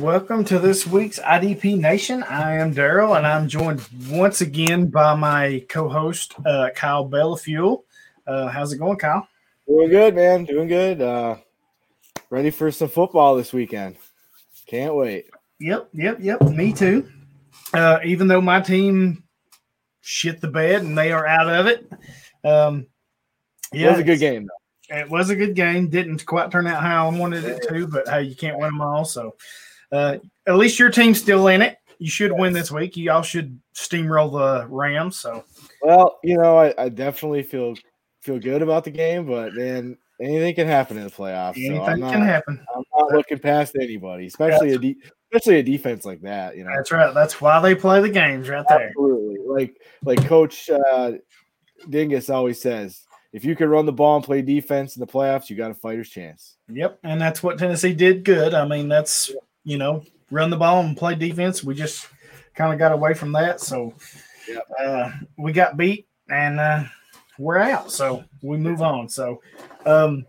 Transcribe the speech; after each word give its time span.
Welcome 0.00 0.44
to 0.46 0.58
this 0.58 0.86
week's 0.86 1.18
IDP 1.18 1.78
Nation. 1.78 2.22
I 2.22 2.54
am 2.54 2.74
Daryl, 2.74 3.18
and 3.18 3.26
I'm 3.26 3.46
joined 3.48 3.86
once 4.08 4.40
again 4.40 4.86
by 4.86 5.14
my 5.14 5.62
co-host 5.68 6.34
uh, 6.46 6.70
Kyle 6.74 7.06
Bellafuel. 7.06 7.82
Uh, 8.26 8.48
how's 8.48 8.72
it 8.72 8.78
going, 8.78 8.96
Kyle? 8.96 9.28
Doing 9.68 9.90
good, 9.90 10.14
man. 10.14 10.46
Doing 10.46 10.68
good. 10.68 11.02
Uh, 11.02 11.36
ready 12.30 12.48
for 12.48 12.70
some 12.70 12.88
football 12.88 13.36
this 13.36 13.52
weekend. 13.52 13.96
Can't 14.66 14.94
wait. 14.94 15.26
Yep, 15.58 15.90
yep, 15.92 16.16
yep. 16.18 16.40
Me 16.48 16.72
too. 16.72 17.06
Uh, 17.74 17.98
even 18.02 18.26
though 18.26 18.40
my 18.40 18.62
team 18.62 19.22
shit 20.00 20.40
the 20.40 20.48
bed 20.48 20.80
and 20.82 20.96
they 20.96 21.12
are 21.12 21.26
out 21.26 21.46
of 21.46 21.66
it, 21.66 21.92
um, 22.42 22.86
It 23.74 23.86
was 23.86 23.98
a 23.98 24.04
good 24.04 24.18
game, 24.18 24.46
though. 24.48 24.96
it 24.96 25.10
was 25.10 25.28
a 25.28 25.36
good 25.36 25.54
game. 25.54 25.88
Didn't 25.90 26.24
quite 26.24 26.50
turn 26.50 26.66
out 26.66 26.82
how 26.82 27.10
I 27.10 27.18
wanted 27.18 27.44
it 27.44 27.62
to, 27.68 27.86
but 27.86 28.08
hey, 28.08 28.22
you 28.22 28.34
can't 28.34 28.56
win 28.58 28.70
them 28.70 28.80
all. 28.80 29.04
So 29.04 29.34
uh, 29.92 30.18
at 30.46 30.56
least 30.56 30.78
your 30.78 30.90
team's 30.90 31.20
still 31.20 31.48
in 31.48 31.62
it. 31.62 31.78
You 31.98 32.08
should 32.08 32.32
win 32.32 32.52
this 32.52 32.70
week. 32.70 32.96
You 32.96 33.10
all 33.12 33.22
should 33.22 33.60
steamroll 33.74 34.32
the 34.32 34.66
Rams. 34.68 35.18
So 35.18 35.44
Well, 35.82 36.18
you 36.24 36.38
know, 36.38 36.58
I, 36.58 36.74
I 36.78 36.88
definitely 36.88 37.42
feel 37.42 37.74
feel 38.20 38.38
good 38.38 38.62
about 38.62 38.84
the 38.84 38.90
game, 38.90 39.26
but 39.26 39.54
man, 39.54 39.98
anything 40.20 40.54
can 40.54 40.66
happen 40.66 40.96
in 40.96 41.04
the 41.04 41.10
playoffs. 41.10 41.56
Anything 41.56 41.80
I'm 41.80 42.00
not, 42.00 42.12
can 42.12 42.22
happen. 42.22 42.64
I'm 42.74 42.84
not 42.96 43.12
looking 43.12 43.38
past 43.38 43.76
anybody, 43.80 44.26
especially 44.26 44.72
a 44.72 44.78
de- 44.78 44.96
especially 45.32 45.58
a 45.58 45.62
defense 45.62 46.04
like 46.04 46.20
that. 46.22 46.56
You 46.56 46.64
know, 46.64 46.70
That's 46.74 46.90
right. 46.90 47.12
That's 47.14 47.40
why 47.40 47.60
they 47.60 47.74
play 47.74 48.00
the 48.00 48.08
games 48.08 48.48
right 48.48 48.64
there. 48.68 48.88
absolutely. 48.88 49.36
Like 49.46 49.76
like 50.02 50.26
Coach 50.26 50.70
uh, 50.70 51.12
Dingus 51.88 52.30
always 52.30 52.60
says, 52.60 53.02
if 53.32 53.44
you 53.44 53.54
can 53.54 53.68
run 53.68 53.86
the 53.86 53.92
ball 53.92 54.16
and 54.16 54.24
play 54.24 54.42
defense 54.42 54.96
in 54.96 55.00
the 55.00 55.06
playoffs, 55.06 55.48
you 55.48 55.56
got 55.56 55.70
a 55.70 55.74
fighter's 55.74 56.10
chance. 56.10 56.56
Yep, 56.68 56.98
and 57.04 57.20
that's 57.20 57.42
what 57.42 57.58
Tennessee 57.58 57.94
did 57.94 58.24
good. 58.24 58.54
I 58.54 58.66
mean, 58.66 58.88
that's 58.88 59.32
you 59.64 59.78
know, 59.78 60.04
run 60.30 60.50
the 60.50 60.56
ball 60.56 60.80
and 60.82 60.96
play 60.96 61.14
defense. 61.14 61.62
We 61.64 61.74
just 61.74 62.08
kind 62.54 62.72
of 62.72 62.78
got 62.78 62.92
away 62.92 63.14
from 63.14 63.32
that, 63.32 63.60
so 63.60 63.94
Yep. 64.48 64.66
uh, 64.80 65.10
we 65.36 65.52
got 65.52 65.76
beat, 65.76 66.06
and 66.28 66.58
uh, 66.58 66.84
we're 67.38 67.58
out. 67.58 67.92
So 67.92 68.24
we 68.42 68.56
move 68.56 68.82
on. 68.82 69.08
So 69.08 69.40
um, 69.86 70.24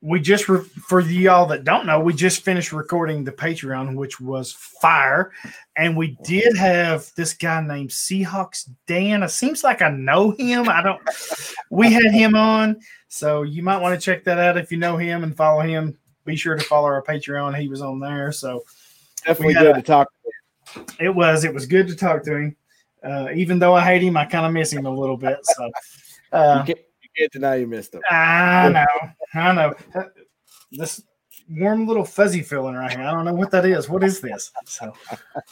we 0.00 0.20
just 0.20 0.48
re- 0.48 0.60
for 0.62 1.00
y'all 1.00 1.46
that 1.46 1.64
don't 1.64 1.86
know, 1.86 1.98
we 1.98 2.12
just 2.12 2.44
finished 2.44 2.72
recording 2.72 3.24
the 3.24 3.32
Patreon, 3.32 3.94
which 3.96 4.20
was 4.20 4.52
fire, 4.52 5.32
and 5.76 5.96
we 5.96 6.16
did 6.24 6.56
have 6.56 7.10
this 7.16 7.32
guy 7.34 7.60
named 7.60 7.90
Seahawks 7.90 8.68
Dan. 8.86 9.22
It 9.22 9.30
seems 9.30 9.64
like 9.64 9.82
I 9.82 9.88
know 9.90 10.32
him. 10.32 10.68
I 10.68 10.82
don't. 10.82 11.00
We 11.70 11.92
had 11.92 12.12
him 12.12 12.34
on. 12.36 12.80
So 13.08 13.42
you 13.42 13.62
might 13.62 13.80
want 13.80 13.98
to 13.98 14.04
check 14.04 14.24
that 14.24 14.38
out 14.38 14.58
if 14.58 14.70
you 14.70 14.78
know 14.78 14.96
him 14.96 15.24
and 15.24 15.36
follow 15.36 15.62
him. 15.62 15.96
Be 16.28 16.36
sure 16.36 16.56
to 16.56 16.62
follow 16.62 16.84
our 16.84 17.02
Patreon. 17.02 17.58
He 17.58 17.68
was 17.68 17.80
on 17.80 17.98
there. 17.98 18.32
So 18.32 18.62
Definitely 19.24 19.54
good 19.54 19.76
to 19.76 19.82
talk. 19.82 20.08
it 21.00 21.08
was 21.08 21.44
it 21.44 21.54
was 21.54 21.64
good 21.64 21.88
to 21.88 21.96
talk 21.96 22.22
to 22.24 22.36
him. 22.36 22.56
Uh, 23.02 23.28
even 23.34 23.58
though 23.58 23.74
I 23.74 23.82
hate 23.82 24.02
him, 24.02 24.18
I 24.18 24.26
kind 24.26 24.44
of 24.44 24.52
miss 24.52 24.70
him 24.70 24.84
a 24.84 24.90
little 24.90 25.16
bit. 25.16 25.38
So 25.42 25.70
uh, 26.32 26.58
You 26.66 26.74
can't, 26.74 26.86
you 27.02 27.08
can't 27.16 27.32
deny 27.32 27.54
you 27.56 27.66
missed 27.66 27.92
them. 27.92 28.02
I 28.10 28.68
know, 28.68 29.10
I 29.34 29.52
know. 29.52 29.74
This 30.70 31.02
warm 31.48 31.86
little 31.86 32.04
fuzzy 32.04 32.42
feeling 32.42 32.74
right 32.74 32.90
here. 32.90 33.06
I 33.06 33.10
don't 33.10 33.24
know 33.24 33.32
what 33.32 33.50
that 33.52 33.64
is. 33.64 33.88
What 33.88 34.04
is 34.04 34.20
this? 34.20 34.52
So 34.66 34.92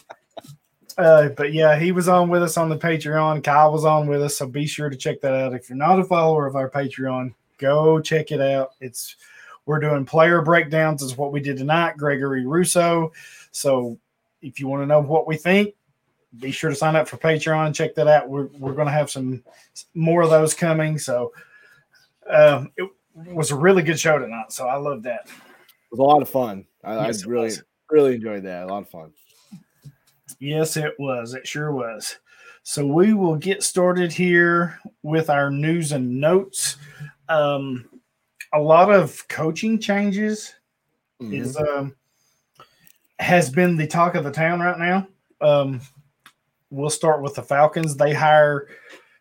uh, 0.98 1.30
but 1.30 1.54
yeah, 1.54 1.78
he 1.78 1.90
was 1.90 2.06
on 2.06 2.28
with 2.28 2.42
us 2.42 2.58
on 2.58 2.68
the 2.68 2.76
Patreon. 2.76 3.42
Kyle 3.42 3.72
was 3.72 3.86
on 3.86 4.08
with 4.08 4.20
us, 4.22 4.36
so 4.36 4.46
be 4.46 4.66
sure 4.66 4.90
to 4.90 4.96
check 4.96 5.22
that 5.22 5.32
out. 5.32 5.54
If 5.54 5.70
you're 5.70 5.78
not 5.78 6.00
a 6.00 6.04
follower 6.04 6.46
of 6.46 6.54
our 6.54 6.68
Patreon, 6.68 7.32
go 7.56 7.98
check 7.98 8.30
it 8.30 8.42
out. 8.42 8.72
It's 8.82 9.16
we're 9.66 9.80
doing 9.80 10.06
player 10.06 10.40
breakdowns, 10.40 11.02
is 11.02 11.16
what 11.16 11.32
we 11.32 11.40
did 11.40 11.58
tonight. 11.58 11.96
Gregory 11.96 12.46
Rousseau. 12.46 13.12
So 13.50 13.98
if 14.40 14.58
you 14.58 14.68
want 14.68 14.82
to 14.82 14.86
know 14.86 15.00
what 15.00 15.26
we 15.26 15.36
think, 15.36 15.74
be 16.38 16.50
sure 16.50 16.70
to 16.70 16.76
sign 16.76 16.96
up 16.96 17.08
for 17.08 17.16
Patreon. 17.16 17.74
Check 17.74 17.94
that 17.96 18.06
out. 18.06 18.28
We're, 18.28 18.46
we're 18.58 18.74
going 18.74 18.86
to 18.86 18.92
have 18.92 19.10
some 19.10 19.42
more 19.94 20.22
of 20.22 20.30
those 20.30 20.54
coming. 20.54 20.98
So 20.98 21.32
um, 22.28 22.70
it 22.76 22.88
was 23.32 23.50
a 23.50 23.56
really 23.56 23.82
good 23.82 23.98
show 23.98 24.18
tonight. 24.18 24.52
So 24.52 24.66
I 24.66 24.76
love 24.76 25.02
that. 25.04 25.26
It 25.26 25.90
was 25.90 26.00
a 26.00 26.02
lot 26.02 26.22
of 26.22 26.28
fun. 26.28 26.66
I, 26.84 27.06
Yes, 27.06 27.24
I 27.24 27.28
really 27.28 27.52
really 27.90 28.14
enjoyed 28.16 28.44
that. 28.44 28.64
A 28.64 28.66
lot 28.66 28.82
of 28.82 28.88
fun. 28.88 29.12
Yes, 30.38 30.76
it 30.76 30.94
was. 30.98 31.34
It 31.34 31.46
sure 31.46 31.72
was. 31.72 32.18
So 32.62 32.84
we 32.84 33.14
will 33.14 33.36
get 33.36 33.62
started 33.62 34.12
here 34.12 34.78
with 35.02 35.30
our 35.30 35.50
news 35.50 35.92
and 35.92 36.20
notes. 36.20 36.76
Um, 37.28 37.88
a 38.56 38.60
lot 38.60 38.90
of 38.90 39.26
coaching 39.28 39.78
changes 39.78 40.54
Mhm. 41.20 41.40
is 41.40 41.56
um, 41.56 41.94
has 43.18 43.50
been 43.50 43.76
the 43.76 43.86
talk 43.86 44.14
of 44.14 44.24
the 44.24 44.30
town 44.30 44.60
right 44.60 44.78
now. 44.78 45.06
Um, 45.40 45.80
we'll 46.70 46.90
start 46.90 47.22
with 47.22 47.34
the 47.34 47.42
Falcons. 47.42 47.96
They 47.96 48.12
hire 48.14 48.68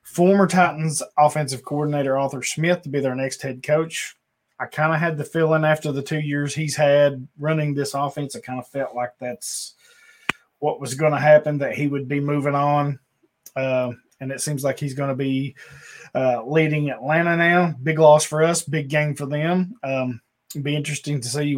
former 0.04 0.48
Titans 0.48 1.04
offensive 1.18 1.64
coordinator 1.64 2.18
Arthur 2.18 2.44
Smith 2.44 2.82
to 2.84 2.90
be 2.90 3.00
their 3.02 3.16
next 3.16 3.42
head 3.42 3.62
coach. 3.62 4.16
I 4.60 4.66
kind 4.68 4.94
of 4.94 5.00
had 5.00 5.18
the 5.18 5.24
feeling 5.26 5.66
after 5.66 5.92
the 5.92 6.02
two 6.02 6.20
years 6.20 6.56
he's 6.56 6.76
had 6.76 7.28
running 7.38 7.74
this 7.74 7.94
offense, 7.94 8.36
I 8.36 8.40
kind 8.40 8.60
of 8.60 8.68
felt 8.68 8.96
like 8.96 9.12
that's 9.20 9.76
what 10.60 10.80
was 10.80 10.96
going 10.96 11.12
to 11.12 11.20
happen, 11.20 11.58
that 11.58 11.76
he 11.76 11.88
would 11.88 12.08
be 12.08 12.22
moving 12.22 12.56
on. 12.56 13.00
Uh, 13.56 13.92
and 14.20 14.32
it 14.32 14.42
seems 14.42 14.64
like 14.64 14.80
he's 14.80 14.94
going 14.94 15.10
to 15.10 15.16
be 15.16 15.56
uh, 16.14 16.44
leading 16.46 16.90
Atlanta 16.90 17.36
now. 17.36 17.76
Big 17.84 18.00
loss 18.00 18.24
for 18.24 18.44
us, 18.44 18.64
big 18.64 18.90
gain 18.90 19.16
for 19.16 19.26
them. 19.26 19.76
Um, 19.84 20.22
be 20.62 20.76
interesting 20.76 21.20
to 21.20 21.28
see 21.28 21.54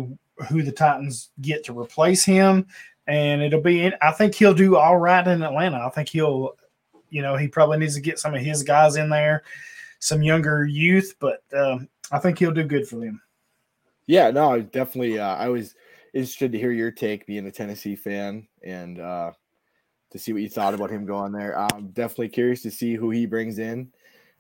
who 0.50 0.64
the 0.64 0.72
Titans 0.72 1.30
get 1.42 1.64
to 1.66 1.80
replace 1.80 2.24
him. 2.24 2.66
And 3.08 3.42
it'll 3.42 3.62
be, 3.62 3.92
I 4.02 4.12
think 4.12 4.36
he'll 4.36 4.54
do 4.54 4.76
all 4.76 4.98
right 4.98 5.26
in 5.26 5.44
Atlanta. 5.44 5.86
I 5.86 5.90
think 5.90 6.10
he'll, 6.10 6.56
you 7.10 7.22
know, 7.22 7.38
he 7.38 7.48
probably 7.48 7.78
needs 7.78 7.96
to 7.96 8.02
get 8.02 8.20
some 8.20 8.36
of 8.36 8.42
his 8.42 8.64
guys 8.64 8.98
in 8.98 9.10
there, 9.10 9.44
some 10.00 10.22
younger 10.22 10.66
youth, 10.66 11.16
but 11.20 11.42
um, 11.56 11.88
I 12.12 12.20
think 12.20 12.38
he'll 12.38 12.52
do 12.52 12.64
good 12.64 12.88
for 12.88 12.98
them. 12.98 13.22
Yeah, 14.08 14.32
no, 14.32 14.60
definitely. 14.62 15.20
Uh, 15.20 15.36
I 15.36 15.50
was 15.50 15.76
interested 16.14 16.52
to 16.52 16.58
hear 16.58 16.72
your 16.72 16.92
take, 16.92 17.26
being 17.26 17.46
a 17.46 17.52
Tennessee 17.52 17.96
fan, 17.96 18.48
and 18.64 19.00
uh, 19.00 19.32
to 20.12 20.20
see 20.20 20.34
what 20.34 20.42
you 20.42 20.50
thought 20.50 20.74
about 20.74 20.90
him 20.90 21.06
going 21.06 21.32
there. 21.32 21.58
I'm 21.58 21.88
definitely 21.90 22.30
curious 22.30 22.62
to 22.64 22.72
see 22.72 22.96
who 22.96 23.10
he 23.10 23.26
brings 23.26 23.60
in, 23.60 23.92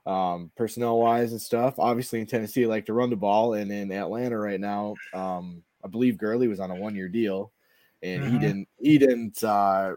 um, 0.05 0.51
personnel 0.55 1.00
wise 1.00 1.31
and 1.31 1.41
stuff. 1.41 1.79
Obviously, 1.79 2.19
in 2.19 2.25
Tennessee, 2.25 2.66
I 2.66 2.67
like 2.67 2.85
to 2.85 2.94
run 2.94 3.09
the 3.09 3.16
ball, 3.16 3.53
and 3.53 3.72
in 3.72 3.91
Atlanta 3.91 4.38
right 4.38 4.59
now, 4.59 4.95
um, 5.13 5.63
I 5.83 5.88
believe 5.88 6.17
Gurley 6.17 6.47
was 6.47 6.59
on 6.59 6.72
a 6.72 6.75
one 6.75 6.95
year 6.95 7.09
deal, 7.09 7.51
and 8.01 8.23
he 8.23 8.38
Mhm. 8.38 8.41
didn't. 8.41 8.67
He 8.79 8.97
didn't 8.97 9.44
uh, 9.44 9.95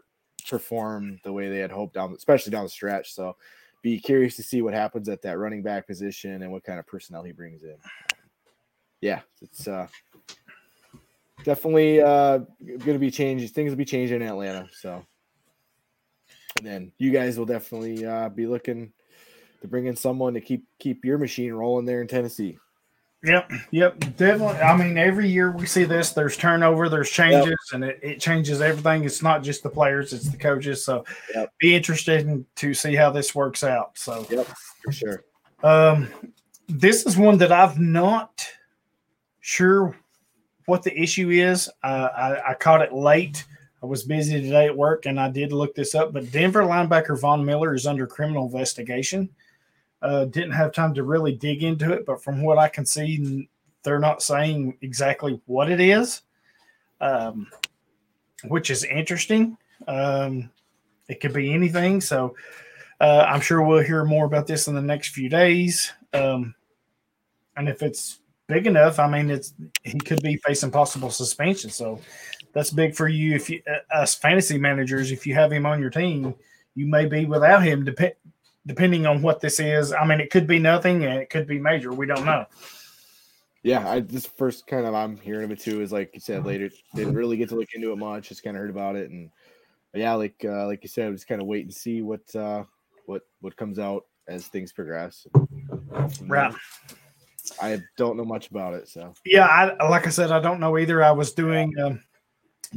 perform 0.48 1.20
the 1.22 1.32
way 1.32 1.48
they 1.48 1.58
had 1.58 1.70
hoped 1.70 1.94
down, 1.94 2.12
especially 2.14 2.50
down 2.50 2.64
the 2.64 2.70
stretch. 2.70 3.12
So. 3.14 3.36
Be 3.82 3.98
curious 3.98 4.36
to 4.36 4.42
see 4.42 4.60
what 4.60 4.74
happens 4.74 5.08
at 5.08 5.22
that 5.22 5.38
running 5.38 5.62
back 5.62 5.86
position 5.86 6.42
and 6.42 6.52
what 6.52 6.64
kind 6.64 6.78
of 6.78 6.86
personnel 6.86 7.22
he 7.22 7.32
brings 7.32 7.62
in 7.62 7.76
yeah, 9.00 9.20
it's 9.40 9.66
uh 9.66 9.86
definitely 11.44 12.02
uh 12.02 12.40
gonna 12.78 12.98
be 12.98 13.10
changed. 13.10 13.54
Things 13.54 13.70
will 13.70 13.78
be 13.78 13.84
changing 13.86 14.20
in 14.20 14.28
Atlanta. 14.28 14.68
So 14.72 15.02
then 16.62 16.92
you 16.98 17.10
guys 17.10 17.38
will 17.38 17.46
definitely 17.46 18.04
uh 18.04 18.28
be 18.28 18.46
looking 18.46 18.92
to 19.62 19.68
bring 19.68 19.86
in 19.86 19.96
someone 19.96 20.34
to 20.34 20.40
keep 20.40 20.64
keep 20.78 21.04
your 21.04 21.18
machine 21.18 21.52
rolling 21.52 21.84
there 21.86 22.00
in 22.00 22.08
Tennessee. 22.08 22.58
Yep, 23.22 23.52
yep, 23.70 23.98
definitely. 24.16 24.56
I 24.60 24.74
mean, 24.74 24.96
every 24.96 25.28
year 25.28 25.50
we 25.50 25.66
see 25.66 25.84
this. 25.84 26.12
There's 26.12 26.38
turnover, 26.38 26.88
there's 26.88 27.10
changes, 27.10 27.58
and 27.74 27.84
it, 27.84 28.00
it 28.02 28.18
changes 28.18 28.62
everything. 28.62 29.04
It's 29.04 29.22
not 29.22 29.42
just 29.42 29.62
the 29.62 29.68
players; 29.68 30.14
it's 30.14 30.30
the 30.30 30.38
coaches. 30.38 30.82
So, 30.82 31.04
Yep. 31.34 31.52
be 31.60 31.74
interested 31.74 32.46
to 32.56 32.72
see 32.72 32.94
how 32.96 33.10
this 33.10 33.34
works 33.34 33.62
out. 33.62 33.98
So, 33.98 34.26
Yep, 34.30 34.46
for 34.82 34.92
sure. 34.92 35.24
um, 35.62 36.08
this 36.66 37.04
is 37.04 37.18
one 37.18 37.36
that 37.38 37.52
I've 37.52 37.78
not 37.78 38.42
sure 39.40 39.94
what 40.64 40.82
the 40.82 40.98
issue 40.98 41.28
is. 41.28 41.68
Uh, 41.82 42.08
I, 42.16 42.50
I 42.52 42.54
caught 42.54 42.80
it 42.80 42.94
late. 42.94 43.44
I 43.82 43.86
was 43.86 44.02
busy 44.02 44.40
today 44.42 44.66
at 44.66 44.76
work, 44.76 45.06
and 45.06 45.18
I 45.18 45.30
did 45.30 45.52
look 45.52 45.74
this 45.74 45.94
up. 45.94 46.12
But 46.12 46.30
Denver 46.30 46.62
linebacker 46.62 47.18
Von 47.18 47.44
Miller 47.44 47.74
is 47.74 47.86
under 47.86 48.06
criminal 48.06 48.46
investigation. 48.46 49.28
Uh, 50.02 50.26
didn't 50.26 50.52
have 50.52 50.72
time 50.72 50.94
to 50.94 51.02
really 51.02 51.32
dig 51.34 51.62
into 51.62 51.92
it, 51.92 52.06
but 52.06 52.22
from 52.22 52.42
what 52.42 52.58
I 52.58 52.68
can 52.68 52.86
see, 52.86 53.48
they're 53.82 53.98
not 53.98 54.22
saying 54.22 54.78
exactly 54.82 55.40
what 55.46 55.70
it 55.70 55.80
is, 55.80 56.22
um, 57.00 57.46
which 58.44 58.70
is 58.70 58.84
interesting. 58.84 59.56
Um, 59.88 60.50
it 61.08 61.20
could 61.20 61.32
be 61.32 61.52
anything. 61.52 62.00
So 62.00 62.34
uh, 63.00 63.26
I'm 63.28 63.40
sure 63.40 63.62
we'll 63.62 63.84
hear 63.84 64.04
more 64.04 64.26
about 64.26 64.46
this 64.46 64.68
in 64.68 64.74
the 64.74 64.82
next 64.82 65.08
few 65.08 65.28
days. 65.28 65.92
Um, 66.12 66.54
and 67.56 67.68
if 67.68 67.82
it's 67.82 68.20
big 68.46 68.66
enough, 68.66 68.98
I 68.98 69.08
mean, 69.08 69.30
it's 69.30 69.54
he 69.82 69.98
could 69.98 70.22
be 70.22 70.36
facing 70.36 70.70
possible 70.70 71.10
suspension. 71.10 71.70
So 71.70 72.00
that's 72.52 72.70
big 72.70 72.94
for 72.94 73.08
you. 73.08 73.34
If 73.34 73.50
you, 73.50 73.62
us 73.92 74.14
fantasy 74.14 74.58
managers, 74.58 75.12
if 75.12 75.26
you 75.26 75.34
have 75.34 75.52
him 75.52 75.66
on 75.66 75.80
your 75.80 75.90
team, 75.90 76.34
you 76.74 76.86
may 76.86 77.06
be 77.06 77.24
without 77.24 77.62
him. 77.62 77.84
Dep- 77.84 78.16
depending 78.66 79.06
on 79.06 79.22
what 79.22 79.40
this 79.40 79.58
is. 79.58 79.92
I 79.92 80.04
mean, 80.04 80.20
it 80.20 80.30
could 80.30 80.46
be 80.46 80.58
nothing 80.58 81.04
and 81.04 81.18
it 81.18 81.30
could 81.30 81.46
be 81.46 81.58
major. 81.58 81.92
We 81.92 82.06
don't 82.06 82.24
know. 82.24 82.46
Yeah, 83.62 83.88
I 83.88 84.00
this 84.00 84.26
first 84.26 84.66
kind 84.66 84.86
of 84.86 84.94
I'm 84.94 85.18
hearing 85.18 85.44
of 85.44 85.50
it 85.50 85.60
too 85.60 85.82
is 85.82 85.92
like 85.92 86.10
you 86.14 86.20
said 86.20 86.46
later 86.46 86.70
didn't 86.94 87.14
really 87.14 87.36
get 87.36 87.50
to 87.50 87.56
look 87.56 87.68
into 87.74 87.92
it 87.92 87.96
much, 87.96 88.28
just 88.28 88.42
kind 88.42 88.56
of 88.56 88.60
heard 88.60 88.70
about 88.70 88.96
it 88.96 89.10
and 89.10 89.30
yeah, 89.92 90.14
like 90.14 90.44
uh, 90.44 90.66
like 90.66 90.82
you 90.82 90.88
said, 90.88 91.12
just 91.12 91.26
kind 91.26 91.40
of 91.40 91.46
wait 91.46 91.64
and 91.64 91.74
see 91.74 92.00
what 92.00 92.34
uh, 92.34 92.64
what 93.06 93.22
what 93.40 93.56
comes 93.56 93.78
out 93.78 94.06
as 94.28 94.46
things 94.46 94.72
progress. 94.72 95.26
Right. 96.26 96.54
I 97.60 97.82
don't 97.96 98.16
know 98.16 98.24
much 98.24 98.48
about 98.50 98.74
it, 98.74 98.88
so 98.88 99.12
yeah, 99.26 99.46
I 99.46 99.88
like 99.88 100.06
I 100.06 100.10
said, 100.10 100.30
I 100.30 100.40
don't 100.40 100.60
know 100.60 100.78
either. 100.78 101.02
I 101.02 101.10
was 101.10 101.32
doing 101.32 101.74
um, 101.80 102.00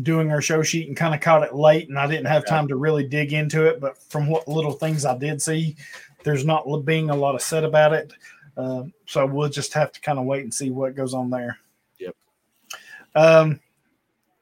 doing 0.01 0.31
our 0.31 0.41
show 0.41 0.63
sheet 0.63 0.87
and 0.87 0.97
kind 0.97 1.13
of 1.13 1.21
caught 1.21 1.43
it 1.43 1.53
late, 1.53 1.89
and 1.89 1.99
I 1.99 2.07
didn't 2.07 2.25
have 2.25 2.45
time 2.45 2.67
to 2.69 2.75
really 2.75 3.07
dig 3.07 3.33
into 3.33 3.65
it. 3.67 3.79
But 3.79 3.97
from 4.09 4.27
what 4.27 4.47
little 4.47 4.71
things 4.71 5.05
I 5.05 5.17
did 5.17 5.41
see, 5.41 5.75
there's 6.23 6.45
not 6.45 6.65
being 6.85 7.09
a 7.09 7.15
lot 7.15 7.35
of 7.35 7.41
said 7.41 7.63
about 7.63 7.93
it. 7.93 8.13
Uh, 8.55 8.83
so 9.05 9.25
we'll 9.25 9.49
just 9.49 9.73
have 9.73 9.91
to 9.91 10.01
kind 10.01 10.19
of 10.19 10.25
wait 10.25 10.43
and 10.43 10.53
see 10.53 10.71
what 10.71 10.95
goes 10.95 11.13
on 11.13 11.29
there. 11.29 11.57
Yep. 11.99 12.15
Um, 13.15 13.59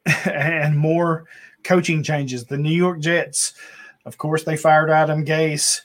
and 0.26 0.78
more 0.78 1.26
coaching 1.64 2.04
changes. 2.04 2.46
The 2.46 2.58
New 2.58 2.76
York 2.76 3.00
Jets, 3.00 3.54
of 4.06 4.18
course, 4.18 4.44
they 4.44 4.58
fired 4.58 4.90
Adam 4.90 5.26
Gase, 5.26 5.82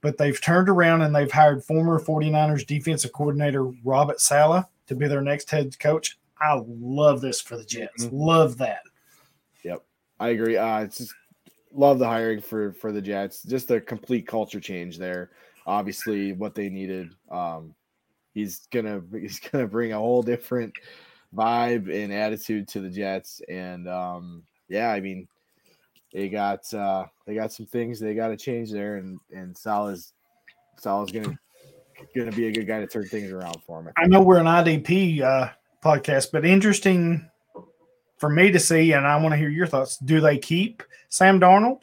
but 0.00 0.16
they've 0.18 0.40
turned 0.40 0.68
around 0.68 1.02
and 1.02 1.14
they've 1.14 1.30
hired 1.30 1.64
former 1.64 2.00
49ers 2.00 2.66
defensive 2.66 3.12
coordinator 3.12 3.64
Robert 3.84 4.20
Saleh 4.20 4.64
to 4.86 4.94
be 4.94 5.06
their 5.06 5.22
next 5.22 5.50
head 5.50 5.78
coach. 5.78 6.18
I 6.40 6.62
love 6.66 7.20
this 7.20 7.40
for 7.40 7.56
the 7.56 7.64
Jets. 7.64 8.06
Mm-hmm. 8.06 8.16
Love 8.16 8.58
that. 8.58 8.80
I 10.20 10.30
agree. 10.30 10.56
Uh, 10.56 10.80
it's 10.80 10.98
just 10.98 11.14
love 11.72 11.98
the 11.98 12.06
hiring 12.06 12.40
for 12.40 12.72
for 12.72 12.92
the 12.92 13.02
Jets. 13.02 13.42
Just 13.42 13.70
a 13.70 13.80
complete 13.80 14.26
culture 14.26 14.60
change 14.60 14.98
there 14.98 15.30
obviously 15.68 16.32
what 16.32 16.54
they 16.54 16.70
needed. 16.70 17.14
Um, 17.30 17.74
he's 18.34 18.66
gonna 18.72 19.02
he's 19.12 19.38
gonna 19.38 19.68
bring 19.68 19.92
a 19.92 19.98
whole 19.98 20.22
different 20.22 20.74
vibe 21.36 21.94
and 21.94 22.12
attitude 22.12 22.66
to 22.68 22.80
the 22.80 22.90
Jets, 22.90 23.40
and 23.48 23.86
um, 23.86 24.42
yeah, 24.68 24.90
I 24.90 25.00
mean 25.00 25.28
they 26.12 26.28
got 26.28 26.72
uh, 26.74 27.04
they 27.26 27.34
got 27.34 27.52
some 27.52 27.66
things 27.66 28.00
they 28.00 28.14
got 28.14 28.28
to 28.28 28.36
change 28.36 28.72
there, 28.72 28.96
and 28.96 29.20
and 29.32 29.56
Saleh's 29.56 30.14
Saleh's 30.78 31.12
gonna 31.12 31.38
gonna 32.16 32.32
be 32.32 32.48
a 32.48 32.52
good 32.52 32.66
guy 32.66 32.80
to 32.80 32.86
turn 32.86 33.06
things 33.06 33.30
around 33.30 33.58
for 33.64 33.80
him. 33.80 33.92
I 33.96 34.06
know 34.06 34.22
we're 34.22 34.38
an 34.38 34.46
IDP 34.46 35.20
uh, 35.20 35.50
podcast, 35.84 36.32
but 36.32 36.46
interesting 36.46 37.28
for 38.18 38.28
me 38.28 38.50
to 38.50 38.60
see, 38.60 38.92
and 38.92 39.06
I 39.06 39.16
want 39.16 39.32
to 39.32 39.36
hear 39.38 39.48
your 39.48 39.66
thoughts. 39.66 39.96
Do 39.98 40.20
they 40.20 40.38
keep 40.38 40.82
Sam 41.08 41.40
Darnold? 41.40 41.80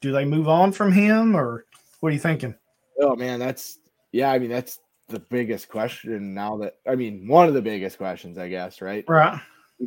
Do 0.00 0.12
they 0.12 0.24
move 0.24 0.48
on 0.48 0.72
from 0.72 0.92
him, 0.92 1.36
or 1.36 1.64
what 2.00 2.10
are 2.10 2.12
you 2.12 2.18
thinking? 2.18 2.54
Oh 3.00 3.16
man, 3.16 3.38
that's 3.38 3.78
yeah. 4.12 4.30
I 4.30 4.38
mean, 4.38 4.50
that's 4.50 4.80
the 5.08 5.20
biggest 5.20 5.68
question 5.68 6.34
now. 6.34 6.58
That 6.58 6.76
I 6.86 6.94
mean, 6.94 7.26
one 7.26 7.48
of 7.48 7.54
the 7.54 7.62
biggest 7.62 7.98
questions, 7.98 8.38
I 8.38 8.48
guess, 8.48 8.80
right? 8.80 9.04
Right. 9.08 9.40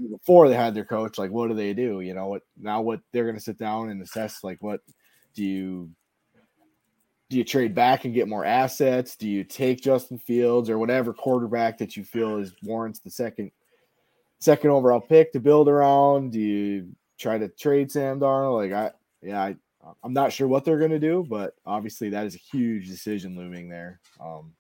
before 0.10 0.48
they 0.48 0.56
had 0.56 0.74
their 0.74 0.86
coach, 0.86 1.18
like, 1.18 1.32
what 1.32 1.50
do 1.50 1.54
they 1.54 1.74
do? 1.74 2.02
You 2.02 2.14
know, 2.14 2.28
what 2.28 2.42
now? 2.58 2.82
What 2.82 3.02
they're 3.12 3.26
going 3.26 3.38
to 3.38 3.42
sit 3.42 3.58
down 3.58 3.90
and 3.90 4.02
assess, 4.02 4.44
like, 4.44 4.58
what 4.62 4.82
do 5.36 5.44
you 5.44 5.90
do? 7.30 7.38
You 7.38 7.44
trade 7.46 7.74
back 7.74 8.04
and 8.04 8.14
get 8.14 8.28
more 8.28 8.44
assets? 8.44 9.16
Do 9.16 9.30
you 9.30 9.46
take 9.46 9.82
Justin 9.82 10.20
Fields 10.20 10.70
or 10.70 10.78
whatever 10.78 11.14
quarterback 11.14 11.78
that 11.78 11.96
you 11.96 12.04
feel 12.04 12.38
is 12.38 12.54
warrants 12.64 13.00
the 13.00 13.10
second 13.10 13.52
second 14.42 14.72
overall 14.72 15.00
pick 15.00 15.32
to 15.34 15.40
build 15.40 15.70
around? 15.70 16.34
Do 16.34 16.40
you 16.40 16.90
try 17.18 17.38
to 17.38 17.48
trade 17.48 17.92
Sam 17.92 18.20
Darnold? 18.20 18.58
Like, 18.58 18.74
I 18.74 18.92
yeah, 19.22 19.42
I 19.42 19.56
I'm 20.04 20.14
not 20.14 20.34
sure 20.34 20.48
what 20.48 20.66
they're 20.66 20.80
going 20.80 20.92
to 20.92 21.00
do, 21.00 21.26
but 21.28 21.56
obviously 21.66 22.10
that 22.10 22.26
is 22.26 22.36
a 22.36 22.40
huge 22.40 22.88
decision 22.88 23.36
looming 23.36 23.70
there. 23.70 24.00
Um, 24.20 24.54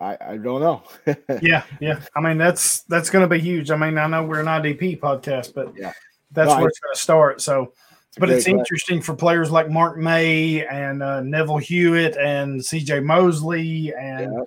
I, 0.00 0.16
I 0.20 0.36
don't 0.36 0.60
know. 0.60 0.82
yeah, 1.42 1.62
yeah. 1.80 2.00
I 2.14 2.20
mean 2.20 2.36
that's 2.38 2.82
that's 2.82 3.10
going 3.10 3.24
to 3.24 3.28
be 3.28 3.40
huge. 3.40 3.70
I 3.70 3.76
mean 3.76 3.96
I 3.96 4.06
know 4.06 4.24
we're 4.24 4.40
an 4.40 4.46
IDP 4.46 5.00
podcast, 5.00 5.54
but 5.54 5.72
yeah, 5.76 5.92
that's 6.32 6.50
no, 6.50 6.56
where 6.56 6.64
I, 6.64 6.68
it's 6.68 6.78
going 6.80 6.94
to 6.94 7.00
start. 7.00 7.40
So, 7.40 7.72
it's 8.08 8.18
but 8.18 8.30
it's 8.30 8.46
interesting 8.46 9.00
for 9.00 9.14
players 9.14 9.50
like 9.50 9.70
Marcus 9.70 10.02
Maye 10.02 10.66
and 10.66 11.02
uh, 11.02 11.20
Neville 11.20 11.58
Hewitt 11.58 12.16
and 12.16 12.64
C.J. 12.64 13.00
Mosley 13.00 13.92
and 13.94 14.32
yeah. 14.32 14.42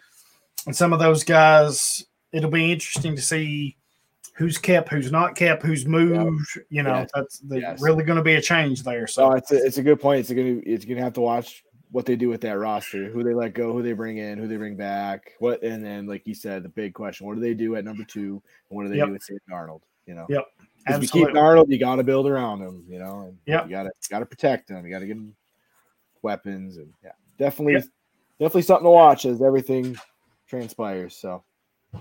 and 0.68 0.76
some 0.76 0.94
of 0.94 1.00
those 1.00 1.24
guys. 1.24 2.06
It'll 2.32 2.52
be 2.52 2.72
interesting 2.72 3.16
to 3.16 3.22
see 3.22 3.78
who's 4.36 4.58
kept, 4.58 4.90
who's 4.90 5.12
not 5.12 5.36
kept, 5.36 5.64
who's 5.64 5.86
moved. 5.86 6.48
Yep. 6.56 6.66
You 6.70 6.84
know, 6.84 6.96
yes. 6.96 7.10
that's 7.14 7.42
yes. 7.50 7.82
really 7.82 8.04
going 8.04 8.18
to 8.18 8.24
be 8.24 8.36
a 8.36 8.42
change 8.42 8.84
there. 8.84 9.08
So 9.08 9.30
no, 9.30 9.36
it's 9.36 9.52
a, 9.52 9.66
it's 9.66 9.78
a 9.78 9.84
good 9.84 10.00
point. 10.00 10.20
It's 10.22 10.32
going 10.32 10.62
to 10.62 10.70
it's 10.70 10.86
going 10.86 10.98
to 10.98 11.04
have 11.04 11.14
to 11.14 11.22
watch 11.22 11.64
what 11.92 12.06
they 12.06 12.16
do 12.16 12.30
with 12.30 12.42
that 12.42 12.58
roster, 12.58 13.10
who 13.10 13.24
they 13.24 13.34
let 13.34 13.54
go, 13.54 13.72
who 13.74 13.82
they 13.82 13.94
bring 13.94 14.18
in, 14.18 14.38
who 14.38 14.48
they 14.48 14.58
bring 14.58 14.76
back, 14.76 15.34
what, 15.40 15.64
and 15.64 15.84
then 15.84 16.06
like 16.06 16.28
you 16.28 16.36
said, 16.36 16.64
the 16.64 16.70
big 16.70 16.94
question: 16.94 17.26
what 17.26 17.36
do 17.36 17.42
they 17.42 17.54
do 17.54 17.76
at 17.76 17.86
number 17.86 18.04
two, 18.04 18.42
and 18.70 18.78
what 18.78 18.84
do 18.84 18.90
they 18.90 18.98
yep. 18.98 19.08
do 19.08 19.14
with 19.14 19.24
Sam 19.24 19.38
Darnold? 19.50 19.82
You 20.06 20.16
know, 20.16 20.26
yep. 20.30 20.46
If 20.88 21.02
you 21.02 21.10
keep 21.10 21.28
Darnold, 21.30 21.66
you 21.70 21.80
got 21.80 21.96
to 21.96 22.04
build 22.04 22.28
around 22.28 22.62
him. 22.62 22.86
You 22.88 23.00
know, 23.00 23.22
and 23.22 23.38
yep. 23.46 23.66
you 23.66 23.72
got 23.72 23.84
to 23.84 23.92
got 24.10 24.20
to 24.20 24.26
protect 24.26 24.70
him. 24.70 24.86
You 24.86 24.92
got 24.92 25.00
to 25.00 25.08
give 25.08 25.18
him 25.18 25.36
weapons, 26.22 26.78
and 26.78 26.94
yeah, 27.04 27.12
definitely, 27.38 27.74
yep. 27.74 27.84
definitely 28.40 28.62
something 28.64 28.86
to 28.86 28.92
watch 28.92 29.26
as 29.26 29.42
everything 29.42 29.98
transpires. 30.48 31.16
So 31.16 31.44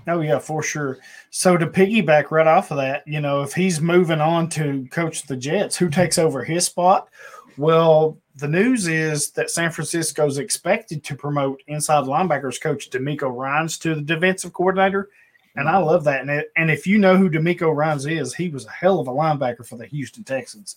Oh 0.07 0.21
yeah, 0.21 0.39
for 0.39 0.63
sure. 0.63 0.99
So 1.31 1.57
to 1.57 1.67
piggyback 1.67 2.31
right 2.31 2.47
off 2.47 2.71
of 2.71 2.77
that, 2.79 3.07
you 3.07 3.21
know, 3.21 3.43
if 3.43 3.53
he's 3.53 3.81
moving 3.81 4.21
on 4.21 4.49
to 4.51 4.87
coach 4.91 5.23
the 5.23 5.37
Jets, 5.37 5.77
who 5.77 5.89
takes 5.89 6.19
over 6.19 6.45
his 6.45 6.67
spot? 6.67 7.09
Well, 7.57 8.19
the 8.37 8.49
news 8.49 8.87
is 8.87 9.31
that 9.31 9.51
San 9.51 9.71
Francisco 9.71 10.27
is 10.27 10.39
expected 10.39 11.03
to 11.05 11.15
promote 11.15 11.63
inside 11.69 12.05
linebackers 12.05 12.61
coach 12.61 12.91
DeMeco 12.91 13.35
Ryans 13.35 13.79
to 13.79 13.95
the 13.95 14.03
defensive 14.03 14.53
coordinator, 14.53 15.09
and 15.55 15.69
I 15.69 15.79
love 15.79 16.05
that. 16.05 16.21
And, 16.21 16.31
it, 16.31 16.53
and 16.57 16.71
if 16.71 16.87
you 16.87 16.99
know 16.99 17.17
who 17.17 17.31
DeMeco 17.31 17.75
Ryans 17.75 18.07
is, 18.07 18.35
he 18.35 18.51
was 18.51 18.67
a 18.67 18.71
hell 18.71 19.01
of 19.01 19.09
a 19.09 19.13
linebacker 19.13 19.67
for 19.67 19.77
the 19.77 19.87
Houston 19.87 20.23
Texans. 20.23 20.77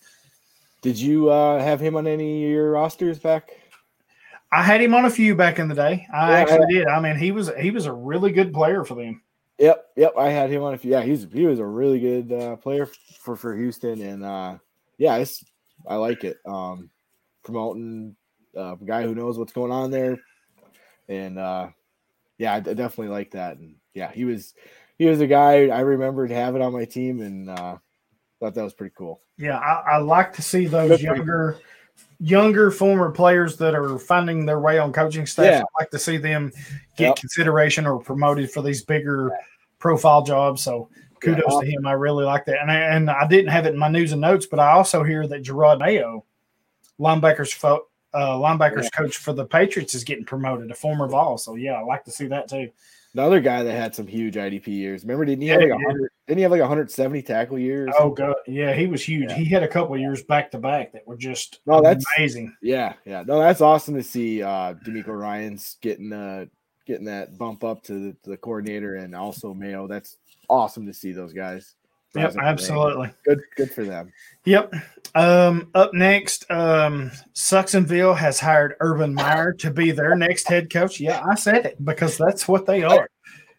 Did 0.82 0.98
you 0.98 1.30
uh, 1.30 1.62
have 1.62 1.82
him 1.82 1.98
on 1.98 2.08
any 2.08 2.46
of 2.46 2.52
your 2.52 2.72
rosters 2.72 3.20
back? 3.20 3.52
I 4.52 4.64
had 4.64 4.82
him 4.82 4.94
on 4.96 5.06
a 5.06 5.10
few 5.10 5.36
back 5.36 5.60
in 5.60 5.68
the 5.68 5.76
day. 5.76 6.08
I 6.12 6.32
yeah, 6.32 6.38
actually 6.38 6.74
did. 6.74 6.88
I 6.88 7.00
mean, 7.00 7.16
he 7.16 7.32
was 7.32 7.52
he 7.60 7.72
was 7.72 7.86
a 7.86 7.94
really 7.94 8.32
good 8.32 8.54
player 8.54 8.84
for 8.84 8.96
them. 8.96 9.22
Yep, 9.60 9.86
yep. 9.98 10.14
I 10.18 10.30
had 10.30 10.50
him 10.50 10.64
on 10.64 10.74
a 10.74 10.78
few. 10.78 10.92
Yeah, 10.92 11.02
he's 11.02 11.28
he 11.32 11.46
was 11.46 11.60
a 11.60 11.66
really 11.66 12.00
good 12.00 12.32
uh, 12.32 12.56
player 12.56 12.88
for 13.20 13.36
for 13.36 13.56
Houston, 13.56 14.02
and 14.02 14.24
uh, 14.24 14.58
yeah, 14.98 15.18
it's 15.18 15.44
I 15.88 15.96
like 15.96 16.24
it. 16.24 16.38
Um, 16.46 16.90
promoting 17.44 18.16
uh, 18.56 18.74
a 18.74 18.86
guy 18.86 19.04
who 19.04 19.14
knows 19.14 19.38
what's 19.38 19.54
going 19.54 19.72
on 19.72 19.92
there, 19.92 20.18
and 21.08 21.38
uh, 21.38 21.68
yeah, 22.38 22.56
I 22.56 22.60
definitely 22.60 23.10
like 23.10 23.32
that. 23.32 23.58
And 23.58 23.76
yeah, 23.94 24.12
he 24.12 24.26
was 24.26 24.56
he 24.98 25.06
was 25.06 25.22
a 25.22 25.28
guy 25.28 25.68
I 25.68 25.82
remembered 25.82 26.32
having 26.32 26.62
on 26.62 26.74
my 26.74 26.86
team, 26.86 27.22
and 27.22 27.50
uh, 27.50 27.78
thought 28.40 28.56
that 28.56 28.64
was 28.64 28.74
pretty 28.74 28.96
cool. 28.98 29.22
Yeah, 29.38 29.58
I, 29.58 29.96
I 29.96 29.98
like 29.98 30.34
to 30.34 30.42
see 30.42 30.66
those 30.66 31.02
younger 31.02 31.58
younger 32.20 32.70
former 32.70 33.12
players 33.12 33.58
that 33.58 33.74
are 33.74 33.98
finding 33.98 34.46
their 34.46 34.60
way 34.60 34.78
on 34.78 34.92
coaching 34.92 35.26
staff. 35.26 35.46
Yeah. 35.46 35.62
I 35.62 35.82
like 35.84 35.92
to 35.92 36.00
see 36.00 36.18
them 36.18 36.52
get 36.98 37.08
yep. 37.08 37.16
consideration 37.16 37.86
or 37.86 38.00
promoted 38.00 38.52
for 38.52 38.62
these 38.62 38.84
bigger 38.84 39.32
profile 39.80 40.22
jobs. 40.24 40.64
So 40.64 40.90
kudos 41.22 41.44
yeah. 41.48 41.60
to 41.62 41.66
him. 41.66 41.88
I 41.88 41.94
really 41.94 42.26
like 42.26 42.46
that. 42.46 42.62
And 42.62 42.72
I, 42.72 42.76
and 42.76 43.10
I 43.10 43.28
didn't 43.28 43.52
have 43.52 43.66
it 43.66 43.74
in 43.74 43.80
my 43.80 43.90
news 43.90 44.12
and 44.12 44.22
notes, 44.22 44.46
but 44.46 44.60
I 44.60 44.72
also 44.72 45.04
hear 45.04 45.28
that 45.28 45.44
Jerod 45.44 45.80
Mayo, 45.80 46.26
linebackers 47.00 47.54
fo- 47.54 47.88
uh, 48.14 48.32
linebackers 48.32 48.84
yeah. 48.84 48.90
coach 48.90 49.18
for 49.18 49.34
the 49.34 49.46
Patriots, 49.46 49.96
is 49.96 50.04
getting 50.04 50.26
promoted, 50.26 50.72
a 50.72 50.76
former 50.76 51.08
Vol. 51.08 51.38
So 51.38 51.56
yeah, 51.56 51.74
I 51.74 51.84
like 51.84 52.04
to 52.06 52.12
see 52.12 52.28
that 52.28 52.50
too. 52.50 52.70
Another 53.16 53.40
guy 53.40 53.64
that 53.64 53.72
had 53.72 53.96
some 53.96 54.06
huge 54.06 54.36
IDP 54.36 54.68
years. 54.68 55.04
Remember, 55.04 55.26
didn't 55.26 55.42
he 55.42 55.48
have 55.48 55.62
like 55.62 55.70
yeah. 55.70 55.94
Didn't 56.28 56.38
he 56.38 56.44
have 56.44 56.52
like 56.52 56.60
170 56.60 57.24
tackle 57.24 57.58
years? 57.58 57.92
Oh 57.98 58.12
god, 58.12 58.36
yeah, 58.46 58.74
he 58.74 58.86
was 58.86 59.04
huge. 59.04 59.32
Yeah. 59.32 59.36
He 59.36 59.46
had 59.46 59.64
a 59.64 59.68
couple 59.68 59.98
years 59.98 60.22
back 60.22 60.52
to 60.52 60.60
back 60.60 60.94
that 60.94 61.08
were 61.08 61.18
just 61.18 61.62
no, 61.66 61.82
that's 61.82 62.06
amazing. 62.18 62.56
Yeah, 62.62 62.94
yeah, 63.06 63.24
no, 63.26 63.40
that's 63.40 63.62
awesome 63.62 63.96
to 63.96 64.04
see. 64.04 64.44
Uh, 64.44 64.76
DeMeco 64.86 65.08
Ryans 65.08 65.78
getting 65.82 66.14
uh 66.14 66.46
getting 66.86 67.06
that 67.06 67.38
bump 67.38 67.64
up 67.64 67.84
to 67.84 67.94
the, 67.94 68.18
to 68.24 68.30
the 68.30 68.38
coordinator, 68.38 68.96
and 68.96 69.16
also 69.16 69.56
Mayo. 69.56 69.88
That's 69.88 70.18
awesome 70.48 70.86
to 70.86 70.94
see 70.94 71.12
those 71.12 71.34
guys. 71.34 71.76
Yep, 72.16 72.36
absolutely. 72.42 73.12
Good, 73.24 73.42
good 73.56 73.72
for 73.72 73.84
them. 73.84 74.12
Yep. 74.46 74.74
Um, 75.16 75.70
up 75.76 75.94
next, 75.94 76.50
um, 76.50 77.12
Sucksonville 77.34 78.18
has 78.18 78.40
hired 78.40 78.76
Urban 78.80 79.14
Meyer 79.14 79.54
to 79.54 79.72
be 79.72 79.92
their 79.92 80.16
next 80.16 80.48
head 80.48 80.72
coach. 80.72 81.00
Yeah, 81.00 81.24
I 81.24 81.36
said 81.36 81.66
it 81.66 81.84
because 81.84 82.18
that's 82.18 82.48
what 82.48 82.66
they 82.66 82.84
are. 82.84 83.10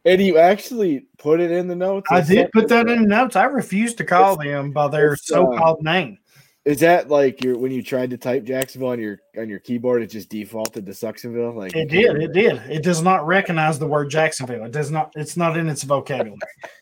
And 0.05 0.21
you 0.21 0.39
actually 0.39 1.07
put 1.19 1.41
it 1.41 1.51
in 1.51 1.69
the 1.69 1.77
notes. 1.77 2.09
I 2.11 2.23
did 2.23 2.51
put 2.53 2.69
that 2.69 2.89
in 2.89 3.03
the 3.03 3.09
notes. 3.09 3.37
I 3.37 3.45
refuse 3.45 3.95
to 3.95 4.05
call 4.05 4.37
them 4.37 4.73
by 4.73 4.89
their 4.89 5.13
uh, 5.13 5.17
so-called 5.17 5.83
name. 5.83 6.19
Is 6.65 6.81
that 6.81 7.09
like 7.09 7.43
your 7.43 7.57
when 7.57 7.73
you 7.73 7.83
tried 7.83 8.11
to 8.11 8.19
type 8.19 8.45
Jacksonville 8.45 8.91
on 8.91 9.01
your 9.01 9.19
on 9.39 9.49
your 9.49 9.61
keyboard, 9.61 10.03
it 10.03 10.09
just 10.09 10.29
defaulted 10.29 10.85
to 10.87 10.93
Sucksonville? 10.93 11.55
Like 11.55 11.75
It 11.75 11.89
did. 11.89 12.23
It 12.23 12.33
did. 12.33 12.59
It 12.71 12.83
does 12.83 13.03
not 13.03 13.27
recognize 13.27 13.79
the 13.79 13.87
word 13.87 14.11
Jacksonville. 14.11 14.65
It 14.65 14.73
does 14.73 14.91
not. 14.91 15.13
It's 15.17 15.37
not 15.37 15.57
in 15.57 15.69
its 15.69 15.83
vocabulary. 15.85 16.39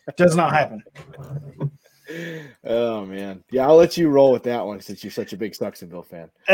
It 0.07 0.17
does 0.17 0.35
not 0.35 0.51
happen. 0.51 0.83
Oh 2.65 3.05
man, 3.05 3.43
yeah, 3.51 3.67
I'll 3.67 3.77
let 3.77 3.95
you 3.95 4.09
roll 4.09 4.31
with 4.33 4.43
that 4.43 4.65
one 4.65 4.81
since 4.81 5.03
you're 5.03 5.11
such 5.11 5.31
a 5.31 5.37
big 5.37 5.53
Sucksonville 5.53 6.05
fan. 6.05 6.29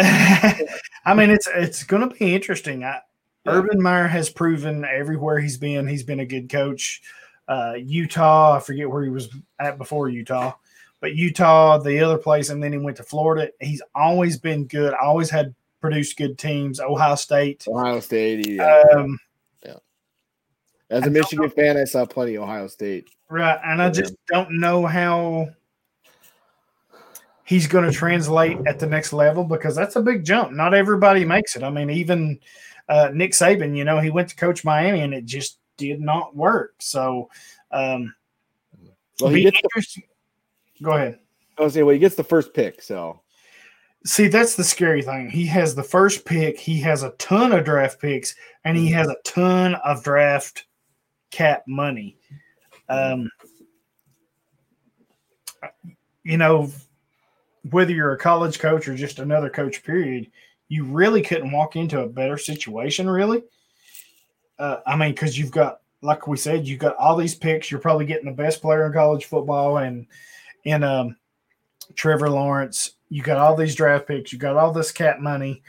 I 1.05 1.13
mean, 1.15 1.31
it's 1.31 1.47
it's 1.55 1.83
going 1.83 2.07
to 2.07 2.15
be 2.15 2.35
interesting. 2.35 2.83
I, 2.83 2.99
Yeah. 3.45 3.53
Urban 3.53 3.81
Meyer 3.81 4.07
has 4.07 4.29
proven 4.29 4.85
everywhere 4.85 5.39
he's 5.39 5.57
been, 5.57 5.87
he's 5.87 6.03
been 6.03 6.19
a 6.19 6.25
good 6.25 6.49
coach. 6.49 7.01
Uh, 7.47 7.75
Utah, 7.77 8.55
I 8.55 8.59
forget 8.59 8.89
where 8.89 9.03
he 9.03 9.09
was 9.09 9.29
at 9.59 9.77
before 9.77 10.09
Utah, 10.09 10.53
but 11.05 11.15
Utah, 11.15 11.77
the 11.77 11.99
other 11.99 12.17
place, 12.17 12.49
and 12.49 12.63
then 12.63 12.71
he 12.71 12.79
went 12.79 12.97
to 12.97 13.03
Florida. 13.03 13.51
He's 13.61 13.83
always 13.93 14.39
been 14.39 14.65
good. 14.65 14.95
Always 14.95 15.29
had 15.29 15.53
produced 15.79 16.17
good 16.17 16.35
teams. 16.39 16.79
Ohio 16.79 17.13
State. 17.13 17.63
Ohio 17.67 17.99
State. 17.99 18.47
Yeah. 18.49 18.83
Um, 18.95 19.19
As 20.89 21.05
a 21.05 21.11
Michigan 21.11 21.47
fan, 21.51 21.77
I 21.77 21.83
saw 21.83 22.07
plenty 22.07 22.33
of 22.35 22.43
Ohio 22.43 22.65
State. 22.65 23.07
Right. 23.29 23.59
And 23.63 23.83
I 23.83 23.85
Yeah. 23.85 23.91
just 23.91 24.15
don't 24.29 24.59
know 24.59 24.87
how 24.87 25.49
he's 27.43 27.67
going 27.67 27.85
to 27.85 27.95
translate 27.95 28.57
at 28.65 28.79
the 28.79 28.87
next 28.87 29.13
level 29.13 29.43
because 29.43 29.75
that's 29.75 29.95
a 29.95 30.01
big 30.01 30.23
jump. 30.25 30.53
Not 30.53 30.73
everybody 30.73 31.23
makes 31.23 31.55
it. 31.55 31.61
I 31.61 31.69
mean, 31.69 31.91
even 31.91 32.39
uh, 32.89 33.11
Nick 33.13 33.33
Saban, 33.33 33.77
you 33.77 33.83
know, 33.83 33.99
he 33.99 34.09
went 34.09 34.29
to 34.29 34.35
coach 34.35 34.63
Miami 34.63 35.01
and 35.01 35.13
it 35.13 35.25
just 35.25 35.59
did 35.77 36.01
not 36.01 36.35
work. 36.35 36.73
So, 36.79 37.29
um, 37.71 38.15
Well, 39.21 39.31
be 39.31 39.43
he 39.43 39.51
gets. 39.51 39.61
The. 39.95 40.03
Go 40.81 40.91
ahead. 40.91 41.19
I 41.57 41.63
was 41.63 41.73
saying, 41.73 41.85
well, 41.85 41.93
he 41.93 41.99
gets 41.99 42.15
the 42.15 42.23
first 42.23 42.53
pick, 42.53 42.81
so 42.81 43.21
See, 44.05 44.27
that's 44.27 44.55
the 44.55 44.63
scary 44.63 45.01
thing. 45.01 45.31
He 45.31 45.47
has 45.47 45.73
the 45.73 45.81
first 45.81 46.25
pick, 46.25 46.59
he 46.59 46.79
has 46.81 47.01
a 47.01 47.09
ton 47.11 47.51
of 47.51 47.65
draft 47.65 47.99
picks, 47.99 48.35
and 48.63 48.77
he 48.77 48.87
has 48.91 49.07
a 49.07 49.17
ton 49.23 49.73
of 49.83 50.03
draft 50.03 50.65
cap 51.31 51.63
money. 51.67 52.15
Um, 52.87 53.31
you 56.23 56.37
know, 56.37 56.71
whether 57.71 57.91
you're 57.91 58.13
a 58.13 58.17
college 58.17 58.59
coach 58.59 58.87
or 58.87 58.95
just 58.95 59.17
another 59.17 59.49
coach, 59.49 59.83
period, 59.83 60.29
you 60.67 60.85
really 60.85 61.23
couldn't 61.23 61.51
walk 61.51 61.75
into 61.75 62.01
a 62.01 62.07
better 62.07 62.37
situation, 62.37 63.09
really. 63.09 63.41
Uh, 64.59 64.77
I 64.85 64.95
mean, 64.95 65.13
because 65.13 65.35
you've 65.35 65.51
got, 65.51 65.79
like 66.03 66.27
we 66.27 66.37
said, 66.37 66.67
you've 66.67 66.79
got 66.79 66.95
all 66.97 67.15
these 67.15 67.33
picks. 67.33 67.71
You're 67.71 67.79
probably 67.79 68.05
getting 68.05 68.27
the 68.27 68.31
best 68.31 68.61
player 68.61 68.85
in 68.85 68.93
college 68.93 69.25
football, 69.25 69.77
and 69.77 70.05
in 70.65 70.83
um, 70.83 71.15
Trevor 71.95 72.29
Lawrence. 72.29 72.91
You 73.09 73.21
got 73.23 73.37
all 73.37 73.55
these 73.55 73.75
draft 73.75 74.07
picks. 74.07 74.33
You 74.33 74.39
got 74.39 74.57
all 74.57 74.73
this 74.73 74.91
cap 74.91 75.19
money. 75.19 75.63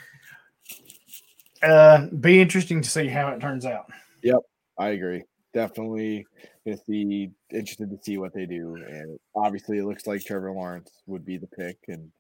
Uh, 1.63 2.07
be 2.21 2.41
interesting 2.41 2.83
to 2.83 2.91
see 2.91 3.07
how 3.07 3.29
it 3.29 3.41
turns 3.41 3.65
out. 3.65 3.87
Yep, 4.23 4.41
I 4.79 4.89
agree. 4.89 5.23
Definitely 5.55 6.27
gonna 6.67 6.79
see 6.87 7.31
interested 7.51 7.91
to 7.91 7.99
see 8.03 8.19
what 8.19 8.35
they 8.35 8.45
do. 8.45 8.75
And 8.75 9.19
obviously, 9.35 9.79
it 9.79 9.85
looks 9.85 10.07
like 10.07 10.25
Trevor 10.25 10.53
Lawrence 10.53 10.91
would 11.07 11.25
be 11.25 11.37
the 11.37 11.47
pick, 11.47 11.79
and 11.89 12.11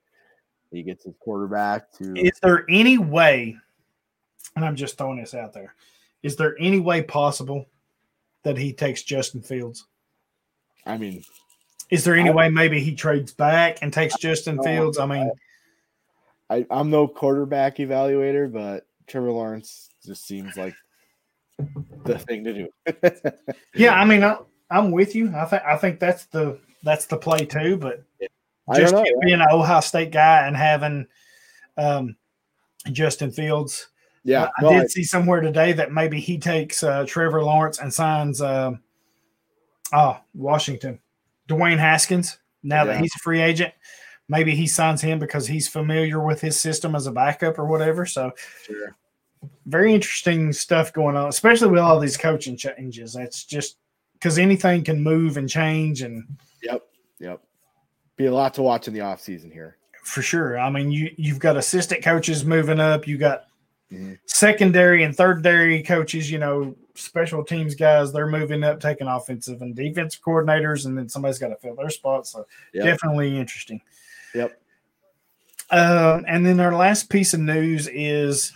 he 0.70 0.82
gets 0.82 1.04
his 1.04 1.14
quarterback 1.20 1.92
to. 1.94 2.14
Is 2.16 2.38
there 2.42 2.64
any 2.68 2.98
way, 2.98 3.56
and 4.54 4.64
I'm 4.64 4.76
just 4.76 4.96
throwing 4.96 5.18
this 5.18 5.34
out 5.34 5.52
there, 5.52 5.74
is 6.22 6.36
there 6.36 6.56
any 6.58 6.80
way 6.80 7.02
possible 7.02 7.66
that 8.42 8.56
he 8.56 8.72
takes 8.72 9.02
Justin 9.02 9.42
Fields? 9.42 9.86
I 10.86 10.96
mean, 10.96 11.24
Is 11.90 12.04
there 12.04 12.14
any 12.14 12.30
I- 12.30 12.34
way 12.34 12.48
maybe 12.48 12.80
he 12.80 12.94
trades 12.94 13.32
back 13.32 13.78
and 13.82 13.92
takes 13.92 14.16
Justin 14.18 14.62
Fields? 14.62 14.98
I 14.98 15.06
mean, 15.06 15.30
I, 16.50 16.66
I'm 16.70 16.90
no 16.90 17.08
quarterback 17.08 17.76
evaluator, 17.76 18.52
but 18.52 18.86
Trevor 19.06 19.32
Lawrence 19.32 19.88
just 20.04 20.26
seems 20.26 20.56
like 20.56 20.74
the 22.04 22.18
thing 22.18 22.44
to 22.44 22.52
do. 22.52 22.68
yeah, 23.74 23.94
I 23.94 24.04
mean, 24.04 24.22
I, 24.22 24.36
I'm 24.70 24.90
with 24.90 25.14
you. 25.14 25.32
I 25.34 25.44
think 25.46 25.62
I 25.62 25.76
think 25.76 26.00
that's 26.00 26.26
the 26.26 26.58
that's 26.82 27.06
the 27.06 27.16
play 27.16 27.44
too. 27.44 27.76
But 27.76 28.04
just 28.74 28.94
know. 28.94 29.04
being 29.22 29.40
an 29.40 29.46
Ohio 29.50 29.80
State 29.80 30.10
guy 30.12 30.46
and 30.46 30.56
having 30.56 31.06
um, 31.76 32.16
Justin 32.92 33.30
Fields, 33.30 33.88
Yeah, 34.24 34.48
I 34.58 34.62
no, 34.62 34.70
did 34.70 34.82
I- 34.82 34.86
see 34.86 35.04
somewhere 35.04 35.40
today 35.40 35.72
that 35.72 35.92
maybe 35.92 36.20
he 36.20 36.38
takes 36.38 36.82
uh, 36.82 37.04
Trevor 37.06 37.42
Lawrence 37.44 37.78
and 37.78 37.92
signs 37.94 38.40
um 38.40 38.80
oh 39.92 40.18
Washington, 40.34 41.00
Dwayne 41.48 41.78
Haskins. 41.78 42.38
Now 42.62 42.84
that 42.84 43.00
he's 43.00 43.14
a 43.14 43.18
free 43.20 43.40
agent, 43.40 43.72
maybe 44.28 44.54
he 44.54 44.66
signs 44.66 45.00
him 45.00 45.18
because 45.20 45.46
he's 45.46 45.68
familiar 45.68 46.20
with 46.24 46.40
his 46.40 46.60
system 46.60 46.94
as 46.96 47.06
a 47.06 47.12
backup 47.12 47.58
or 47.58 47.66
whatever. 47.66 48.04
So 48.06 48.32
sure. 48.64 48.96
very 49.66 49.94
interesting 49.94 50.52
stuff 50.52 50.92
going 50.92 51.16
on, 51.16 51.28
especially 51.28 51.68
with 51.68 51.80
all 51.80 52.00
these 52.00 52.16
coaching 52.16 52.56
changes. 52.56 53.12
That's 53.12 53.44
just 53.44 53.76
because 54.14 54.38
anything 54.38 54.82
can 54.82 55.00
move 55.02 55.36
and 55.36 55.48
change, 55.48 56.02
and 56.02 56.24
Yep, 56.62 56.82
yep. 57.20 57.40
Be 58.16 58.26
a 58.26 58.34
lot 58.34 58.54
to 58.54 58.62
watch 58.62 58.88
in 58.88 58.94
the 58.94 59.02
off 59.02 59.20
season 59.20 59.50
here. 59.50 59.76
for 60.02 60.22
sure. 60.22 60.56
I 60.58 60.70
mean, 60.70 60.90
you 60.92 61.10
you've 61.18 61.38
got 61.40 61.56
assistant 61.56 62.02
coaches 62.02 62.44
moving 62.44 62.78
up. 62.80 63.06
You 63.08 63.18
got 63.18 63.44
Mhm. 63.92 64.18
secondary 64.26 65.02
and 65.04 65.14
thirdary 65.16 65.84
coaches. 65.86 66.30
You 66.30 66.38
know, 66.38 66.76
special 66.98 67.44
teams 67.44 67.74
guys. 67.74 68.12
They're 68.12 68.26
moving 68.26 68.64
up, 68.64 68.80
taking 68.80 69.06
offensive 69.06 69.62
and 69.62 69.74
defensive 69.74 70.20
coordinators, 70.22 70.86
and 70.86 70.96
then 70.96 71.08
somebody's 71.08 71.38
got 71.38 71.48
to 71.48 71.56
fill 71.56 71.74
their 71.74 71.90
spot. 71.90 72.26
So 72.26 72.46
Yep. 72.74 72.84
definitely 72.84 73.36
interesting. 73.36 73.80
Yep. 74.34 74.60
Um, 75.70 76.24
and 76.28 76.46
then 76.46 76.60
our 76.60 76.74
last 76.74 77.10
piece 77.10 77.34
of 77.34 77.40
news 77.40 77.88
is 77.88 78.52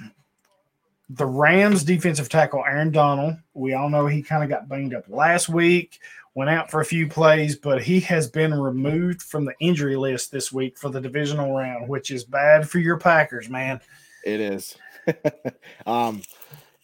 the 1.09 1.27
Rams 1.27 1.83
defensive 1.83 2.29
tackle 2.29 2.65
Aaron 2.65 2.93
Donald. 2.93 3.35
We 3.55 3.75
all 3.75 3.89
know 3.91 4.07
he 4.07 4.23
kind 4.23 4.45
of 4.45 4.49
got 4.49 4.69
banged 4.69 4.95
up 4.95 5.05
last 5.09 5.49
week, 5.49 5.99
went 6.35 6.51
out 6.51 6.71
for 6.71 6.81
a 6.81 6.85
few 6.85 7.09
plays, 7.09 7.57
but 7.57 7.83
he 7.83 7.99
has 8.01 8.29
been 8.29 8.55
removed 8.55 9.23
from 9.23 9.45
the 9.45 9.55
injury 9.61 9.97
list 9.97 10.31
this 10.31 10.53
week 10.53 10.79
for 10.79 10.89
the 10.89 11.01
divisional 11.01 11.53
round, 11.57 11.89
which 11.89 12.13
is 12.13 12.25
bad 12.25 12.69
for 12.69 12.79
your 12.79 12.97
Packers, 12.97 13.49
man. 13.49 13.81
It 14.25 14.41
is. 14.41 14.77
um, 15.87 16.23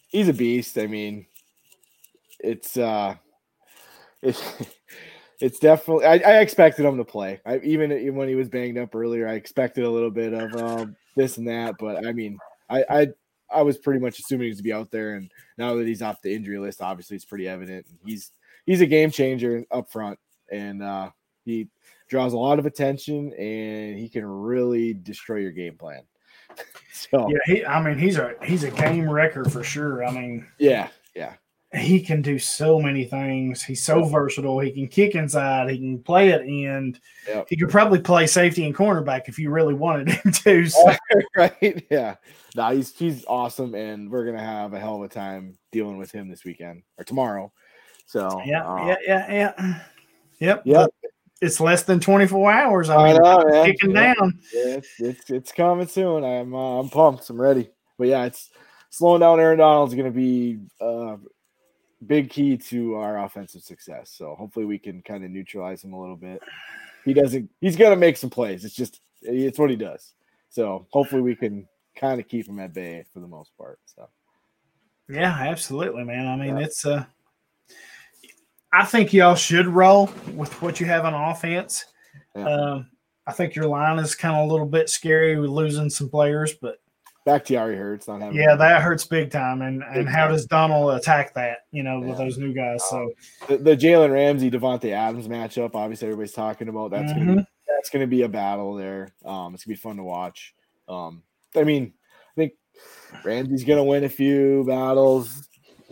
he's 0.09 0.27
a 0.27 0.33
beast. 0.33 0.77
I 0.77 0.87
mean, 0.87 1.25
it's 2.39 2.77
uh, 2.77 3.15
it's 4.21 4.41
it's 5.41 5.59
definitely. 5.59 6.05
I, 6.05 6.15
I 6.15 6.39
expected 6.39 6.85
him 6.85 6.97
to 6.97 7.05
play. 7.05 7.39
I 7.45 7.59
even 7.59 7.91
even 7.91 8.15
when 8.15 8.29
he 8.29 8.35
was 8.35 8.49
banged 8.49 8.77
up 8.77 8.95
earlier, 8.95 9.27
I 9.27 9.33
expected 9.33 9.83
a 9.83 9.89
little 9.89 10.11
bit 10.11 10.33
of 10.33 10.55
um, 10.55 10.95
this 11.15 11.37
and 11.37 11.47
that. 11.47 11.75
But 11.79 12.05
I 12.05 12.11
mean, 12.11 12.37
I 12.69 12.83
I 12.89 13.07
I 13.49 13.61
was 13.61 13.77
pretty 13.77 13.99
much 13.99 14.19
assuming 14.19 14.45
he 14.45 14.49
was 14.49 14.57
to 14.57 14.63
be 14.63 14.73
out 14.73 14.91
there, 14.91 15.15
and 15.15 15.29
now 15.57 15.75
that 15.75 15.87
he's 15.87 16.01
off 16.01 16.21
the 16.21 16.33
injury 16.33 16.59
list, 16.59 16.81
obviously 16.81 17.15
it's 17.15 17.25
pretty 17.25 17.47
evident. 17.47 17.85
He's 18.05 18.31
he's 18.65 18.81
a 18.81 18.87
game 18.87 19.11
changer 19.11 19.63
up 19.71 19.89
front, 19.91 20.19
and 20.51 20.83
uh, 20.83 21.11
he 21.45 21.67
draws 22.09 22.33
a 22.33 22.37
lot 22.37 22.59
of 22.59 22.65
attention, 22.65 23.33
and 23.33 23.97
he 23.97 24.09
can 24.09 24.25
really 24.25 24.93
destroy 24.93 25.37
your 25.37 25.51
game 25.51 25.77
plan. 25.77 26.01
so 26.93 27.29
Yeah, 27.29 27.37
he. 27.45 27.65
I 27.65 27.81
mean, 27.81 27.97
he's 27.97 28.17
a 28.17 28.33
he's 28.43 28.63
a 28.63 28.71
game 28.71 29.09
wrecker 29.09 29.45
for 29.45 29.63
sure. 29.63 30.03
I 30.05 30.11
mean, 30.11 30.47
yeah, 30.57 30.89
he 31.75 32.01
can 32.01 32.21
do 32.21 32.39
so 32.39 32.79
many 32.79 33.03
things. 33.03 33.61
He's 33.61 33.83
so 33.83 34.03
versatile. 34.05 34.59
He 34.59 34.71
can 34.71 34.87
kick 34.87 35.15
inside. 35.15 35.69
He 35.69 35.77
can 35.77 36.01
play 36.01 36.31
at 36.31 36.41
end. 36.41 36.99
Yep. 37.27 37.47
He 37.49 37.57
could 37.57 37.69
probably 37.69 37.99
play 37.99 38.25
safety 38.25 38.65
and 38.65 38.73
cornerback 38.75 39.23
if 39.27 39.37
you 39.37 39.49
really 39.49 39.73
wanted 39.73 40.09
him 40.23 40.31
to. 40.31 40.65
So, 40.67 40.95
right. 41.35 41.85
Yeah, 41.91 42.15
no, 42.55 42.69
he's 42.73 42.95
he's 42.97 43.25
awesome, 43.27 43.75
and 43.75 44.09
we're 44.09 44.25
gonna 44.25 44.39
have 44.43 44.73
a 44.73 44.79
hell 44.79 44.95
of 44.95 45.01
a 45.01 45.09
time 45.09 45.57
dealing 45.73 45.97
with 45.97 46.11
him 46.11 46.29
this 46.29 46.45
weekend 46.45 46.83
or 46.97 47.03
tomorrow. 47.03 47.51
So 48.05 48.41
yeah, 48.45 48.65
uh, 48.65 48.85
yeah, 48.85 48.95
yeah, 49.05 49.33
yeah. 49.33 49.79
Yep. 50.39 50.61
Yep. 50.65 50.89
It's 51.39 51.59
less 51.59 51.83
than 51.83 51.99
24 51.99 52.51
hours. 52.51 52.89
I 52.89 52.95
I 52.95 53.13
mean, 53.13 53.21
know, 53.21 53.43
man. 53.49 53.65
kicking 53.65 53.91
Yeah. 53.91 54.13
down. 54.15 54.39
yeah, 54.53 54.65
it's, 54.77 54.89
it's 54.99 55.29
it's 55.29 55.51
coming 55.51 55.87
soon. 55.87 56.23
I'm 56.23 56.55
uh, 56.55 56.79
I'm 56.79 56.89
pumped. 56.89 57.29
I'm 57.29 57.39
ready. 57.39 57.69
But 57.97 58.07
yeah, 58.07 58.25
it's 58.25 58.49
slowing 58.89 59.19
down 59.19 59.39
Aaron 59.39 59.57
Donald's 59.59 59.93
gonna 59.93 60.11
be 60.11 60.59
uh 60.79 61.17
big 62.05 62.29
key 62.29 62.57
to 62.57 62.95
our 62.95 63.23
offensive 63.23 63.63
success. 63.63 64.13
So 64.15 64.35
hopefully 64.35 64.65
we 64.65 64.77
can 64.77 65.01
kind 65.01 65.23
of 65.23 65.31
neutralize 65.31 65.83
him 65.83 65.93
a 65.93 65.99
little 65.99 66.15
bit. 66.15 66.41
He 67.05 67.13
doesn't. 67.13 67.49
He's 67.61 67.75
gonna 67.75 67.95
make 67.95 68.17
some 68.17 68.29
plays. 68.29 68.65
It's 68.65 68.75
just 68.75 69.01
it's 69.21 69.57
what 69.57 69.69
he 69.69 69.75
does. 69.75 70.13
So 70.49 70.85
hopefully 70.91 71.21
we 71.21 71.35
can 71.35 71.67
kind 71.95 72.19
of 72.19 72.27
keep 72.27 72.47
him 72.47 72.59
at 72.59 72.73
bay 72.73 73.03
for 73.13 73.19
the 73.19 73.27
most 73.27 73.55
part. 73.57 73.79
So 73.85 74.07
Yeah, 75.09 75.35
absolutely, 75.39 76.03
man. 76.03 76.27
I 76.27 76.35
mean, 76.35 76.57
Yeah. 76.57 76.63
it's 76.65 76.85
uh 76.85 77.05
I 78.73 78.85
think 78.85 79.13
y'all 79.13 79.35
should 79.35 79.67
roll 79.67 80.09
with 80.35 80.61
what 80.61 80.79
you 80.79 80.85
have 80.85 81.05
on 81.05 81.13
offense. 81.13 81.85
Yeah. 82.35 82.47
Um, 82.47 82.89
I 83.25 83.31
think 83.31 83.55
your 83.55 83.65
line 83.67 83.97
is 83.99 84.13
kind 84.15 84.35
of 84.35 84.47
a 84.47 84.51
little 84.51 84.67
bit 84.67 84.89
scary 84.89 85.39
with 85.39 85.49
losing 85.49 85.89
some 85.89 86.09
players, 86.09 86.53
but 86.61 86.79
Bakhtiari 87.27 87.75
hurts 87.75 88.07
not 88.07 88.21
having. 88.21 88.37
yeah, 88.39 88.55
that 88.55 88.81
hurts 88.81 89.05
big 89.05 89.29
time. 89.29 89.61
And 89.61 89.83
and 89.83 90.07
how 90.07 90.23
time. 90.25 90.31
does 90.31 90.45
Donald 90.45 90.95
attack 90.95 91.33
that? 91.35 91.59
You 91.71 91.83
know, 91.83 91.99
with 91.99 92.17
those 92.17 92.37
new 92.37 92.53
guys. 92.53 92.81
So 92.89 93.11
the, 93.47 93.57
the 93.57 93.75
Jalen 93.77 94.11
Ramsey 94.13 94.49
Davante 94.49 94.91
Adams 94.91 95.27
matchup. 95.27 95.75
Obviously, 95.75 96.07
everybody's 96.07 96.31
talking 96.33 96.69
about 96.69 96.91
that's 96.91 97.11
gonna 97.11 97.25
be 97.25 97.41
Mhm. 97.41 97.45
that's 97.67 97.89
gonna 97.89 98.07
be 98.07 98.21
a 98.23 98.29
battle 98.29 98.73
there. 98.75 99.09
Um, 99.25 99.53
it's 99.53 99.65
gonna 99.65 99.73
be 99.73 99.79
fun 99.79 99.97
to 99.97 100.03
watch. 100.03 100.55
Um, 100.87 101.21
I 101.55 101.63
mean, 101.63 101.93
I 102.31 102.33
think 102.35 102.53
Ramsey's 103.23 103.63
gonna 103.65 103.83
win 103.83 104.03
a 104.05 104.09
few 104.09 104.63
battles. 104.65 105.47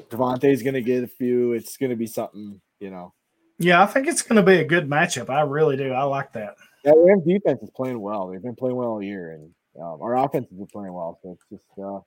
Davante's 0.10 0.64
gonna 0.64 0.82
get 0.82 1.04
a 1.04 1.08
few. 1.08 1.54
It's 1.54 1.78
gonna 1.78 1.96
be 1.96 2.08
something, 2.08 2.62
you 2.80 2.90
know. 2.92 3.14
yeah, 3.60 3.82
I 3.82 3.86
think 3.86 4.08
it's 4.08 4.22
going 4.22 4.36
to 4.36 4.44
be 4.44 4.58
a 4.60 4.66
good 4.66 4.90
matchup. 4.90 5.30
I 5.30 5.40
really 5.42 5.78
do. 5.78 5.94
I 5.94 6.04
like 6.04 6.34
that. 6.34 6.56
That 6.84 6.94
Rams 6.98 7.24
defense 7.26 7.62
is 7.64 7.70
playing 7.74 8.02
well. 8.02 8.28
They've 8.28 8.42
been 8.42 8.54
playing 8.56 8.76
well 8.76 8.90
all 8.90 9.02
year, 9.02 9.32
and 9.32 9.50
um, 9.80 10.02
our 10.02 10.18
offense 10.18 10.48
been 10.50 10.68
playing 10.68 10.94
well. 10.94 11.20
So 11.22 11.32
it's 11.32 11.46
just 11.50 11.80
uh, 11.80 12.00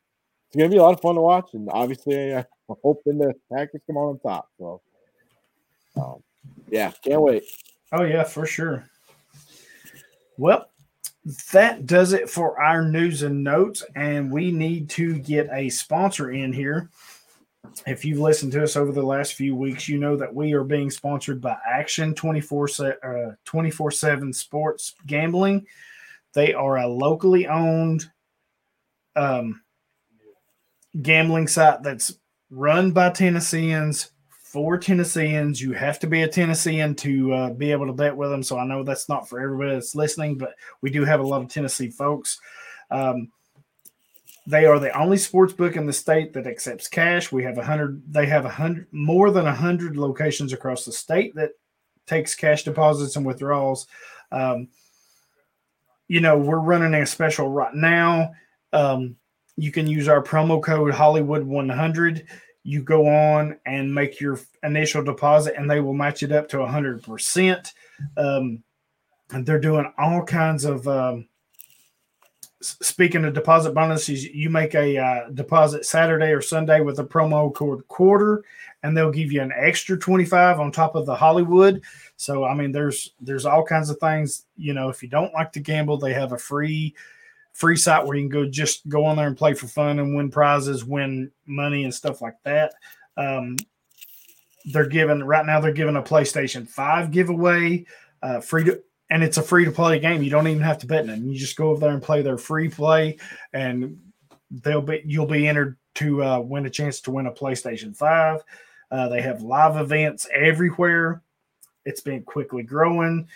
it's 0.49 0.57
gonna 0.57 0.69
be 0.69 0.79
a 0.79 0.83
lot 0.83 0.95
of 0.95 1.01
fun 1.01 1.15
to 1.17 1.21
watch. 1.21 1.51
And 1.55 1.69
obviously, 1.71 2.35
I'm 2.35 2.45
hoping 2.83 3.19
the 3.19 3.35
Packers 3.53 3.83
come 3.87 3.97
on 3.97 4.19
top. 4.21 4.49
So, 4.59 4.81
um, 5.97 6.23
yeah, 6.71 6.93
can't 7.03 7.21
wait. 7.21 7.45
Oh 7.93 8.05
yeah, 8.05 8.25
for 8.25 8.47
sure. 8.47 8.89
Well, 10.37 10.69
that 11.53 11.87
does 11.87 12.13
it 12.13 12.31
for 12.31 12.61
our 12.63 12.83
news 12.83 13.23
and 13.23 13.45
notes, 13.45 13.85
and 13.95 14.31
we 14.31 14.53
need 14.53 14.89
to 14.91 15.19
get 15.19 15.49
a 15.53 15.69
sponsor 15.69 16.31
in 16.31 16.53
here. 16.53 16.91
If 17.87 18.05
you've 18.05 18.21
listened 18.21 18.53
to 18.53 18.63
us 18.63 18.77
over 18.77 18.93
the 18.93 19.03
last 19.03 19.35
few 19.35 19.55
weeks, 19.55 19.89
you 19.89 19.99
know 19.99 20.17
that 20.17 20.35
we 20.35 20.53
are 20.53 20.65
being 20.65 20.91
sponsored 20.91 21.41
by 21.41 21.57
Action 21.69 22.15
24 22.15 22.69
uh, 22.81 23.33
24 23.45 23.91
7 23.91 24.33
Sports 24.33 24.95
Gambling. 25.07 25.67
They 26.35 26.55
are 26.55 26.79
a 26.79 26.87
locally 26.87 27.47
owned 27.47 28.05
um, 29.17 29.63
gambling 31.03 31.49
site 31.49 31.83
that's 31.83 32.19
run 32.51 32.93
by 32.93 33.11
Tennesseans 33.11 34.13
for 34.31 34.79
Tennesseans. 34.79 35.61
You 35.61 35.73
have 35.73 35.99
to 36.01 36.07
be 36.07 36.23
a 36.23 36.29
Tennessean 36.29 36.95
to 36.97 37.33
uh, 37.35 37.51
be 37.51 37.71
able 37.73 37.87
to 37.87 37.93
bet 37.93 38.17
with 38.17 38.31
them. 38.31 38.43
So 38.43 38.59
I 38.59 38.65
know 38.65 38.83
that's 38.83 39.09
not 39.09 39.29
for 39.29 39.41
everybody 39.41 39.73
that's 39.73 39.95
listening, 39.95 40.39
but 40.39 40.55
we 40.81 40.91
do 40.91 41.05
have 41.05 41.21
a 41.21 41.27
lot 41.27 41.43
of 41.43 41.49
Tennessee 41.49 41.91
folks. 41.91 42.41
Um, 42.91 43.31
they 44.47 44.65
are 44.65 44.79
the 44.79 44.99
only 44.99 45.19
sports 45.19 45.53
book 45.53 45.77
in 45.77 45.85
the 45.85 45.93
state 45.93 46.33
that 46.33 46.47
accepts 46.47 46.89
cash. 46.89 47.31
We 47.31 47.45
have 47.45 47.59
a 47.59 47.65
hundred. 47.65 48.03
They 48.11 48.25
have 48.25 48.47
a 48.47 48.51
hundred 48.51 48.87
more 48.93 49.31
than 49.31 49.47
a 49.47 49.55
hundred 49.55 49.99
locations 49.99 50.55
across 50.55 50.87
the 50.87 50.93
state 50.93 51.35
that 51.35 51.51
takes 52.07 52.35
cash 52.35 52.63
deposits 52.63 53.17
and 53.17 53.27
withdrawals. 53.27 53.87
Um, 54.33 54.69
you 56.09 56.21
know, 56.21 56.37
we're 56.37 56.59
running 56.59 56.95
a 56.95 57.07
special 57.07 57.49
right 57.49 57.75
now. 57.75 58.33
Um, 58.73 59.17
you 59.57 59.71
can 59.71 59.87
use 59.87 60.09
our 60.09 60.23
promo 60.23 60.63
code 60.63 60.95
Hollywood 60.95 61.45
100 61.45 62.27
you 62.69 62.83
go 62.83 63.07
on 63.07 63.57
and 63.65 63.95
make 63.95 64.21
your 64.21 64.39
initial 64.63 65.03
deposit 65.03 65.55
and 65.57 65.71
they 65.71 65.81
will 65.81 65.95
match 65.95 66.23
it 66.23 66.33
up 66.33 66.49
to 66.51 66.59
100% 66.59 67.73
um, 68.19 68.63
and 69.31 69.47
they're 69.47 69.59
doing 69.59 69.91
all 69.97 70.23
kinds 70.23 70.67
of 70.67 70.87
um, 70.87 71.27
speaking 72.61 73.25
of 73.25 73.33
deposit 73.33 73.73
bonuses 73.73 74.23
you 74.23 74.51
make 74.51 74.75
a 74.75 74.99
uh, 74.99 75.31
deposit 75.31 75.87
saturday 75.87 76.31
or 76.31 76.43
sunday 76.43 76.81
with 76.81 76.99
a 76.99 77.05
promo 77.05 77.55
code 77.55 77.87
quarter 77.89 78.45
and 78.83 78.95
they'll 78.95 79.11
give 79.11 79.33
you 79.33 79.41
an 79.41 79.53
extra 79.57 79.97
25 79.97 80.61
on 80.61 80.71
top 80.71 80.95
of 80.95 81.07
the 81.07 81.17
hollywood 81.17 81.81
so 82.19 82.45
i 82.45 82.53
mean 82.53 82.71
there's 82.71 83.15
there's 83.21 83.47
all 83.47 83.65
kinds 83.65 83.89
of 83.89 83.99
things 83.99 84.45
you 84.59 84.75
know 84.75 84.91
if 84.91 85.03
you 85.03 85.09
don't 85.09 85.33
like 85.33 85.51
to 85.51 85.61
gamble 85.61 85.97
they 85.97 86.13
have 86.13 86.33
a 86.33 86.39
free 86.39 86.95
free 87.59 87.77
site 87.77 88.07
where 88.07 88.17
you 88.17 88.23
can 88.23 88.29
go 88.29 88.49
just 88.49 88.89
go 88.89 89.05
on 89.05 89.17
there 89.17 89.27
and 89.27 89.37
play 89.37 89.53
for 89.53 89.67
fun 89.67 89.99
and 89.99 90.15
win 90.15 90.31
prizes, 90.31 90.85
win 90.85 91.29
money 91.45 91.83
and 91.83 91.93
stuff 91.93 92.23
like 92.23 92.37
that. 92.45 92.73
Um, 93.17 93.57
they're 94.67 94.87
giving 94.87 95.25
right 95.25 95.45
now 95.45 95.61
they're 95.61 95.73
giving 95.73 95.97
a 95.97 96.03
PlayStation 96.03 96.69
5 96.69 97.11
giveaway, 97.11 97.85
uh, 98.23 98.41
free 98.41 98.63
to 98.63 98.81
and 99.11 99.25
it's 99.25 99.39
a 99.39 99.43
free 99.43 99.65
to 99.65 99.73
play 99.73 99.99
game. 99.99 100.23
You 100.23 100.31
don't 100.31 100.47
even 100.47 100.63
have 100.63 100.79
to 100.79 100.87
bet 100.87 101.03
in 101.03 101.11
it. 101.11 101.19
You 101.19 101.37
just 101.37 101.57
go 101.57 101.71
over 101.71 101.81
there 101.81 101.95
and 101.95 102.03
play 102.03 102.23
their 102.23 102.39
free 102.39 102.69
play, 102.69 103.19
and 103.53 103.99
they'll 104.53 104.81
be 104.81 105.03
you'll 105.05 105.27
be 105.27 105.49
entered 105.49 105.77
to 105.97 106.23
uh, 106.23 106.39
win 106.39 106.67
a 106.67 106.71
chance 106.71 107.01
to 107.01 107.11
win 107.11 107.27
a 107.27 107.33
PlayStation 107.33 107.97
5. 107.97 108.41
Uh, 108.93 109.09
they 109.09 109.21
have 109.21 109.43
live 109.43 109.77
events 109.77 110.29
everywhere. 110.33 111.23
It's 111.89 112.03
been 112.03 112.23
quickly 112.23 112.63
growing. 112.63 113.27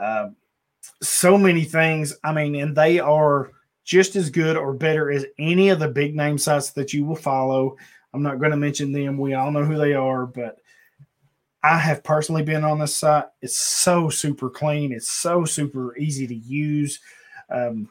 Uh, 0.00 0.28
so 1.02 1.38
many 1.38 1.64
things. 1.64 2.14
I 2.22 2.32
mean, 2.32 2.54
and 2.56 2.76
they 2.76 2.98
are 3.00 3.50
just 3.84 4.14
as 4.14 4.30
good 4.30 4.56
or 4.56 4.74
better 4.74 5.10
as 5.10 5.24
any 5.38 5.70
of 5.70 5.78
the 5.78 5.88
big 5.88 6.14
name 6.14 6.36
sites 6.36 6.70
that 6.72 6.92
you 6.92 7.04
will 7.04 7.16
follow. 7.16 7.76
I'm 8.12 8.22
not 8.22 8.38
going 8.38 8.50
to 8.50 8.56
mention 8.56 8.92
them. 8.92 9.18
We 9.18 9.34
all 9.34 9.50
know 9.50 9.64
who 9.64 9.76
they 9.76 9.94
are, 9.94 10.26
but 10.26 10.58
I 11.62 11.78
have 11.78 12.04
personally 12.04 12.42
been 12.42 12.62
on 12.62 12.78
this 12.78 12.94
site. 12.94 13.24
It's 13.40 13.56
so 13.56 14.10
super 14.10 14.50
clean. 14.50 14.92
It's 14.92 15.10
so 15.10 15.46
super 15.46 15.96
easy 15.96 16.26
to 16.26 16.34
use. 16.34 17.00
Um, 17.50 17.90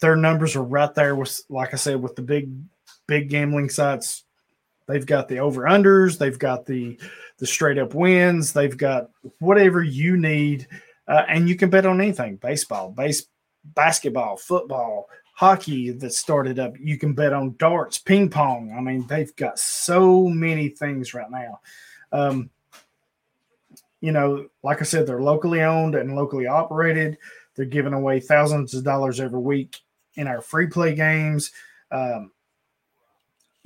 their 0.00 0.16
numbers 0.16 0.54
are 0.54 0.62
right 0.62 0.94
there 0.94 1.16
with, 1.16 1.40
like 1.48 1.72
I 1.72 1.78
said, 1.78 2.00
with 2.00 2.14
the 2.14 2.22
big, 2.22 2.52
big 3.06 3.30
gambling 3.30 3.70
sites. 3.70 4.24
They've 4.86 5.04
got 5.04 5.28
the 5.28 5.38
over 5.38 5.62
unders. 5.62 6.18
They've 6.18 6.38
got 6.38 6.66
the 6.66 6.98
the 7.38 7.46
straight 7.46 7.78
up 7.78 7.94
wins. 7.94 8.52
They've 8.52 8.76
got 8.76 9.10
whatever 9.38 9.82
you 9.82 10.16
need, 10.16 10.66
uh, 11.06 11.24
and 11.28 11.48
you 11.48 11.56
can 11.56 11.70
bet 11.70 11.86
on 11.86 12.00
anything: 12.00 12.36
baseball, 12.36 12.90
base, 12.90 13.26
basketball, 13.64 14.36
football, 14.36 15.08
hockey 15.34 15.90
that 15.90 16.12
started 16.12 16.58
up. 16.58 16.74
You 16.78 16.98
can 16.98 17.14
bet 17.14 17.32
on 17.32 17.54
darts, 17.58 17.98
ping 17.98 18.28
pong. 18.28 18.74
I 18.76 18.80
mean, 18.80 19.06
they've 19.06 19.34
got 19.36 19.58
so 19.58 20.28
many 20.28 20.68
things 20.68 21.14
right 21.14 21.30
now. 21.30 21.60
Um, 22.10 22.50
you 24.00 24.12
know, 24.12 24.48
like 24.62 24.80
I 24.80 24.84
said, 24.84 25.06
they're 25.06 25.22
locally 25.22 25.62
owned 25.62 25.94
and 25.94 26.14
locally 26.14 26.46
operated. 26.46 27.18
They're 27.54 27.66
giving 27.66 27.92
away 27.92 28.20
thousands 28.20 28.74
of 28.74 28.84
dollars 28.84 29.20
every 29.20 29.40
week 29.40 29.78
in 30.14 30.26
our 30.28 30.40
free 30.40 30.66
play 30.66 30.94
games. 30.94 31.50
Um, 31.90 32.32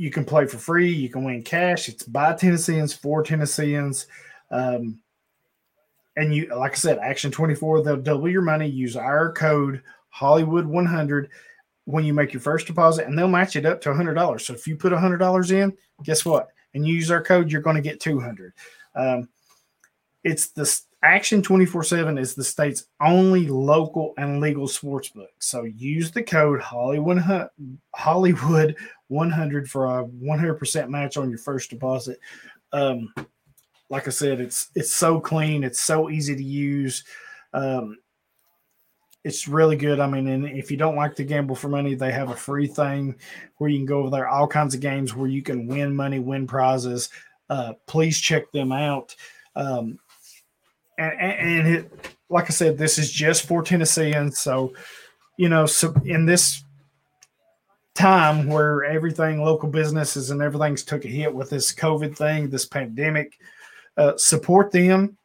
you 0.02 0.10
can 0.10 0.24
play 0.24 0.44
for 0.46 0.58
free. 0.58 0.90
You 0.90 1.08
can 1.08 1.22
win 1.22 1.44
cash. 1.44 1.88
It's 1.88 2.02
by 2.02 2.34
Tennesseans 2.34 2.92
for 2.92 3.22
Tennesseans. 3.22 4.08
Um, 4.50 5.00
and 6.16 6.34
you, 6.34 6.52
like 6.52 6.72
I 6.72 6.74
said, 6.74 6.98
Action 6.98 7.30
24, 7.30 7.84
they'll 7.84 7.96
double 7.98 8.28
your 8.28 8.42
money. 8.42 8.68
Use 8.68 8.96
our 8.96 9.30
code 9.32 9.80
Hollywood 10.08 10.66
100 10.66 11.30
when 11.84 12.04
you 12.04 12.12
make 12.12 12.32
your 12.32 12.40
first 12.40 12.66
deposit, 12.66 13.06
and 13.06 13.16
they'll 13.16 13.28
match 13.28 13.54
it 13.54 13.64
up 13.64 13.80
to 13.82 13.90
$100. 13.90 14.40
So 14.40 14.54
if 14.54 14.66
you 14.66 14.74
put 14.74 14.92
$100 14.92 15.52
in, 15.52 15.72
guess 16.02 16.24
what? 16.24 16.48
And 16.74 16.84
you 16.84 16.94
use 16.94 17.12
our 17.12 17.22
code, 17.22 17.52
you're 17.52 17.62
going 17.62 17.76
to 17.76 17.80
get 17.80 18.00
200. 18.00 18.54
Um, 18.96 19.28
it's 20.24 20.48
the 20.48 20.80
Action 21.04 21.42
24 21.42 21.82
7 21.82 22.18
is 22.18 22.34
the 22.34 22.44
state's 22.44 22.86
only 23.00 23.48
local 23.48 24.14
and 24.18 24.40
legal 24.40 24.68
sports 24.68 25.08
book. 25.08 25.30
So 25.40 25.64
use 25.64 26.12
the 26.12 26.22
code 26.22 26.60
Hollywood, 26.60 27.22
Hollywood 27.94 28.76
100 29.08 29.68
for 29.68 29.86
a 29.86 30.04
100% 30.04 30.88
match 30.88 31.16
on 31.16 31.28
your 31.28 31.38
first 31.38 31.70
deposit. 31.70 32.20
Um, 32.72 33.12
like 33.90 34.06
I 34.06 34.10
said, 34.10 34.40
it's 34.40 34.70
it's 34.74 34.92
so 34.92 35.20
clean, 35.20 35.64
it's 35.64 35.80
so 35.80 36.08
easy 36.08 36.36
to 36.36 36.42
use. 36.42 37.04
Um, 37.52 37.98
it's 39.24 39.46
really 39.46 39.76
good. 39.76 40.00
I 40.00 40.06
mean, 40.06 40.26
and 40.28 40.46
if 40.46 40.70
you 40.70 40.76
don't 40.76 40.96
like 40.96 41.14
to 41.16 41.24
gamble 41.24 41.54
for 41.54 41.68
money, 41.68 41.94
they 41.94 42.10
have 42.12 42.30
a 42.30 42.36
free 42.36 42.66
thing 42.66 43.16
where 43.58 43.70
you 43.70 43.78
can 43.78 43.86
go 43.86 43.98
over 43.98 44.10
there, 44.10 44.28
all 44.28 44.48
kinds 44.48 44.74
of 44.74 44.80
games 44.80 45.14
where 45.14 45.28
you 45.28 45.42
can 45.42 45.66
win 45.66 45.94
money, 45.94 46.18
win 46.18 46.46
prizes. 46.46 47.08
Uh, 47.50 47.74
please 47.86 48.18
check 48.18 48.50
them 48.52 48.72
out. 48.72 49.14
Um, 49.54 49.98
and, 50.98 51.12
and 51.20 51.68
it, 51.68 52.14
like 52.28 52.44
I 52.44 52.52
said, 52.52 52.78
this 52.78 52.98
is 52.98 53.10
just 53.10 53.46
for 53.46 53.62
Tennesseans. 53.62 54.38
So, 54.38 54.72
you 55.36 55.48
know, 55.48 55.66
so 55.66 55.94
in 56.04 56.26
this 56.26 56.64
time 57.94 58.46
where 58.46 58.84
everything, 58.84 59.42
local 59.42 59.68
businesses 59.68 60.30
and 60.30 60.40
everything's 60.40 60.82
took 60.82 61.04
a 61.04 61.08
hit 61.08 61.34
with 61.34 61.50
this 61.50 61.74
COVID 61.74 62.16
thing, 62.16 62.48
this 62.48 62.66
pandemic, 62.66 63.38
uh, 63.96 64.16
support 64.16 64.72
them, 64.72 65.16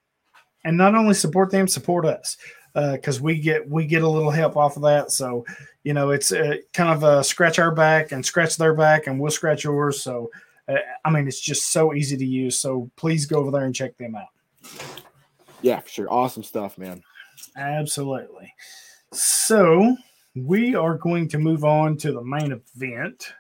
and 0.65 0.77
not 0.77 0.95
only 0.95 1.13
support 1.13 1.51
them, 1.51 1.67
support 1.67 2.06
us 2.06 2.38
because 2.73 3.19
uh, 3.19 3.23
we 3.23 3.39
get 3.39 3.67
we 3.69 3.86
get 3.86 4.03
a 4.03 4.08
little 4.08 4.30
help 4.30 4.56
off 4.56 4.75
of 4.75 4.84
that. 4.84 5.12
So, 5.12 5.45
you 5.84 5.93
know, 5.93 6.12
it's 6.12 6.32
uh, 6.32 6.58
kind 6.73 6.89
of 6.91 7.03
a 7.03 7.23
scratch 7.23 7.58
our 7.58 7.71
back 7.71 8.12
and 8.12 8.25
scratch 8.25 8.58
their 8.58 8.73
back, 8.73 9.08
and 9.08 9.19
we'll 9.19 9.32
scratch 9.32 9.63
yours. 9.63 10.01
So, 10.01 10.30
uh, 10.67 10.75
I 11.03 11.10
mean, 11.10 11.27
it's 11.27 11.39
just 11.39 11.71
so 11.71 11.93
easy 11.93 12.17
to 12.17 12.25
use. 12.25 12.60
So, 12.60 12.91
please 12.97 13.25
go 13.25 13.39
over 13.39 13.51
there 13.51 13.65
and 13.65 13.73
check 13.73 13.97
them 13.97 14.15
out. 14.15 14.27
Yeah, 15.61 15.79
for 15.79 15.89
sure. 15.89 16.11
Awesome 16.11 16.43
stuff, 16.43 16.77
man. 16.77 17.01
Absolutely. 17.55 18.53
So 19.13 19.95
we 20.35 20.75
are 20.75 20.97
going 20.97 21.27
to 21.29 21.37
move 21.37 21.63
on 21.63 21.97
to 21.97 22.11
the 22.11 22.23
main 22.23 22.51
event. 22.51 23.31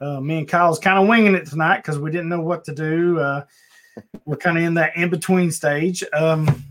Uh, 0.00 0.20
me 0.20 0.38
and 0.38 0.48
Kyle's 0.48 0.78
kind 0.78 0.98
of 0.98 1.08
winging 1.08 1.34
it 1.34 1.46
tonight 1.46 1.78
because 1.78 1.98
we 1.98 2.10
didn't 2.10 2.28
know 2.28 2.40
what 2.40 2.64
to 2.64 2.74
do. 2.74 3.18
Uh, 3.18 3.44
we're 4.24 4.36
kind 4.36 4.58
of 4.58 4.64
in 4.64 4.74
that 4.74 4.96
in 4.96 5.08
between 5.10 5.50
stage. 5.50 6.02
Um, 6.12 6.64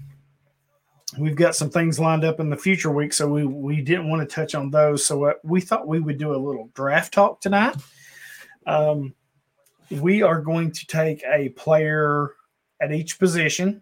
we've 1.18 1.36
got 1.36 1.56
some 1.56 1.70
things 1.70 2.00
lined 2.00 2.24
up 2.24 2.40
in 2.40 2.50
the 2.50 2.58
future 2.58 2.92
week, 2.92 3.14
so 3.14 3.28
we 3.28 3.46
we 3.46 3.82
didn't 3.82 4.10
want 4.10 4.28
to 4.28 4.36
touch 4.36 4.56
on 4.56 4.70
those. 4.70 5.06
So 5.06 5.26
uh, 5.26 5.34
we 5.44 5.62
thought 5.62 5.88
we 5.88 6.00
would 6.00 6.18
do 6.18 6.34
a 6.34 6.38
little 6.38 6.70
draft 6.74 7.14
talk 7.14 7.42
tonight. 7.42 7.76
Um, 8.66 9.14
we 9.90 10.22
are 10.22 10.42
going 10.42 10.72
to 10.72 10.88
take 10.88 11.24
a 11.24 11.50
player 11.50 12.32
at 12.82 12.92
each 12.92 13.20
position, 13.20 13.82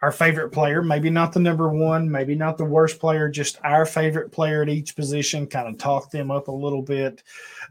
our 0.00 0.12
favorite 0.12 0.50
player, 0.50 0.82
maybe 0.82 1.10
not 1.10 1.32
the 1.32 1.40
number 1.40 1.68
one, 1.68 2.10
maybe 2.10 2.34
not 2.34 2.56
the 2.56 2.64
worst 2.64 3.00
player, 3.00 3.28
just 3.28 3.58
our 3.64 3.84
favorite 3.84 4.30
player 4.30 4.62
at 4.62 4.68
each 4.68 4.94
position. 4.94 5.46
Kind 5.46 5.68
of 5.68 5.78
talk 5.78 6.10
them 6.10 6.30
up 6.30 6.48
a 6.48 6.52
little 6.52 6.82
bit. 6.82 7.22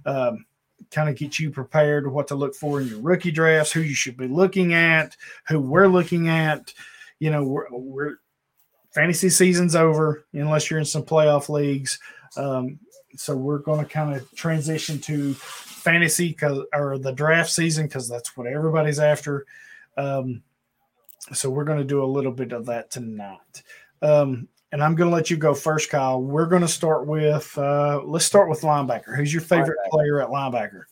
Um, 0.05 0.45
kind 0.91 1.09
of 1.09 1.15
get 1.15 1.39
you 1.39 1.49
prepared 1.49 2.11
what 2.11 2.27
to 2.27 2.35
look 2.35 2.53
for 2.53 2.81
in 2.81 2.87
your 2.87 2.99
rookie 2.99 3.31
drafts, 3.31 3.71
who 3.71 3.81
you 3.81 3.95
should 3.95 4.17
be 4.17 4.27
looking 4.27 4.73
at, 4.73 5.15
who 5.47 5.59
we're 5.59 5.87
looking 5.87 6.27
at. 6.27 6.73
You 7.19 7.31
know, 7.31 7.43
we're, 7.43 7.67
we're 7.71 8.15
fantasy 8.91 9.29
season's 9.29 9.75
over 9.75 10.25
unless 10.33 10.69
you're 10.69 10.79
in 10.79 10.85
some 10.85 11.03
playoff 11.03 11.49
leagues. 11.49 11.99
Um, 12.35 12.79
so 13.15 13.35
we're 13.35 13.59
going 13.59 13.83
to 13.83 13.91
kind 13.91 14.15
of 14.15 14.29
transition 14.35 14.99
to 14.99 15.33
fantasy 15.33 16.29
because 16.29 16.59
or 16.73 16.97
the 16.97 17.11
draft 17.11 17.49
season 17.51 17.87
because 17.87 18.09
that's 18.09 18.35
what 18.35 18.47
everybody's 18.47 18.99
after. 18.99 19.45
Um, 19.97 20.43
so 21.33 21.49
we're 21.49 21.65
going 21.65 21.77
to 21.79 21.83
do 21.83 22.03
a 22.03 22.05
little 22.05 22.31
bit 22.31 22.51
of 22.51 22.65
that 22.67 22.91
tonight. 22.91 23.63
Um, 24.01 24.47
and 24.71 24.83
I'm 24.83 24.95
going 24.95 25.09
to 25.09 25.15
let 25.15 25.29
you 25.29 25.37
go 25.37 25.53
first, 25.53 25.89
Kyle. 25.89 26.21
We're 26.21 26.45
going 26.45 26.61
to 26.61 26.67
start 26.67 27.07
with 27.07 27.57
uh, 27.57 28.01
let's 28.03 28.25
start 28.25 28.49
with 28.49 28.61
linebacker. 28.61 29.15
Who's 29.15 29.33
your 29.33 29.41
favorite 29.41 29.77
linebacker. 29.85 29.91
player 29.91 30.21
at 30.21 30.29
linebacker? 30.29 30.83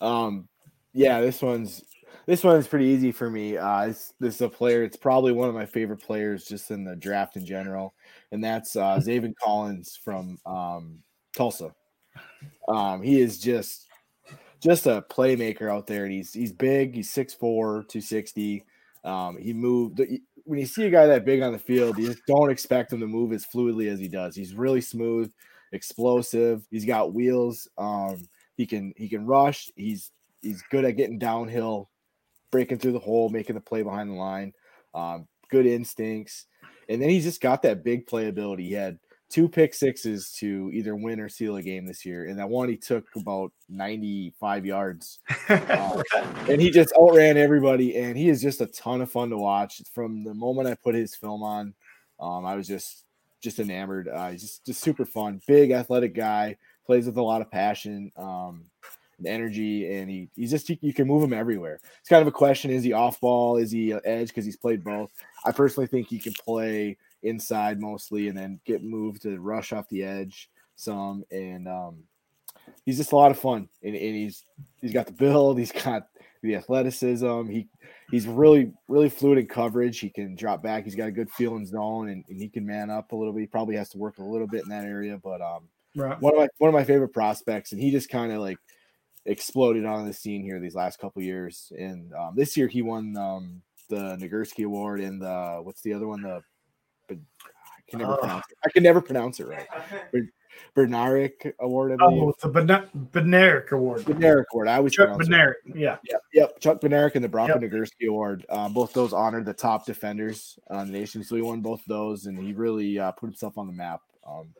Um, 0.00 0.48
yeah, 0.92 1.20
this 1.20 1.40
one's 1.40 1.82
this 2.26 2.44
one's 2.44 2.68
pretty 2.68 2.86
easy 2.86 3.10
for 3.10 3.30
me. 3.30 3.56
Uh, 3.56 3.86
this, 3.86 4.12
this 4.20 4.34
is 4.36 4.40
a 4.42 4.48
player. 4.48 4.84
It's 4.84 4.96
probably 4.96 5.32
one 5.32 5.48
of 5.48 5.54
my 5.54 5.66
favorite 5.66 6.02
players 6.02 6.44
just 6.44 6.70
in 6.70 6.84
the 6.84 6.94
draft 6.94 7.36
in 7.36 7.44
general, 7.44 7.94
and 8.30 8.44
that's 8.44 8.76
uh, 8.76 9.00
Zaven 9.02 9.34
Collins 9.42 9.98
from 10.02 10.38
um, 10.44 10.98
Tulsa. 11.36 11.74
Um, 12.68 13.02
he 13.02 13.20
is 13.20 13.40
just 13.40 13.88
just 14.60 14.86
a 14.86 15.04
playmaker 15.10 15.70
out 15.70 15.86
there, 15.86 16.04
and 16.04 16.12
he's 16.12 16.32
he's 16.32 16.52
big. 16.52 16.94
He's 16.94 17.12
6'4", 17.12 17.38
260. 17.38 18.64
Um, 19.04 19.36
he 19.36 19.52
moved 19.52 20.00
when 20.44 20.58
you 20.58 20.66
see 20.66 20.84
a 20.84 20.90
guy 20.90 21.06
that 21.06 21.24
big 21.24 21.42
on 21.42 21.52
the 21.52 21.58
field, 21.58 21.98
you 21.98 22.06
just 22.06 22.26
don't 22.26 22.50
expect 22.50 22.92
him 22.92 23.00
to 23.00 23.06
move 23.06 23.32
as 23.32 23.46
fluidly 23.46 23.88
as 23.88 23.98
he 23.98 24.08
does. 24.08 24.34
He's 24.34 24.54
really 24.54 24.80
smooth, 24.80 25.32
explosive. 25.72 26.66
He's 26.70 26.84
got 26.84 27.14
wheels. 27.14 27.68
Um, 27.78 28.28
he 28.56 28.66
can 28.66 28.92
he 28.96 29.08
can 29.08 29.26
rush. 29.26 29.70
He's 29.76 30.10
he's 30.40 30.62
good 30.70 30.84
at 30.84 30.96
getting 30.96 31.18
downhill, 31.18 31.90
breaking 32.50 32.78
through 32.78 32.92
the 32.92 32.98
hole, 32.98 33.28
making 33.28 33.54
the 33.54 33.60
play 33.60 33.82
behind 33.82 34.10
the 34.10 34.14
line. 34.14 34.52
Um, 34.94 35.26
good 35.50 35.66
instincts, 35.66 36.46
and 36.88 37.00
then 37.00 37.08
he's 37.08 37.24
just 37.24 37.40
got 37.40 37.62
that 37.62 37.84
big 37.84 38.06
playability. 38.06 38.66
He 38.66 38.72
had 38.72 38.98
two 39.32 39.48
pick 39.48 39.74
sixes 39.74 40.30
to 40.30 40.70
either 40.72 40.94
win 40.94 41.18
or 41.18 41.28
seal 41.28 41.56
a 41.56 41.62
game 41.62 41.86
this 41.86 42.04
year. 42.04 42.26
And 42.26 42.38
that 42.38 42.48
one 42.48 42.68
he 42.68 42.76
took 42.76 43.06
about 43.16 43.50
95 43.70 44.66
yards. 44.66 45.20
Uh, 45.48 46.02
and 46.48 46.60
he 46.60 46.70
just 46.70 46.92
outran 47.00 47.38
everybody. 47.38 47.96
And 47.96 48.16
he 48.16 48.28
is 48.28 48.42
just 48.42 48.60
a 48.60 48.66
ton 48.66 49.00
of 49.00 49.10
fun 49.10 49.30
to 49.30 49.38
watch. 49.38 49.80
From 49.94 50.22
the 50.22 50.34
moment 50.34 50.68
I 50.68 50.74
put 50.74 50.94
his 50.94 51.14
film 51.14 51.42
on, 51.42 51.74
um, 52.20 52.44
I 52.44 52.54
was 52.54 52.68
just 52.68 53.04
just 53.42 53.58
enamored. 53.58 54.06
Uh, 54.06 54.30
he's 54.30 54.42
just, 54.42 54.66
just 54.66 54.80
super 54.82 55.04
fun. 55.04 55.40
Big 55.48 55.72
athletic 55.72 56.14
guy, 56.14 56.56
plays 56.86 57.06
with 57.06 57.16
a 57.16 57.22
lot 57.22 57.40
of 57.40 57.50
passion. 57.50 58.12
Um, 58.16 58.66
and 59.18 59.26
energy, 59.26 59.94
and 59.94 60.10
he 60.10 60.28
he's 60.34 60.50
just 60.50 60.68
you 60.68 60.92
can 60.92 61.06
move 61.06 61.22
him 61.22 61.32
everywhere. 61.32 61.80
It's 62.00 62.08
kind 62.08 62.22
of 62.22 62.28
a 62.28 62.32
question: 62.32 62.70
is 62.70 62.82
he 62.82 62.92
off 62.92 63.20
ball? 63.20 63.56
Is 63.56 63.70
he 63.70 63.92
edge? 63.92 64.28
Because 64.28 64.44
he's 64.44 64.56
played 64.56 64.84
both. 64.84 65.10
I 65.44 65.52
personally 65.52 65.86
think 65.86 66.08
he 66.08 66.18
can 66.18 66.32
play 66.44 66.96
inside 67.22 67.80
mostly, 67.80 68.28
and 68.28 68.36
then 68.36 68.60
get 68.64 68.82
moved 68.82 69.22
to 69.22 69.38
rush 69.40 69.72
off 69.72 69.88
the 69.88 70.02
edge 70.02 70.50
some. 70.74 71.24
And 71.30 71.68
um, 71.68 72.04
he's 72.84 72.98
just 72.98 73.12
a 73.12 73.16
lot 73.16 73.30
of 73.30 73.38
fun, 73.38 73.68
and, 73.82 73.94
and 73.94 74.16
he's 74.16 74.44
he's 74.80 74.92
got 74.92 75.06
the 75.06 75.12
build, 75.12 75.58
he's 75.58 75.72
got 75.72 76.08
the 76.42 76.56
athleticism. 76.56 77.46
He 77.46 77.68
he's 78.10 78.26
really 78.26 78.72
really 78.88 79.08
fluid 79.08 79.38
in 79.38 79.46
coverage. 79.46 79.98
He 79.98 80.10
can 80.10 80.34
drop 80.34 80.62
back. 80.62 80.84
He's 80.84 80.96
got 80.96 81.08
a 81.08 81.12
good 81.12 81.30
feel 81.30 81.56
in 81.56 81.66
zone, 81.66 82.08
and, 82.08 82.24
and 82.28 82.40
he 82.40 82.48
can 82.48 82.66
man 82.66 82.90
up 82.90 83.12
a 83.12 83.16
little 83.16 83.32
bit. 83.32 83.40
He 83.40 83.46
probably 83.46 83.76
has 83.76 83.90
to 83.90 83.98
work 83.98 84.18
a 84.18 84.24
little 84.24 84.48
bit 84.48 84.64
in 84.64 84.68
that 84.70 84.84
area, 84.84 85.18
but 85.22 85.40
um, 85.40 85.68
right. 85.96 86.20
one 86.20 86.34
of 86.34 86.40
my 86.40 86.48
one 86.58 86.68
of 86.68 86.74
my 86.74 86.84
favorite 86.84 87.12
prospects, 87.12 87.72
and 87.72 87.80
he 87.80 87.90
just 87.90 88.10
kind 88.10 88.32
of 88.32 88.40
like 88.40 88.58
exploded 89.26 89.84
on 89.84 90.06
the 90.06 90.12
scene 90.12 90.42
here 90.42 90.58
these 90.58 90.74
last 90.74 90.98
couple 90.98 91.22
years. 91.22 91.72
And 91.78 92.12
um, 92.14 92.34
this 92.36 92.56
year 92.56 92.66
he 92.66 92.82
won 92.82 93.16
um, 93.16 93.62
the 93.88 94.16
Nagurski 94.16 94.64
Award 94.64 95.00
and 95.00 95.20
the 95.20 95.60
what's 95.62 95.82
the 95.82 95.92
other 95.92 96.06
one? 96.06 96.22
The 96.22 96.42
can 97.92 98.00
never 98.00 98.14
uh, 98.14 98.18
pronounce 98.18 98.44
it. 98.50 98.58
I 98.64 98.70
can 98.70 98.82
never 98.82 99.00
pronounce 99.00 99.40
it 99.40 99.46
right. 99.46 99.66
Bernaric 100.74 101.54
Award. 101.60 101.92
I 101.92 102.04
oh, 102.04 102.34
the 102.40 102.48
Bednarik 102.48 103.70
Award. 103.72 104.02
Bednarik 104.02 104.44
Award. 104.52 104.68
I 104.68 104.80
was 104.80 104.92
Chuck 104.92 105.18
Bednarik. 105.18 105.54
Yeah. 105.66 105.96
Yep. 106.08 106.22
Yep. 106.32 106.60
Chuck 106.60 106.80
Bednarik 106.80 107.14
and 107.14 107.24
the 107.24 107.28
Bronco 107.28 107.60
yep. 107.60 107.70
Nagurski 107.70 108.08
Award. 108.08 108.44
Um, 108.48 108.72
both 108.72 108.92
those 108.92 109.12
honored 109.12 109.46
the 109.46 109.54
top 109.54 109.86
defenders 109.86 110.58
on 110.70 110.86
the 110.86 110.92
nation. 110.92 111.22
So 111.24 111.36
he 111.36 111.42
won 111.42 111.60
both 111.60 111.82
those, 111.86 112.26
and 112.26 112.38
he 112.38 112.52
really 112.52 112.98
uh, 112.98 113.12
put 113.12 113.26
himself 113.26 113.58
on 113.58 113.66
the 113.66 113.72
map. 113.72 114.00
Um, 114.26 114.54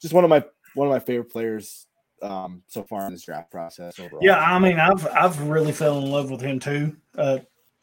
just 0.00 0.14
one 0.14 0.24
of 0.24 0.30
my 0.30 0.44
one 0.74 0.86
of 0.86 0.92
my 0.92 1.00
favorite 1.00 1.30
players 1.30 1.86
um, 2.22 2.62
so 2.66 2.82
far 2.82 3.06
in 3.06 3.12
this 3.12 3.24
draft 3.24 3.50
process 3.50 3.98
overall. 3.98 4.20
Yeah, 4.22 4.38
I 4.38 4.58
mean, 4.58 4.78
I've 4.78 5.06
I've 5.08 5.40
really 5.42 5.72
fell 5.72 5.98
in 5.98 6.10
love 6.10 6.30
with 6.30 6.40
him 6.40 6.58
too. 6.58 6.96
Uh, 7.16 7.38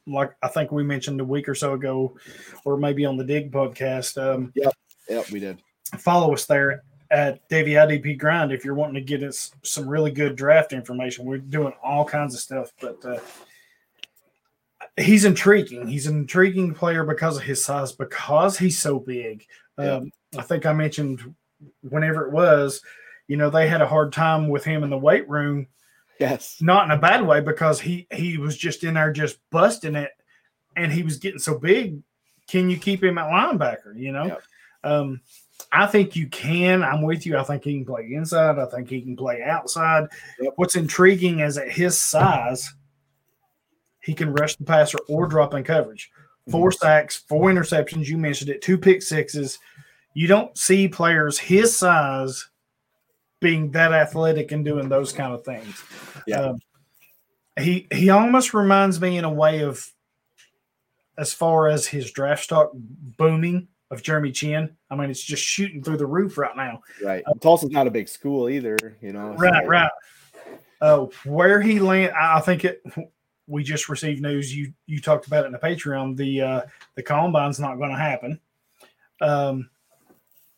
like 0.08 0.32
I 0.42 0.48
think 0.48 0.72
we 0.72 0.84
mentioned 0.84 1.20
a 1.22 1.26
week 1.26 1.50
or 1.50 1.56
so 1.56 1.74
ago, 1.74 2.18
or 2.64 2.78
maybe 2.78 3.06
on 3.06 3.18
the 3.18 3.24
Dig 3.24 3.52
podcast. 3.52 4.22
Um, 4.22 4.52
yep, 4.56 4.74
yep, 5.10 5.30
we 5.32 5.40
did. 5.40 5.62
Follow 5.98 6.34
us 6.34 6.46
there 6.46 6.84
at 7.12 7.48
Davy 7.50 7.72
IDP 7.72 8.18
Grind 8.18 8.52
if 8.52 8.66
you're 8.66 8.74
wanting 8.74 8.96
to 8.96 9.02
get 9.02 9.24
us 9.24 9.52
some 9.64 9.88
really 9.88 10.12
good 10.12 10.36
draft 10.36 10.74
information. 10.74 11.26
We're 11.26 11.38
doing 11.38 11.74
all 11.84 12.06
kinds 12.06 12.34
of 12.34 12.40
stuff, 12.40 12.72
but 12.82 13.04
uh, 13.06 13.20
he's 14.98 15.26
intriguing. 15.26 15.88
He's 15.88 16.08
an 16.08 16.18
intriguing 16.18 16.74
player 16.74 17.04
because 17.04 17.38
of 17.38 17.44
his 17.44 17.64
size, 17.64 17.92
because 17.92 18.58
he's 18.58 18.80
so 18.80 19.00
big. 19.00 19.46
Um, 19.78 20.12
I 20.38 20.42
think 20.42 20.66
I 20.66 20.74
mentioned 20.74 21.36
whenever 21.82 22.26
it 22.26 22.32
was, 22.32 22.82
you 23.28 23.38
know, 23.38 23.50
they 23.50 23.68
had 23.68 23.82
a 23.82 23.88
hard 23.88 24.14
time 24.14 24.48
with 24.48 24.64
him 24.64 24.84
in 24.84 24.90
the 24.90 24.98
weight 24.98 25.28
room 25.30 25.68
Yes. 26.20 26.58
Not 26.62 26.86
in 26.86 26.92
a 26.92 26.98
bad 26.98 27.26
way 27.26 27.42
because 27.42 27.80
he 27.82 28.08
he 28.12 28.38
was 28.38 28.58
just 28.58 28.84
in 28.84 28.94
there 28.94 29.12
just 29.12 29.38
busting 29.52 29.96
it 29.96 30.12
and 30.76 30.92
he 30.92 31.04
was 31.04 31.18
getting 31.18 31.40
so 31.40 31.58
big. 31.58 32.02
Can 32.48 32.70
you 32.70 32.78
keep 32.78 33.04
him 33.04 33.18
at 33.18 33.30
linebacker? 33.30 33.98
You 33.98 34.12
know? 34.12 34.26
Yep. 34.26 34.44
Um, 34.86 35.22
I 35.72 35.88
think 35.88 36.16
you 36.16 36.28
can. 36.28 36.84
I'm 36.84 37.02
with 37.02 37.26
you. 37.26 37.38
I 37.38 37.44
think 37.44 37.64
he 37.64 37.74
can 37.74 37.86
play 37.86 38.14
inside. 38.14 38.60
I 38.60 38.66
think 38.68 38.90
he 38.90 39.02
can 39.02 39.16
play 39.16 39.42
outside. 39.42 40.06
Yep. 40.40 40.54
What's 40.56 40.76
intriguing 40.76 41.40
is 41.40 41.58
at 41.58 41.72
his 41.72 42.00
size, 42.00 42.74
he 44.02 44.14
can 44.14 44.32
rush 44.34 44.56
the 44.56 44.64
passer 44.64 45.00
or 45.10 45.28
drop 45.28 45.54
in 45.54 45.64
coverage. 45.64 46.12
4 46.52 46.70
mm-hmm. 46.70 46.78
sacks, 46.78 47.24
four 47.28 47.52
interceptions. 47.52 48.08
You 48.08 48.18
mentioned 48.18 48.52
it. 48.52 48.62
Two 48.62 48.78
pick 48.78 49.02
sixes. 49.02 49.60
You 50.14 50.28
don't 50.28 50.56
see 50.58 50.88
players 50.88 51.40
his 51.40 51.76
size 51.76 52.48
being 53.42 53.72
that 53.72 53.92
athletic 53.92 54.52
and 54.52 54.64
doing 54.64 54.88
those 54.88 55.12
kind 55.12 55.34
of 55.34 55.44
things. 55.44 55.84
Yeah. 56.28 56.42
Um, 56.42 56.60
he 57.60 57.88
he 57.92 58.10
almost 58.10 58.54
reminds 58.54 59.00
me 59.00 59.18
in 59.18 59.24
a 59.24 59.30
way 59.30 59.62
of 59.62 59.86
as 61.18 61.34
far 61.34 61.68
as 61.68 61.88
his 61.88 62.12
draft 62.12 62.44
stock 62.44 62.72
booming 62.74 63.68
of 63.96 64.04
Jeremy 64.04 64.32
Chinn. 64.32 64.76
I 64.92 64.96
mean, 64.96 65.10
it's 65.10 65.24
just 65.24 65.44
shooting 65.44 65.82
through 65.82 65.98
the 65.98 66.06
roof 66.06 66.38
right 66.38 66.56
now. 66.56 66.82
Right. 67.04 67.24
Uh, 67.26 67.34
Tulsa's 67.42 67.72
not 67.72 67.88
a 67.88 67.92
big 67.92 68.08
school 68.08 68.50
either, 68.50 68.98
you 69.02 69.14
know. 69.14 69.34
Right, 69.34 69.64
so. 69.64 69.70
right. 69.70 69.92
Uh, 70.82 71.06
where 71.24 71.62
he 71.62 71.80
land, 71.80 72.14
I 72.16 72.40
think 72.42 72.66
it. 72.66 72.84
We 73.48 73.64
just 73.64 73.90
received 73.90 74.24
news. 74.24 74.56
You 74.56 74.74
you 74.88 75.00
talked 75.00 75.28
about 75.28 75.44
it 75.44 75.48
in 75.48 75.52
the 75.52 75.60
Patreon. 75.60 76.18
The 76.18 76.42
uh, 76.42 76.62
the 76.96 77.04
combine's 77.04 77.60
not 77.60 77.78
going 77.78 77.92
to 77.92 77.96
happen. 77.96 78.40
Um, 79.22 79.70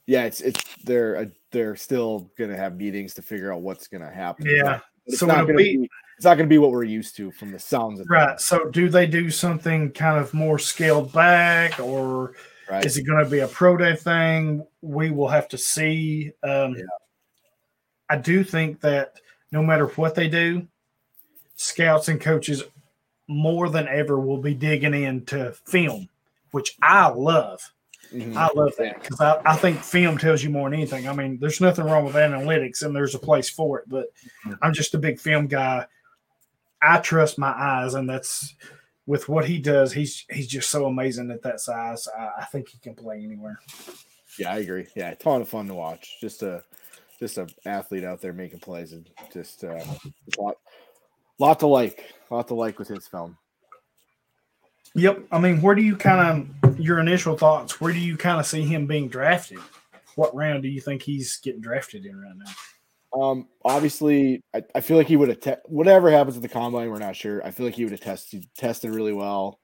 yeah, 0.05 0.23
it's 0.23 0.39
it's 0.39 0.63
they're 0.85 1.29
they're 1.51 1.75
still 1.75 2.31
going 2.37 2.49
to 2.49 2.55
have 2.55 2.77
meetings 2.77 3.13
to 3.15 3.21
figure 3.21 3.53
out 3.53 3.61
what's 3.61 3.87
going 3.87 4.03
to 4.03 4.09
happen. 4.09 4.45
Yeah. 4.45 4.79
It's 5.05 5.19
so 5.19 5.25
not 5.25 5.47
going 5.47 5.57
to 5.57 5.63
be 5.63 5.89
it's 6.17 6.25
not 6.25 6.35
going 6.35 6.47
to 6.47 6.53
be 6.53 6.57
what 6.57 6.71
we're 6.71 6.83
used 6.83 7.15
to 7.17 7.31
from 7.31 7.51
the 7.51 7.59
sounds 7.59 7.99
of 7.99 8.09
right. 8.09 8.39
So 8.41 8.69
do 8.69 8.89
they 8.89 9.05
do 9.05 9.29
something 9.29 9.91
kind 9.91 10.19
of 10.19 10.33
more 10.33 10.57
scaled 10.57 11.13
back, 11.13 11.79
or 11.79 12.33
right. 12.69 12.85
is 12.85 12.97
it 12.97 13.03
going 13.03 13.23
to 13.23 13.29
be 13.29 13.39
a 13.39 13.47
pro 13.47 13.77
day 13.77 13.95
thing? 13.95 14.65
We 14.81 15.11
will 15.11 15.27
have 15.27 15.47
to 15.49 15.57
see. 15.57 16.31
Um, 16.43 16.75
yeah. 16.75 16.83
I 18.09 18.17
do 18.17 18.43
think 18.43 18.81
that 18.81 19.19
no 19.51 19.61
matter 19.61 19.87
what 19.87 20.15
they 20.15 20.27
do, 20.27 20.67
scouts 21.55 22.07
and 22.07 22.21
coaches 22.21 22.63
more 23.27 23.69
than 23.69 23.87
ever 23.87 24.19
will 24.19 24.41
be 24.41 24.53
digging 24.53 24.93
into 24.93 25.51
film, 25.65 26.07
which 26.51 26.77
I 26.81 27.09
love. 27.09 27.73
Mm-hmm. 28.13 28.37
I 28.37 28.49
love 28.55 28.73
that 28.77 29.01
because 29.01 29.19
I, 29.19 29.41
I 29.45 29.55
think 29.57 29.79
film 29.79 30.17
tells 30.17 30.41
you 30.41 30.49
more 30.49 30.69
than 30.69 30.79
anything. 30.79 31.09
I 31.09 31.13
mean, 31.13 31.39
there's 31.39 31.59
nothing 31.59 31.85
wrong 31.85 32.05
with 32.05 32.15
analytics 32.15 32.81
and 32.81 32.95
there's 32.95 33.15
a 33.15 33.19
place 33.19 33.49
for 33.49 33.79
it, 33.79 33.89
but 33.89 34.07
mm-hmm. 34.45 34.53
I'm 34.61 34.73
just 34.73 34.93
a 34.93 34.99
big 34.99 35.19
film 35.19 35.47
guy. 35.47 35.85
I 36.81 36.99
trust 36.99 37.37
my 37.37 37.49
eyes, 37.49 37.95
and 37.95 38.09
that's 38.09 38.55
with 39.07 39.27
what 39.29 39.45
he 39.45 39.57
does, 39.57 39.91
he's 39.93 40.25
he's 40.29 40.47
just 40.47 40.69
so 40.69 40.85
amazing 40.85 41.31
at 41.31 41.41
that 41.41 41.59
size. 41.59 42.07
I, 42.15 42.41
I 42.41 42.45
think 42.45 42.69
he 42.69 42.77
can 42.77 42.93
play 42.93 43.23
anywhere. 43.23 43.59
Yeah, 44.37 44.53
I 44.53 44.57
agree. 44.57 44.85
Yeah, 44.95 45.09
it's 45.09 45.21
a 45.21 45.23
ton 45.23 45.41
of 45.41 45.49
fun 45.49 45.67
to 45.67 45.73
watch. 45.73 46.17
Just 46.21 46.43
a 46.43 46.61
just 47.19 47.37
a 47.39 47.47
athlete 47.65 48.03
out 48.03 48.21
there 48.21 48.33
making 48.33 48.59
plays 48.59 48.93
and 48.93 49.09
just 49.33 49.63
uh, 49.63 49.83
a 50.37 50.41
lot, 50.41 50.57
lot 51.39 51.59
to 51.59 51.67
like, 51.67 52.13
lot 52.29 52.47
to 52.49 52.53
like 52.53 52.77
with 52.77 52.87
his 52.87 53.07
film. 53.07 53.35
Yep. 54.93 55.25
I 55.31 55.39
mean, 55.39 55.61
where 55.61 55.73
do 55.73 55.81
you 55.81 55.95
kind 55.95 56.49
of 56.63 56.79
your 56.79 56.99
initial 56.99 57.37
thoughts? 57.37 57.81
Where 57.81 57.93
do 57.93 57.99
you 57.99 58.17
kind 58.17 58.39
of 58.39 58.45
see 58.45 58.63
him 58.63 58.85
being 58.85 59.07
drafted? 59.07 59.59
What 60.15 60.35
round 60.35 60.63
do 60.63 60.69
you 60.69 60.81
think 60.81 61.01
he's 61.01 61.37
getting 61.37 61.61
drafted 61.61 62.05
in 62.05 62.19
right 62.19 62.35
now? 62.35 62.51
Um, 63.13 63.47
obviously, 63.63 64.43
I, 64.53 64.63
I 64.75 64.81
feel 64.81 64.97
like 64.97 65.07
he 65.07 65.15
would 65.15 65.29
have 65.29 65.39
te- 65.39 65.61
whatever 65.65 66.11
happens 66.11 66.35
at 66.35 66.41
the 66.41 66.49
combine. 66.49 66.89
We're 66.89 66.99
not 66.99 67.15
sure. 67.15 67.45
I 67.45 67.51
feel 67.51 67.65
like 67.65 67.75
he 67.75 67.83
would 67.83 67.91
have 67.91 68.01
tested 68.01 68.45
tested 68.57 68.91
really 68.91 69.13
well, 69.13 69.59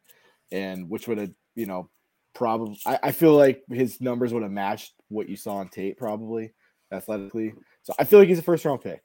and 0.52 0.90
which 0.90 1.08
would 1.08 1.18
have 1.18 1.32
you 1.56 1.66
know 1.66 1.90
probably. 2.34 2.80
I, 2.86 3.00
I 3.04 3.12
feel 3.12 3.36
like 3.36 3.64
his 3.70 4.00
numbers 4.02 4.34
would 4.34 4.44
have 4.44 4.52
matched 4.52 4.94
what 5.10 5.30
you 5.30 5.36
saw 5.36 5.56
on 5.56 5.70
tape 5.70 5.98
probably 5.98 6.54
athletically. 6.92 7.54
So 7.84 7.94
I 8.00 8.06
feel 8.06 8.20
like 8.20 8.30
he's 8.30 8.40
a 8.40 8.44
first 8.44 8.66
round 8.66 8.82
pick. 8.82 9.02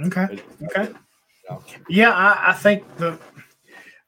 Okay. 0.00 0.40
Okay. 0.62 0.92
Yeah. 1.50 1.58
Yeah, 1.88 2.12
I, 2.12 2.50
I 2.50 2.52
think 2.54 2.84
the. 2.96 3.18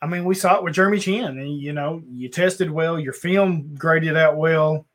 I 0.02 0.06
mean, 0.06 0.24
we 0.24 0.34
saw 0.34 0.56
it 0.56 0.64
with 0.64 0.72
Jeremy 0.74 0.98
Chinn, 0.98 1.24
and 1.38 1.58
you 1.58 1.74
know, 1.74 2.02
you 2.10 2.30
tested 2.30 2.70
well, 2.70 2.98
your 2.98 3.12
film 3.12 3.74
graded 3.74 4.16
out 4.16 4.38
well, 4.38 4.86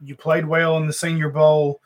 you 0.00 0.16
played 0.16 0.46
well 0.46 0.78
in 0.78 0.86
the 0.86 0.92
Senior 0.92 1.28
Bowl. 1.28 1.80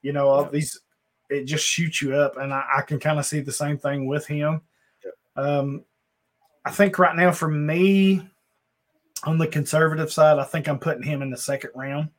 You 0.00 0.12
know, 0.12 0.28
all 0.28 0.42
Yeah. 0.44 0.48
these 0.50 0.80
it 1.30 1.44
just 1.44 1.66
shoots 1.66 2.02
you 2.02 2.14
up, 2.14 2.36
and 2.36 2.52
I, 2.52 2.64
I 2.78 2.82
can 2.82 3.00
kind 3.00 3.18
of 3.18 3.26
see 3.26 3.40
the 3.40 3.52
same 3.52 3.78
thing 3.78 4.06
with 4.06 4.26
him. 4.26 4.60
Um, 5.36 5.84
I 6.64 6.70
think 6.70 6.98
right 6.98 7.16
now 7.16 7.32
for 7.32 7.48
me, 7.48 8.28
on 9.24 9.38
the 9.38 9.46
conservative 9.46 10.12
side, 10.12 10.38
I 10.38 10.44
think 10.44 10.68
I'm 10.68 10.78
putting 10.78 11.02
him 11.02 11.22
in 11.22 11.30
the 11.30 11.36
second 11.36 11.70
round. 11.74 12.10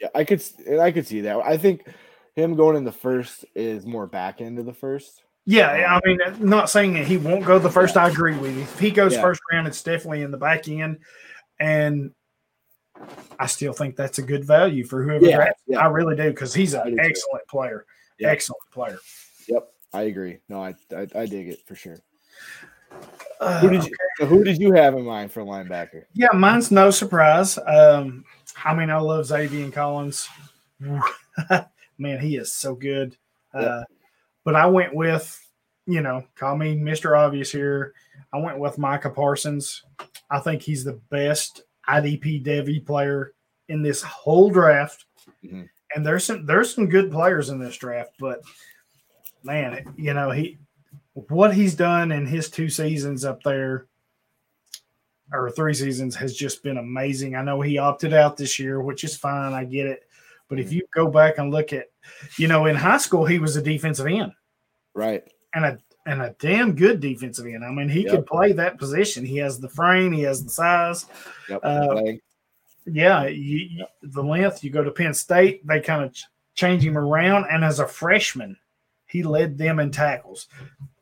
Yeah, 0.00 0.08
I 0.14 0.24
could 0.24 0.42
and 0.66 0.80
I 0.80 0.90
could 0.90 1.06
see 1.06 1.20
that. 1.22 1.38
I 1.44 1.56
think 1.56 1.86
him 2.34 2.54
going 2.54 2.76
in 2.76 2.84
the 2.84 2.92
first 2.92 3.44
is 3.54 3.86
more 3.86 4.06
back 4.06 4.40
end 4.40 4.58
of 4.58 4.66
the 4.66 4.72
first. 4.72 5.22
Yeah, 5.44 5.98
I 6.00 6.06
mean, 6.06 6.20
not 6.38 6.70
saying 6.70 6.94
that 6.94 7.06
he 7.06 7.16
won't 7.16 7.44
go 7.44 7.58
the 7.58 7.70
first. 7.70 7.96
I 7.96 8.08
agree 8.08 8.36
with 8.36 8.54
you. 8.56 8.62
If 8.62 8.78
he 8.78 8.90
goes 8.92 9.14
Yeah. 9.14 9.22
first 9.22 9.40
round, 9.50 9.66
it's 9.66 9.82
definitely 9.82 10.22
in 10.22 10.30
the 10.30 10.36
back 10.36 10.68
end, 10.68 10.98
and 11.58 12.12
I 13.38 13.46
still 13.46 13.72
think 13.72 13.96
that's 13.96 14.18
a 14.18 14.22
good 14.22 14.44
value 14.44 14.84
for 14.84 15.02
whoever 15.02 15.26
Yeah, 15.26 15.50
yeah. 15.66 15.78
I 15.80 15.88
really 15.88 16.14
do 16.14 16.30
because 16.30 16.54
he's 16.54 16.74
an 16.74 16.98
excellent 17.00 17.46
player. 17.48 17.86
Yeah. 18.22 18.28
Excellent 18.30 18.62
player. 18.72 18.98
Yep, 19.48 19.68
I 19.92 20.02
agree. 20.02 20.38
No, 20.48 20.62
I 20.62 20.74
I, 20.96 21.06
I 21.14 21.26
dig 21.26 21.48
it 21.48 21.60
for 21.66 21.74
sure. 21.74 21.98
Uh, 23.40 23.60
Who 23.60 23.70
did 23.70 23.84
you 23.84 23.92
so 24.18 24.26
who 24.26 24.44
did 24.44 24.58
you 24.58 24.72
have 24.72 24.94
in 24.94 25.04
mind 25.04 25.32
for 25.32 25.42
linebacker? 25.42 26.04
Yeah, 26.12 26.28
mine's 26.34 26.70
no 26.70 26.90
surprise. 26.90 27.58
Um, 27.66 28.24
I 28.64 28.74
mean, 28.74 28.90
I 28.90 28.98
love 28.98 29.26
Xavier 29.26 29.70
Collins. 29.70 30.28
Man, 31.98 32.20
he 32.20 32.36
is 32.36 32.52
so 32.52 32.74
good. 32.74 33.16
Uh, 33.54 33.82
but 34.44 34.54
I 34.56 34.66
went 34.66 34.94
with, 34.94 35.38
you 35.86 36.00
know, 36.00 36.24
call 36.36 36.56
me 36.56 36.76
Mr. 36.76 37.18
Obvious 37.18 37.50
here. 37.50 37.94
I 38.32 38.38
went 38.38 38.58
with 38.58 38.78
Micah 38.78 39.10
Parsons. 39.10 39.82
I 40.30 40.38
think 40.40 40.62
he's 40.62 40.84
the 40.84 41.00
best 41.10 41.62
IDP 41.88 42.44
Devy 42.44 42.84
player 42.84 43.34
in 43.68 43.82
this 43.82 44.02
whole 44.02 44.50
draft. 44.50 45.06
Mhm. 45.44 45.68
And 45.94 46.04
there's 46.04 46.24
some 46.24 46.46
there's 46.46 46.74
some 46.74 46.88
good 46.88 47.10
players 47.10 47.50
in 47.50 47.58
this 47.58 47.76
draft, 47.76 48.12
but 48.18 48.40
man, 49.42 49.94
you 49.96 50.14
know, 50.14 50.30
he 50.30 50.58
what 51.14 51.54
he's 51.54 51.74
done 51.74 52.12
in 52.12 52.24
his 52.26 52.48
two 52.50 52.68
seasons 52.68 53.24
up 53.24 53.42
there 53.42 53.86
or 55.32 55.50
three 55.50 55.74
seasons 55.74 56.14
has 56.16 56.34
just 56.34 56.62
been 56.62 56.78
amazing. 56.78 57.34
I 57.36 57.42
know 57.42 57.60
he 57.60 57.78
opted 57.78 58.12
out 58.12 58.36
this 58.36 58.58
year, 58.58 58.80
which 58.82 59.04
is 59.04 59.16
fine. 59.16 59.52
I 59.52 59.64
get 59.64 59.86
it. 59.86 60.04
But 60.48 60.60
if 60.60 60.72
you 60.72 60.82
go 60.94 61.08
back 61.08 61.38
and 61.38 61.50
look 61.50 61.72
at, 61.72 61.86
you 62.36 62.48
know, 62.48 62.66
in 62.66 62.76
high 62.76 62.98
school, 62.98 63.24
he 63.24 63.38
was 63.38 63.56
a 63.56 63.62
defensive 63.62 64.06
end 64.06 64.32
Right. 64.94 65.24
and 65.54 65.64
a 65.64 65.78
and 66.04 66.20
a 66.20 66.34
damn 66.40 66.74
good 66.74 66.98
defensive 67.00 67.46
end. 67.46 67.64
I 67.64 67.70
mean, 67.70 67.88
he 67.88 68.02
Yep. 68.02 68.10
could 68.10 68.26
play 68.26 68.52
that 68.52 68.76
position. 68.78 69.24
He 69.24 69.36
has 69.36 69.60
the 69.60 69.68
frame, 69.68 70.12
he 70.12 70.22
has 70.22 70.42
the 70.44 70.50
size. 70.50 71.06
Yep. 71.48 71.60
Uh. 71.62 72.02
Yeah, 72.86 73.26
you, 73.26 73.84
the 74.02 74.22
length. 74.22 74.64
You 74.64 74.70
go 74.70 74.82
to 74.82 74.90
Penn 74.90 75.14
State, 75.14 75.66
they 75.66 75.80
kind 75.80 76.04
of 76.04 76.12
ch- 76.12 76.26
change 76.54 76.84
him 76.84 76.98
around. 76.98 77.46
And 77.50 77.64
as 77.64 77.78
a 77.78 77.86
freshman, 77.86 78.56
he 79.06 79.22
led 79.22 79.58
them 79.58 79.78
in 79.78 79.90
tackles. 79.90 80.48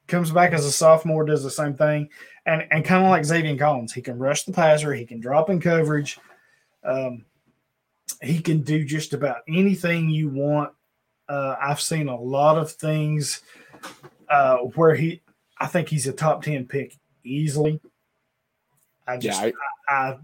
Comes 0.06 0.32
back 0.32 0.52
as 0.52 0.64
a 0.64 0.72
sophomore, 0.72 1.24
does 1.24 1.44
the 1.44 1.50
same 1.50 1.74
thing, 1.74 2.08
and 2.44 2.66
and 2.72 2.84
kind 2.84 3.04
of 3.04 3.10
like 3.10 3.24
Xavier 3.24 3.56
Collins, 3.56 3.92
he 3.92 4.02
can 4.02 4.18
rush 4.18 4.42
the 4.42 4.52
passer, 4.52 4.92
he 4.92 5.06
can 5.06 5.20
drop 5.20 5.50
in 5.50 5.60
coverage, 5.60 6.18
um, 6.82 7.24
he 8.20 8.40
can 8.40 8.62
do 8.62 8.84
just 8.84 9.12
about 9.12 9.42
anything 9.48 10.10
you 10.10 10.28
want. 10.28 10.72
Uh, 11.28 11.54
I've 11.62 11.80
seen 11.80 12.08
a 12.08 12.20
lot 12.20 12.58
of 12.58 12.72
things 12.72 13.42
uh, 14.28 14.56
where 14.56 14.96
he, 14.96 15.22
I 15.60 15.68
think 15.68 15.88
he's 15.88 16.08
a 16.08 16.12
top 16.12 16.42
ten 16.42 16.66
pick 16.66 16.96
easily. 17.22 17.80
I 19.06 19.14
yeah, 19.14 19.18
just 19.18 19.42
I, 19.42 19.52
I 19.88 20.18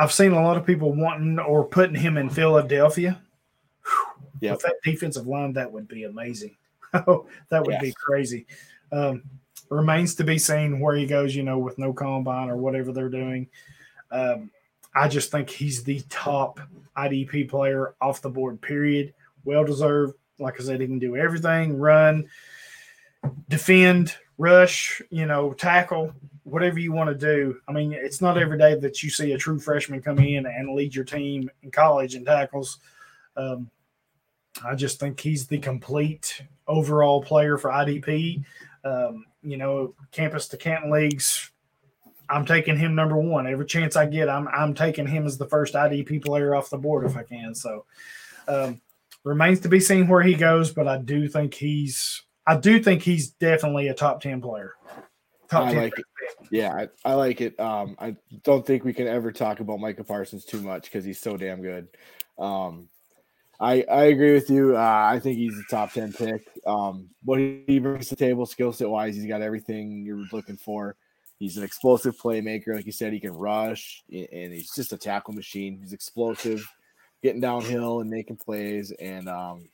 I've 0.00 0.12
seen 0.12 0.32
a 0.32 0.42
lot 0.42 0.56
of 0.56 0.64
people 0.64 0.94
wanting 0.94 1.38
or 1.38 1.62
putting 1.62 1.94
him 1.94 2.16
in 2.16 2.30
Philadelphia. 2.30 3.20
With 4.40 4.62
that 4.62 4.76
defensive 4.82 5.26
line, 5.26 5.52
that 5.52 5.70
would 5.70 5.86
be 5.88 6.04
amazing. 6.04 6.56
Oh, 7.06 7.28
that 7.50 7.64
would 7.64 7.78
be 7.78 7.92
crazy. 7.92 8.46
Um, 8.90 9.22
remains 9.68 10.16
to 10.16 10.24
be 10.24 10.38
seen 10.38 10.80
where 10.80 10.96
he 10.96 11.06
goes, 11.06 11.36
you 11.36 11.44
know, 11.44 11.56
with 11.56 11.78
no 11.78 11.92
combine 11.92 12.50
or 12.50 12.56
whatever 12.56 12.90
they're 12.90 13.08
doing. 13.08 13.48
Um, 14.10 14.50
I 14.92 15.06
just 15.06 15.30
think 15.30 15.48
he's 15.48 15.84
the 15.84 16.02
top 16.08 16.58
IDP 16.96 17.48
player 17.48 17.94
off 18.00 18.22
the 18.22 18.28
board, 18.28 18.60
period. 18.60 19.14
Well 19.44 19.62
deserved. 19.62 20.14
Like 20.40 20.60
I 20.60 20.64
said, 20.64 20.80
he 20.80 20.88
can 20.88 20.98
do 20.98 21.16
everything 21.16 21.78
run, 21.78 22.28
defend, 23.48 24.16
rush, 24.36 25.00
you 25.10 25.26
know, 25.26 25.52
tackle, 25.52 26.12
whatever 26.44 26.78
you 26.78 26.92
want 26.92 27.08
to 27.08 27.14
do. 27.14 27.60
I 27.68 27.72
mean, 27.72 27.92
it's 27.92 28.20
not 28.20 28.38
every 28.38 28.58
day 28.58 28.74
that 28.76 29.02
you 29.02 29.10
see 29.10 29.32
a 29.32 29.38
true 29.38 29.58
freshman 29.58 30.02
come 30.02 30.18
in 30.18 30.46
and 30.46 30.74
lead 30.74 30.94
your 30.94 31.04
team 31.04 31.50
in 31.62 31.70
college 31.70 32.14
in 32.14 32.24
tackles. 32.24 32.78
Um, 33.36 33.70
I 34.64 34.74
just 34.74 34.98
think 34.98 35.20
he's 35.20 35.46
the 35.46 35.58
complete 35.58 36.42
overall 36.66 37.22
player 37.22 37.56
for 37.56 37.70
IDP. 37.70 38.44
Um, 38.84 39.26
you 39.42 39.56
know, 39.56 39.94
campus 40.12 40.48
to 40.48 40.56
Canton 40.56 40.90
leagues. 40.90 41.50
I'm 42.28 42.46
taking 42.46 42.76
him 42.76 42.94
number 42.94 43.16
one 43.16 43.46
every 43.46 43.66
chance 43.66 43.96
I 43.96 44.06
get. 44.06 44.28
I'm 44.28 44.48
I'm 44.48 44.74
taking 44.74 45.06
him 45.06 45.26
as 45.26 45.36
the 45.36 45.48
first 45.48 45.74
IDP 45.74 46.24
player 46.24 46.54
off 46.54 46.70
the 46.70 46.78
board 46.78 47.04
if 47.04 47.16
I 47.16 47.24
can. 47.24 47.54
So, 47.54 47.84
um, 48.46 48.80
remains 49.24 49.60
to 49.60 49.68
be 49.68 49.80
seen 49.80 50.06
where 50.06 50.22
he 50.22 50.34
goes, 50.34 50.72
but 50.72 50.86
I 50.86 50.98
do 50.98 51.28
think 51.28 51.54
he's 51.54 52.22
I 52.46 52.56
do 52.56 52.82
think 52.82 53.02
he's 53.02 53.30
definitely 53.30 53.88
a 53.88 53.94
top 53.94 54.20
ten 54.20 54.40
player. 54.40 54.74
Top 55.48 55.64
I 55.64 55.72
10 55.72 55.82
like 55.82 55.98
it. 55.98 56.04
Yeah, 56.50 56.72
I, 56.74 57.10
I 57.10 57.14
like 57.14 57.40
it. 57.40 57.58
Um, 57.60 57.96
I 57.98 58.16
don't 58.42 58.66
think 58.66 58.84
we 58.84 58.92
can 58.92 59.06
ever 59.06 59.30
talk 59.30 59.60
about 59.60 59.78
Micah 59.78 60.04
Parsons 60.04 60.44
too 60.44 60.60
much 60.60 60.84
because 60.84 61.04
he's 61.04 61.20
so 61.20 61.36
damn 61.36 61.62
good. 61.62 61.88
Um, 62.38 62.88
I 63.60 63.84
I 63.90 64.04
agree 64.04 64.32
with 64.32 64.50
you. 64.50 64.76
Uh, 64.76 65.08
I 65.12 65.20
think 65.20 65.36
he's 65.38 65.58
a 65.58 65.62
top 65.70 65.92
ten 65.92 66.12
pick. 66.12 66.42
Um, 66.66 67.08
what 67.24 67.38
he 67.38 67.78
brings 67.78 68.08
to 68.08 68.16
the 68.16 68.24
table, 68.24 68.46
skill 68.46 68.72
set 68.72 68.88
wise, 68.90 69.14
he's 69.14 69.26
got 69.26 69.42
everything 69.42 70.04
you're 70.04 70.24
looking 70.32 70.56
for. 70.56 70.96
He's 71.38 71.56
an 71.56 71.62
explosive 71.62 72.18
playmaker, 72.18 72.74
like 72.74 72.86
you 72.86 72.92
said. 72.92 73.12
He 73.12 73.20
can 73.20 73.32
rush, 73.32 74.02
and 74.10 74.52
he's 74.52 74.74
just 74.74 74.92
a 74.92 74.98
tackle 74.98 75.34
machine. 75.34 75.78
He's 75.80 75.92
explosive, 75.92 76.66
getting 77.22 77.40
downhill 77.40 78.00
and 78.00 78.10
making 78.10 78.36
plays, 78.36 78.92
and 78.92 79.28
um, 79.28 79.68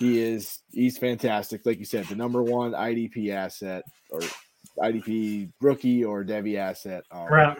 he 0.00 0.20
is 0.20 0.60
he's 0.72 0.98
fantastic. 0.98 1.64
Like 1.64 1.78
you 1.78 1.84
said, 1.84 2.04
the 2.06 2.16
number 2.16 2.42
one 2.42 2.72
IDP 2.72 3.30
asset 3.30 3.84
or 4.10 4.20
IDP 4.82 5.50
rookie 5.60 6.04
or 6.04 6.24
Devy 6.24 6.56
asset. 6.56 7.04
Um, 7.10 7.26
Right. 7.26 7.58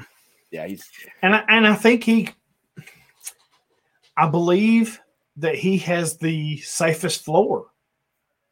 Yeah, 0.50 0.66
he's 0.66 0.88
And 1.22 1.35
I, 1.35 1.44
and 1.48 1.66
I 1.66 1.74
think 1.74 2.05
he, 2.05 2.29
I 4.16 4.29
believe 4.29 5.00
that 5.37 5.57
he 5.57 5.79
has 5.79 6.16
the 6.16 6.59
safest 6.59 7.24
floor. 7.24 7.66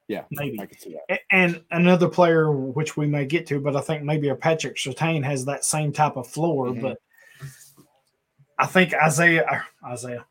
yeah. 0.09 0.25
Maybe. 0.33 0.61
I 0.61 0.67
can 0.67 0.79
see 0.79 0.97
that. 1.09 1.21
And 1.31 1.63
another 1.71 2.09
player, 2.09 2.51
which 2.51 2.97
we 2.97 3.07
may 3.07 3.25
get 3.25 3.47
to, 3.47 3.61
but 3.61 3.77
I 3.77 3.81
think 3.81 4.03
maybe 4.03 4.29
a 4.29 4.35
Patrick 4.35 4.77
Surtain 4.77 5.23
has 5.25 5.45
that 5.45 5.65
same 5.65 5.93
type 5.93 6.17
of 6.17 6.27
floor. 6.29 6.69
Mhm. 6.69 6.81
But 6.83 6.99
I 8.59 8.67
think 8.67 8.95
Isaiah, 8.95 9.47
uh, 9.49 9.89
Isaiah, 9.89 10.25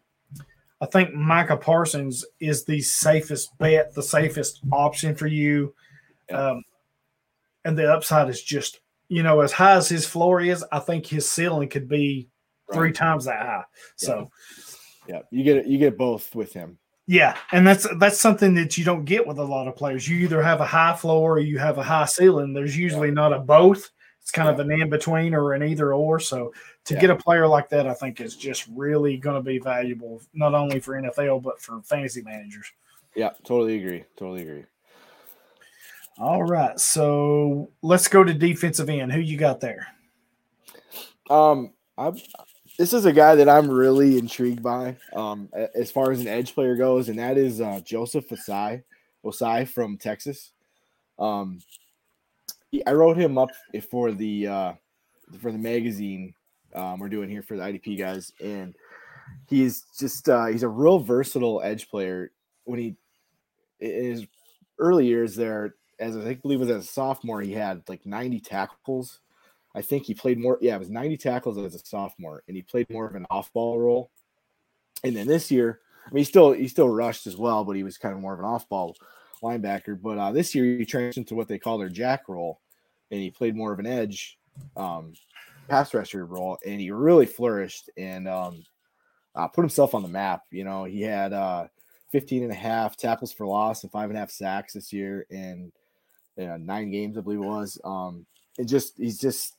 I 0.82 0.86
think 0.88 1.14
Micah 1.14 1.58
Parsons 1.58 2.26
is 2.40 2.66
the 2.66 2.82
safest 2.82 3.58
bet, 3.60 3.94
the 3.94 4.04
safest 4.04 4.62
option 4.74 5.16
for 5.16 5.28
you. 5.28 5.74
Um, 6.32 6.64
and 7.66 7.78
the 7.78 7.92
upside 7.92 8.30
is 8.30 8.42
just, 8.42 8.80
you 9.08 9.24
know, 9.24 9.42
as 9.42 9.52
high 9.52 9.74
as 9.74 9.88
his 9.90 10.06
floor 10.08 10.42
is, 10.42 10.64
I 10.72 10.80
think 10.80 11.06
his 11.06 11.30
ceiling 11.30 11.70
could 11.70 11.88
be 11.88 12.30
three 12.74 12.88
Right. 12.90 12.96
times 12.96 13.26
that 13.26 13.42
high. 13.42 13.64
So, 13.98 14.30
Yeah, 15.08 15.22
you 15.32 15.44
get 15.44 15.68
you 15.68 15.78
get 15.78 15.98
both 15.98 16.34
with 16.36 16.54
him. 16.54 16.78
yeah, 17.08 17.36
and 17.52 17.66
that's 17.68 17.88
that's 18.00 18.20
something 18.20 18.54
that 18.56 18.78
you 18.78 18.86
don't 18.86 19.04
get 19.06 19.26
with 19.28 19.40
a 19.40 19.44
lot 19.44 19.68
of 19.68 19.76
players. 19.76 20.08
You 20.08 20.18
either 20.18 20.42
have 20.42 20.62
a 20.62 20.66
high 20.66 20.96
floor 20.96 21.34
or 21.34 21.40
you 21.40 21.58
have 21.60 21.78
a 21.78 21.84
high 21.84 22.06
ceiling. 22.06 22.54
There's 22.54 22.78
usually 22.78 23.12
not 23.12 23.34
a 23.34 23.40
both. 23.40 23.90
It's 24.22 24.32
kind 24.32 24.48
of 24.50 24.60
an 24.60 24.72
in 24.72 24.90
between 24.90 25.34
or 25.34 25.54
an 25.54 25.64
either 25.64 25.94
or. 25.94 26.20
So 26.20 26.54
to 26.86 26.94
Yeah. 26.94 27.02
get 27.02 27.10
a 27.10 27.16
player 27.16 27.48
like 27.48 27.70
that, 27.70 27.88
I 27.88 27.94
think 27.96 28.22
is 28.22 28.36
just 28.38 28.68
really 28.68 29.18
going 29.18 29.36
to 29.36 29.42
be 29.42 29.58
valuable, 29.58 30.22
not 30.34 30.54
only 30.54 30.80
for 30.80 30.96
NFL 30.96 31.40
but 31.42 31.60
for 31.60 31.82
fantasy 31.82 32.22
managers. 32.22 32.68
Yeah, 33.16 33.32
totally 33.44 33.84
agree. 33.84 34.06
Totally 34.16 34.44
agree. 34.44 34.66
All 36.22 36.44
right, 36.44 36.80
so 36.80 37.72
let's 37.82 38.08
go 38.08 38.24
to 38.24 38.32
defensive 38.32 38.88
end. 38.90 39.12
Who 39.12 39.20
you 39.20 39.40
got 39.40 39.60
there? 39.60 39.88
Um, 41.32 41.74
I'm, 41.98 42.16
this 42.78 42.94
is 42.94 43.06
a 43.06 43.12
guy 43.12 43.34
that 43.34 43.50
I'm 43.50 43.68
really 43.68 44.20
intrigued 44.20 44.62
by, 44.62 44.98
um, 45.16 45.50
as 45.74 45.90
far 45.90 46.12
as 46.12 46.22
an 46.22 46.28
edge 46.28 46.54
player 46.54 46.76
goes, 46.76 47.10
and 47.10 47.18
that 47.18 47.40
is 47.40 47.60
uh, 47.60 47.80
Joseph 47.84 48.30
Ossai, 48.30 48.84
Ossai 49.26 49.68
from 49.68 49.98
Texas. 49.98 50.52
Um, 51.18 51.60
I 52.86 52.92
wrote 52.92 53.18
him 53.18 53.40
up 53.40 53.50
for 53.90 54.12
the 54.12 54.46
uh, 54.46 54.74
for 55.40 55.52
the 55.52 55.58
magazine 55.58 56.36
um, 56.76 57.00
we're 57.00 57.10
doing 57.10 57.32
here 57.32 57.42
for 57.42 57.58
the 57.58 57.64
IDP 57.64 57.98
guys, 57.98 58.32
and 58.40 58.76
he's 59.48 59.86
just 59.98 60.30
uh, 60.30 60.46
he's 60.46 60.62
a 60.62 60.70
real 60.70 61.00
versatile 61.00 61.64
edge 61.64 61.90
player. 61.90 62.32
When 62.66 62.80
he 62.80 62.96
in 63.80 64.06
his 64.06 64.28
early 64.78 65.08
years 65.08 65.36
there, 65.36 65.74
as 66.02 66.18
I 66.18 66.34
believe 66.34 66.60
was 66.60 66.70
as 66.70 66.84
a 66.86 66.88
sophomore, 66.88 67.42
he 67.42 67.54
had 67.54 67.84
like 67.88 68.06
90 68.06 68.40
tackles. 68.40 69.20
I 69.76 69.82
think 69.82 70.06
he 70.06 70.14
played 70.14 70.40
more. 70.40 70.58
Yeah, 70.60 70.76
it 70.76 70.80
was 70.80 70.90
90 70.90 71.18
tackles 71.18 71.58
as 71.58 71.76
a 71.76 71.86
sophomore, 71.86 72.44
and 72.48 72.58
he 72.58 72.64
played 72.64 72.90
more 72.90 73.06
of 73.06 73.16
an 73.16 73.28
off-ball 73.30 73.80
role. 73.80 74.10
And 75.04 75.16
then 75.16 75.28
this 75.28 75.50
year, 75.50 75.80
I 76.06 76.14
mean, 76.14 76.22
he 76.22 76.26
still 76.26 76.52
he 76.52 76.68
still 76.68 76.90
rushed 76.90 77.28
as 77.28 77.38
well, 77.38 77.64
but 77.64 77.76
he 77.76 77.84
was 77.84 77.98
kind 77.98 78.14
of 78.14 78.20
more 78.20 78.34
of 78.34 78.40
an 78.40 78.46
off-ball 78.46 78.96
linebacker. 79.42 80.02
But 80.02 80.18
uh, 80.18 80.32
this 80.32 80.54
year, 80.54 80.66
he 80.66 80.86
transitioned 80.86 81.28
to 81.28 81.36
what 81.36 81.48
they 81.48 81.60
call 81.60 81.78
their 81.78 81.90
jack 81.90 82.28
role, 82.28 82.60
and 83.12 83.22
he 83.22 83.30
played 83.30 83.56
more 83.56 83.72
of 83.72 83.80
an 83.80 83.86
edge 83.86 84.38
um, 84.76 85.14
pass 85.70 85.94
rusher 85.94 86.26
role, 86.26 86.58
and 86.66 86.82
he 86.82 86.92
really 86.92 87.28
flourished 87.28 87.90
and 87.96 88.28
um, 88.28 88.64
uh, 89.36 89.48
put 89.48 89.62
himself 89.62 89.94
on 89.94 90.02
the 90.02 90.10
map. 90.10 90.44
You 90.50 90.64
know, 90.64 90.84
he 90.84 91.02
had 91.02 91.32
uh, 91.32 91.68
15 92.12 92.44
and 92.44 92.52
a 92.52 92.56
half 92.56 92.98
tackles 92.98 93.32
for 93.32 93.46
loss 93.46 93.84
and 93.84 93.92
five 93.92 94.10
and 94.10 94.18
a 94.18 94.20
half 94.20 94.32
sacks 94.32 94.74
this 94.74 94.92
year, 94.92 95.26
and 95.30 95.72
you 96.38 96.48
know, 96.48 96.58
nine 96.58 96.92
games, 96.92 97.18
I 97.18 97.22
believe 97.22 97.40
it 97.40 97.46
was. 97.46 97.80
Um, 97.84 98.26
and 98.58 98.68
just 98.68 98.98
he's 98.98 99.18
just 99.20 99.56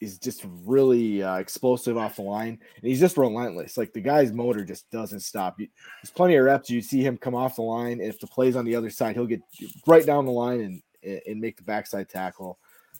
he's 0.00 0.18
just 0.18 0.44
really 0.64 1.22
uh, 1.22 1.36
explosive 1.36 1.96
off 1.96 2.16
the 2.16 2.22
line, 2.22 2.58
and 2.76 2.82
he's 2.88 3.00
just 3.00 3.16
relentless. 3.16 3.76
Like 3.78 3.92
the 3.92 4.00
guy's 4.00 4.32
motor 4.32 4.64
just 4.64 4.90
doesn't 4.90 5.20
stop. 5.20 5.58
You- 5.60 5.68
There's 6.02 6.10
plenty 6.10 6.34
of 6.36 6.44
reps. 6.44 6.70
You 6.70 6.80
see 6.82 7.02
him 7.02 7.16
come 7.16 7.34
off 7.34 7.56
the 7.56 7.62
line, 7.62 7.92
and 8.00 8.02
if 8.08 8.18
the 8.20 8.26
play's 8.26 8.56
on 8.56 8.64
the 8.64 8.74
other 8.74 8.90
side, 8.90 9.14
he'll 9.16 9.26
get 9.26 9.42
right 9.86 10.04
down 10.04 10.26
the 10.26 10.32
line 10.32 10.60
and 10.60 10.82
and 11.26 11.40
make 11.40 11.56
the 11.56 11.62
backside 11.64 12.08
tackle. 12.08 12.58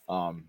Um, 0.09 0.45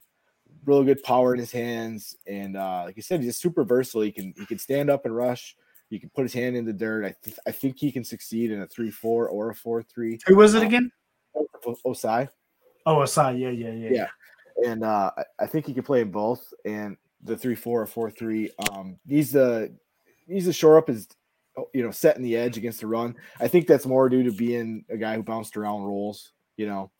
really 0.65 0.85
good 0.85 1.03
power 1.03 1.33
in 1.33 1.39
his 1.39 1.51
hands, 1.51 2.15
and 2.25 2.55
uh, 2.55 2.83
like 2.85 2.95
I 2.97 3.01
said, 3.01 3.19
he's 3.19 3.29
just 3.29 3.41
super 3.41 3.63
versatile. 3.63 4.01
He 4.01 4.11
can 4.11 4.33
he 4.37 4.45
can 4.45 4.59
stand 4.59 4.89
up 4.89 5.05
and 5.05 5.15
rush. 5.15 5.55
He 5.89 5.99
can 5.99 6.09
put 6.09 6.23
his 6.23 6.33
hand 6.33 6.55
in 6.55 6.65
the 6.65 6.73
dirt. 6.73 7.05
I 7.05 7.13
th- 7.23 7.37
I 7.45 7.51
think 7.51 7.77
he 7.77 7.91
can 7.91 8.03
succeed 8.03 8.49
in 8.51 8.61
a 8.61 8.67
three 8.67 8.89
four 8.89 9.27
or 9.29 9.49
a 9.51 9.55
four 9.55 9.83
three. 9.83 10.19
Who 10.25 10.35
was 10.35 10.55
it 10.55 10.63
again? 10.63 10.91
Ossai. 11.85 12.29
Oh, 12.85 12.95
Ossai. 12.97 13.39
Yeah, 13.39 13.49
yeah, 13.49 13.71
yeah. 13.71 13.89
Yeah. 13.91 14.07
and 14.69 14.83
uh, 14.83 15.11
I- 15.17 15.23
I 15.43 15.47
think 15.47 15.65
he 15.65 15.73
can 15.73 15.83
play 15.83 16.01
in 16.01 16.11
both. 16.11 16.53
And 16.65 16.97
the 17.23 17.37
three 17.37 17.55
four 17.55 17.81
or 17.81 17.85
four 17.87 18.09
three. 18.11 18.51
Um, 18.71 18.97
he's 19.07 19.31
the 19.31 19.73
he's 20.27 20.45
the 20.45 20.53
shore 20.53 20.77
up 20.77 20.87
his 20.87 21.07
you 21.73 21.83
know 21.83 21.91
setting 21.91 22.23
the 22.23 22.35
edge 22.35 22.57
against 22.57 22.81
the 22.81 22.87
run. 22.87 23.15
I 23.39 23.47
think 23.47 23.67
that's 23.67 23.85
more 23.85 24.09
due 24.09 24.23
to 24.23 24.31
being 24.31 24.83
a 24.89 24.97
guy 24.97 25.15
who 25.15 25.23
bounced 25.23 25.55
around 25.55 25.83
roles. 25.83 26.33
You 26.57 26.67
know, 26.67 26.91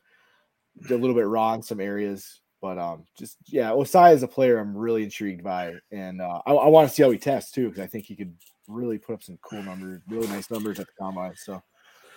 a 0.90 0.94
little 0.96 1.14
bit 1.16 1.28
raw 1.28 1.54
in 1.54 1.62
some 1.62 1.80
areas. 1.82 2.40
But 2.62 2.78
um, 2.78 3.04
just 3.20 3.36
yeah, 3.48 3.72
Ossai 3.72 4.14
is 4.14 4.24
a 4.24 4.28
player 4.28 4.58
I'm 4.58 4.76
really 4.78 5.04
intrigued 5.04 5.44
by, 5.44 5.74
and 5.92 6.22
uh, 6.22 6.42
I, 6.46 6.54
I 6.54 6.68
want 6.70 6.88
to 6.88 6.96
see 6.96 7.04
how 7.04 7.12
he 7.12 7.18
tests 7.18 7.52
too 7.52 7.68
because 7.68 7.84
I 7.84 7.88
think 7.88 8.06
he 8.06 8.16
could 8.16 8.34
really 8.70 8.98
put 8.98 9.16
up 9.16 9.24
some 9.24 9.38
cool 9.42 9.62
numbers, 9.62 10.02
really 10.08 10.28
nice 10.30 10.50
numbers 10.50 10.80
at 10.80 10.86
the 10.86 10.94
combine. 10.98 11.34
So, 11.36 11.62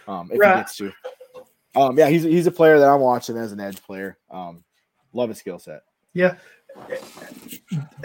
um, 0.06 0.30
if 0.32 0.38
Right. 0.38 0.54
he 0.54 0.60
gets 0.60 0.76
to, 0.76 0.92
um, 1.76 1.98
yeah, 1.98 2.08
he's 2.08 2.22
he's 2.22 2.46
a 2.46 2.52
player 2.52 2.78
that 2.78 2.88
I'm 2.88 3.00
watching 3.00 3.36
as 3.36 3.52
an 3.52 3.60
edge 3.60 3.82
player. 3.82 4.18
Um, 4.30 4.64
love 5.12 5.28
his 5.28 5.38
skill 5.38 5.58
set. 5.58 5.82
Yeah. 6.12 6.36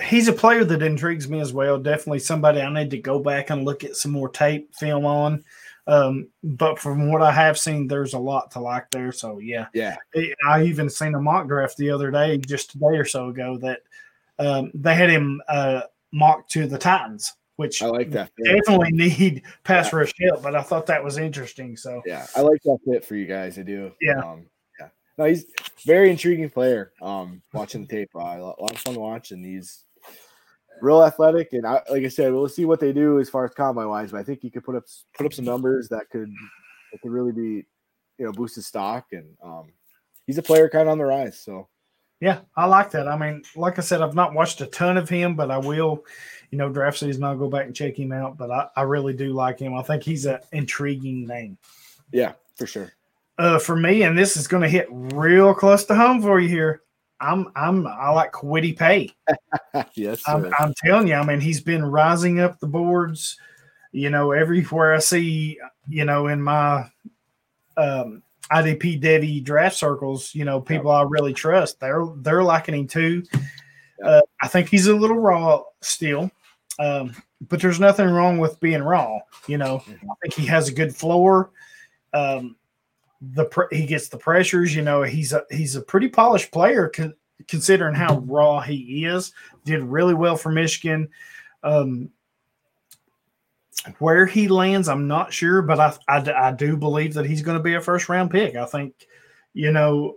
He's 0.02 0.28
a 0.28 0.34
player 0.34 0.64
that 0.64 0.82
intrigues 0.82 1.30
me 1.30 1.40
as 1.40 1.52
well. 1.52 1.78
Definitely 1.78 2.20
somebody 2.20 2.62
I 2.62 2.72
need 2.72 2.92
to 2.92 2.98
go 2.98 3.20
back 3.20 3.50
and 3.50 3.66
look 3.66 3.84
at 3.84 3.98
some 3.98 4.12
more 4.12 4.30
tape 4.30 4.74
film 4.76 5.06
on. 5.06 5.44
Um, 5.88 6.30
but 6.44 6.80
from 6.80 7.12
what 7.12 7.22
I 7.22 7.32
have 7.32 7.58
seen, 7.58 7.88
there's 7.88 8.14
a 8.14 8.20
lot 8.20 8.52
to 8.52 8.60
like 8.60 8.90
there. 8.92 9.12
So 9.12 9.40
yeah, 9.40 9.68
Yeah, 9.74 9.98
I 10.48 10.64
even 10.64 10.90
seen 10.90 11.16
a 11.16 11.22
mock 11.22 11.48
draft 11.48 11.78
the 11.78 11.90
other 11.90 12.12
day, 12.12 12.38
just 12.38 12.76
a 12.76 12.80
day 12.80 12.98
or 12.98 13.06
so 13.06 13.30
ago, 13.30 13.58
that 13.58 13.82
um, 14.40 14.72
they 14.74 14.96
had 14.96 15.10
him 15.10 15.42
uh, 15.48 15.82
mocked 16.12 16.52
to 16.52 16.68
the 16.68 16.78
Titans, 16.78 17.34
which 17.56 17.82
I 17.82 17.88
like 17.88 18.12
that. 18.12 18.32
fit. 18.38 18.56
definitely 18.58 18.92
need 18.94 19.44
pass 19.64 19.92
rush 19.94 20.14
help. 20.20 20.44
But 20.44 20.56
I 20.56 20.62
thought 20.62 20.86
that 20.88 21.04
was 21.04 21.18
interesting. 21.18 21.78
So 21.78 22.02
Yeah, 22.06 22.26
I 22.36 22.42
like 22.42 22.62
that 22.64 22.80
fit 22.88 23.06
for 23.06 23.16
you 23.16 23.26
guys. 23.26 23.58
I 23.60 23.64
do. 23.64 23.92
Yeah. 24.02 24.20
Um, 24.20 24.46
yeah. 24.80 24.88
No, 25.18 25.26
he's 25.26 25.44
a 25.44 25.64
very 25.86 26.10
intriguing 26.10 26.50
player. 26.50 26.94
Um, 27.02 27.42
watching 27.54 27.82
the 27.82 27.88
tape, 27.88 28.10
uh, 28.16 28.20
a 28.20 28.40
lot 28.40 28.72
of 28.72 28.78
fun 28.78 28.96
watching. 28.96 29.44
he's 29.44 29.84
real 30.82 31.04
athletic. 31.04 31.54
And 31.54 31.66
I, 31.66 31.82
like 31.90 32.04
I 32.04 32.10
said, 32.10 32.34
we'll 32.34 32.50
see 32.50 32.66
what 32.66 32.80
they 32.80 32.92
do 32.92 33.20
as 33.20 33.30
far 33.30 33.46
as 33.46 33.52
combine 33.54 33.88
wise. 33.88 34.12
But 34.12 34.20
I 34.20 34.24
think 34.24 34.42
he 34.42 34.50
could 34.50 34.64
put 34.64 34.76
up 34.76 34.84
put 35.16 35.26
up 35.26 35.34
some 35.34 35.46
numbers 35.46 35.88
that 35.90 36.10
could 36.12 36.32
that 36.92 37.02
could 37.02 37.12
really 37.12 37.32
be, 37.32 37.66
you 38.18 38.26
know, 38.26 38.32
boost 38.32 38.56
his 38.56 38.68
stock. 38.68 39.06
And 39.12 39.26
um, 39.44 39.68
he's 40.26 40.38
a 40.38 40.44
player 40.44 40.70
kind 40.70 40.84
of 40.84 40.92
on 40.92 40.98
the 40.98 41.06
rise. 41.06 41.40
So 41.40 41.68
Yeah, 42.22 42.42
I 42.56 42.68
like 42.68 42.92
that. 42.92 43.08
I 43.08 43.18
mean, 43.18 43.42
like 43.56 43.80
I 43.80 43.82
said, 43.82 44.02
I've 44.02 44.14
not 44.14 44.36
watched 44.36 44.62
a 44.62 44.68
ton 44.68 44.96
of 44.96 45.10
him, 45.10 45.36
but 45.36 45.50
I 45.50 45.58
will, 45.58 46.06
you 46.52 46.58
know, 46.60 46.70
draft 46.70 47.00
season, 47.00 47.24
I'll 47.24 47.36
go 47.36 47.50
back 47.50 47.66
and 47.66 47.76
check 47.76 47.98
him 47.98 48.12
out. 48.12 48.38
But 48.38 48.52
I, 48.52 48.68
I 48.76 48.84
really 48.84 49.14
do 49.14 49.34
like 49.34 49.58
him. 49.58 49.74
I 49.74 49.82
think 49.82 50.04
he's 50.04 50.28
an 50.28 50.40
intriguing 50.52 51.26
name. 51.26 51.58
yeah, 52.14 52.34
for 52.56 52.68
sure. 52.68 52.94
Uh, 53.40 53.58
for 53.58 53.76
me, 53.76 54.04
and 54.04 54.16
this 54.16 54.38
is 54.38 54.48
going 54.48 54.62
to 54.62 54.70
hit 54.70 54.88
real 54.92 55.56
close 55.56 55.84
to 55.86 55.96
home 55.96 56.22
for 56.22 56.40
you 56.40 56.48
here. 56.48 56.84
I'm, 57.20 57.52
I'm, 57.56 57.88
I 57.88 58.12
like 58.12 58.32
Kwity 58.34 58.78
Paye. 58.78 59.16
yes, 59.96 60.22
I'm. 60.28 60.54
I'm 60.60 60.74
telling 60.86 61.08
you, 61.08 61.16
I 61.16 61.26
mean, 61.26 61.40
he's 61.40 61.62
been 61.62 61.84
rising 61.84 62.40
up 62.40 62.60
the 62.60 62.68
boards. 62.68 63.36
You 63.92 64.12
know, 64.12 64.32
everywhere 64.32 64.94
I 64.94 65.00
see, 65.00 65.58
you 65.88 66.06
know, 66.06 66.28
in 66.28 66.42
my 66.42 66.86
um, 67.78 68.22
IDP 68.54 69.02
Devy 69.02 69.44
draft 69.44 69.76
circles, 69.76 70.34
you 70.36 70.46
know, 70.46 70.60
people 70.60 70.92
I 70.92 71.04
really 71.04 71.34
trust, 71.34 71.80
they're 71.80 72.06
they're 72.18 72.44
liking 72.44 72.76
him 72.76 72.88
too. 72.88 73.24
Uh, 74.04 74.22
I 74.42 74.48
think 74.48 74.68
he's 74.68 74.88
a 74.88 74.96
little 74.96 75.20
raw 75.20 75.62
still, 75.82 76.32
um, 76.80 77.16
but 77.48 77.62
there's 77.62 77.80
nothing 77.80 78.08
wrong 78.08 78.40
with 78.40 78.60
being 78.60 78.82
raw. 78.82 79.20
You 79.48 79.58
know, 79.58 79.84
I 79.88 80.14
think 80.22 80.34
he 80.34 80.46
has 80.48 80.68
a 80.68 80.74
good 80.74 80.96
floor. 80.96 81.52
Um, 82.14 82.56
the 83.22 83.46
pr- 83.46 83.72
he 83.72 83.86
gets 83.86 84.10
the 84.10 84.18
pressures. 84.18 84.76
You 84.76 84.82
know, 84.82 85.04
he's 85.04 85.34
a 85.34 85.44
he's 85.52 85.76
a 85.76 85.82
pretty 85.82 86.08
polished 86.08 86.52
player 86.52 86.90
con- 86.90 87.16
considering 87.48 87.96
how 87.96 88.20
raw 88.20 88.60
he 88.60 89.06
is. 89.06 89.34
Did 89.66 89.82
really 89.82 90.16
well 90.16 90.36
for 90.36 90.52
Michigan. 90.52 91.10
Um, 91.64 92.10
where 94.00 94.26
he 94.26 94.48
lands, 94.48 94.88
I'm 94.88 95.08
not 95.08 95.34
sure, 95.34 95.62
but 95.62 95.80
I, 95.80 95.96
I, 96.08 96.50
I 96.50 96.52
do 96.52 96.78
believe 96.78 97.14
that 97.16 97.26
he's 97.26 97.42
going 97.42 97.58
to 97.58 97.64
be 97.64 97.76
a 97.76 97.82
first 97.82 98.10
round 98.10 98.32
pick. 98.32 98.56
I 98.56 98.66
think, 98.66 99.08
you 99.54 99.72
know, 99.72 100.16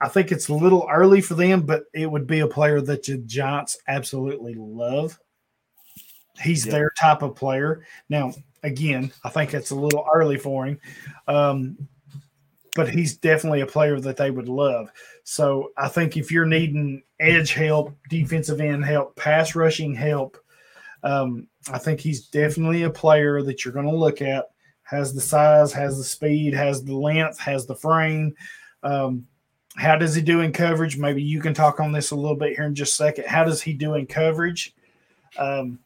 I 0.00 0.08
think 0.08 0.32
it's 0.32 0.48
a 0.48 0.54
little 0.54 0.88
early 0.90 1.20
for 1.20 1.34
them, 1.34 1.62
but 1.62 1.84
it 1.94 2.10
would 2.10 2.26
be 2.26 2.40
a 2.40 2.46
player 2.46 2.80
that 2.82 3.04
the 3.04 3.18
Giants 3.18 3.78
absolutely 3.88 4.54
love. 4.54 5.18
He's 6.40 6.66
Yeah. 6.66 6.72
their 6.72 6.90
type 6.98 7.22
of 7.22 7.34
player. 7.34 7.86
Now, 8.08 8.32
again, 8.62 9.12
I 9.24 9.30
think 9.30 9.54
it's 9.54 9.70
a 9.70 9.76
little 9.76 10.06
early 10.12 10.36
for 10.36 10.66
him, 10.66 10.78
um, 11.28 11.88
but 12.74 12.90
he's 12.90 13.16
definitely 13.16 13.62
a 13.62 13.66
player 13.66 13.98
that 14.00 14.18
they 14.18 14.30
would 14.30 14.48
love. 14.48 14.90
So 15.24 15.70
I 15.78 15.88
think 15.88 16.16
if 16.16 16.30
you're 16.30 16.44
needing 16.44 17.02
edge 17.18 17.54
help, 17.54 17.96
defensive 18.10 18.60
end 18.60 18.84
help, 18.84 19.16
pass 19.16 19.54
rushing 19.54 19.94
help, 19.94 20.36
um, 21.02 21.48
I 21.72 21.78
think 21.78 22.00
he's 22.00 22.28
definitely 22.28 22.84
a 22.84 22.90
player 22.90 23.42
that 23.42 23.64
you're 23.64 23.74
going 23.74 23.86
to 23.86 23.96
look 23.96 24.22
at. 24.22 24.46
Has 24.82 25.12
the 25.12 25.20
size, 25.20 25.72
has 25.72 25.98
the 25.98 26.04
speed, 26.04 26.54
has 26.54 26.84
the 26.84 26.94
length, 26.94 27.38
has 27.40 27.66
the 27.66 27.74
frame. 27.74 28.34
Um, 28.84 29.26
how 29.76 29.96
does 29.96 30.14
he 30.14 30.22
do 30.22 30.40
in 30.40 30.52
coverage? 30.52 30.96
Maybe 30.96 31.22
you 31.22 31.40
can 31.40 31.54
talk 31.54 31.80
on 31.80 31.92
this 31.92 32.12
a 32.12 32.16
little 32.16 32.36
bit 32.36 32.54
here 32.54 32.66
in 32.66 32.74
just 32.74 32.92
a 32.92 32.96
second. 32.96 33.26
How 33.26 33.44
does 33.44 33.60
he 33.60 33.72
do 33.72 33.94
in 33.94 34.06
coverage? 34.06 34.74
Um, 35.36 35.78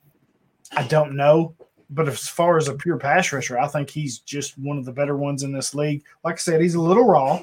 I 0.77 0.87
don't 0.87 1.17
know, 1.17 1.55
but 1.89 2.09
as 2.09 2.29
far 2.29 2.57
as 2.57 2.69
a 2.69 2.75
pure 2.75 2.99
pass 2.99 3.33
rusher, 3.33 3.59
I 3.59 3.67
think 3.67 3.91
he's 3.91 4.21
just 4.21 4.57
one 4.59 4.79
of 4.79 4.85
the 4.85 4.93
better 4.93 5.17
ones 5.17 5.43
in 5.43 5.53
this 5.53 5.75
league. 5.75 6.05
Like 6.23 6.35
I 6.35 6.39
said, 6.39 6.61
he's 6.61 6.77
a 6.77 6.81
little 6.81 7.05
raw, 7.05 7.43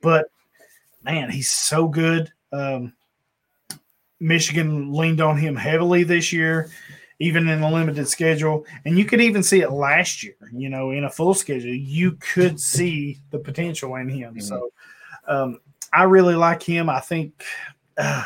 but 0.00 0.30
man, 1.02 1.30
he's 1.30 1.50
so 1.50 1.88
good. 1.88 2.32
Um, 2.52 2.92
Michigan 4.20 4.92
leaned 4.92 5.20
on 5.20 5.38
him 5.38 5.56
heavily 5.56 6.04
this 6.04 6.32
year, 6.32 6.70
even 7.20 7.48
in 7.48 7.62
a 7.62 7.70
limited 7.70 8.08
schedule. 8.08 8.66
And 8.84 8.98
you 8.98 9.04
could 9.04 9.20
even 9.20 9.42
see 9.42 9.60
it 9.60 9.70
last 9.70 10.22
year, 10.22 10.34
you 10.52 10.68
know, 10.68 10.90
in 10.90 11.04
a 11.04 11.10
full 11.10 11.34
schedule. 11.34 11.72
You 11.72 12.12
could 12.12 12.58
see 12.58 13.20
the 13.30 13.38
potential 13.38 13.94
in 13.96 14.08
him. 14.08 14.34
Mhm. 14.34 14.42
So 14.42 14.72
um, 15.28 15.60
I 15.92 16.04
really 16.04 16.34
like 16.34 16.62
him. 16.62 16.88
I 16.90 17.00
think 17.00 17.44
uh, 17.96 18.24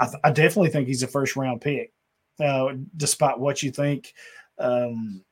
I, 0.00 0.06
th- 0.06 0.20
I 0.24 0.30
definitely 0.30 0.70
think 0.70 0.88
he's 0.88 1.02
a 1.02 1.08
first 1.08 1.36
round 1.36 1.60
pick, 1.60 1.92
uh, 2.40 2.72
despite 2.96 3.38
what 3.38 3.62
you 3.62 3.70
think. 3.70 4.14
Um, 4.58 5.24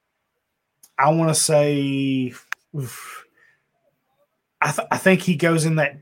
I 0.99 1.11
want 1.11 1.29
to 1.31 1.35
say, 1.41 2.33
oof, 2.75 3.25
I, 4.61 4.73
th- 4.73 4.89
I 4.91 4.97
think 4.99 5.21
he 5.21 5.37
goes 5.37 5.65
in 5.65 5.77
that 5.77 5.99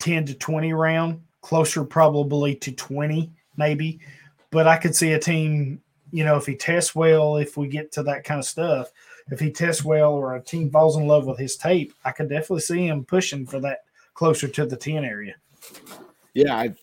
10 0.00 0.26
to 0.26 0.34
20 0.34 0.72
round, 0.72 1.22
closer 1.40 1.84
probably 1.84 2.54
to 2.56 2.72
20, 2.72 3.32
maybe. 3.56 4.00
But 4.50 4.66
I 4.66 4.76
could 4.76 4.94
see 4.94 5.12
a 5.12 5.18
team, 5.18 5.80
you 6.12 6.24
know, 6.24 6.36
if 6.36 6.46
he 6.46 6.54
tests 6.54 6.94
well, 6.94 7.38
if 7.38 7.56
we 7.56 7.66
get 7.66 7.90
to 7.92 8.02
that 8.04 8.24
kind 8.24 8.38
of 8.38 8.44
stuff, 8.44 8.92
if 9.30 9.40
he 9.40 9.50
tests 9.50 9.84
well 9.84 10.12
or 10.12 10.36
a 10.36 10.42
team 10.42 10.70
falls 10.70 10.96
in 10.96 11.06
love 11.06 11.26
with 11.26 11.38
his 11.38 11.56
tape, 11.56 11.94
I 12.04 12.12
could 12.12 12.28
definitely 12.28 12.60
see 12.60 12.86
him 12.86 13.04
pushing 13.04 13.46
for 13.46 13.58
that 13.60 13.78
closer 14.14 14.46
to 14.46 14.66
the 14.66 14.76
10 14.76 15.04
area. 15.04 15.34
Yeah, 16.34 16.54
I, 16.54 16.74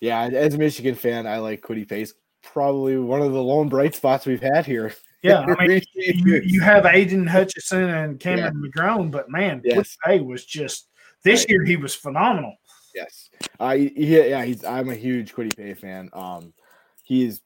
yeah. 0.00 0.22
As 0.22 0.54
a 0.54 0.58
Michigan 0.58 0.94
fan, 0.94 1.26
I 1.26 1.38
like 1.38 1.60
Kwity 1.60 1.88
Pace. 1.88 2.14
Probably 2.42 2.96
one 2.96 3.22
of 3.22 3.32
the 3.32 3.42
lone 3.42 3.68
bright 3.68 3.94
spots 3.94 4.26
we've 4.26 4.42
had 4.42 4.66
here. 4.66 4.92
Yeah, 5.24 5.46
I 5.56 5.68
mean, 5.68 5.80
you, 5.94 6.42
you 6.44 6.60
have 6.62 6.84
Aidan 6.84 7.28
Hutchinson 7.28 7.90
and 7.90 8.18
Cameron 8.18 8.60
yeah. 8.60 8.68
McGrone, 8.68 9.08
but 9.08 9.30
man, 9.30 9.62
yes. 9.64 9.96
Paye 10.04 10.18
was 10.18 10.44
just 10.44 10.88
this 11.22 11.42
right. 11.42 11.48
year 11.48 11.64
he 11.64 11.76
was 11.76 11.94
phenomenal. 11.94 12.56
Yes, 12.92 13.30
uh, 13.60 13.76
he, 13.76 13.92
yeah, 13.94 14.44
he's. 14.44 14.64
I'm 14.64 14.88
a 14.88 14.96
huge 14.96 15.32
Kwity 15.32 15.56
Paye 15.56 15.74
fan. 15.74 16.10
Um, 16.12 16.52
he's 17.04 17.40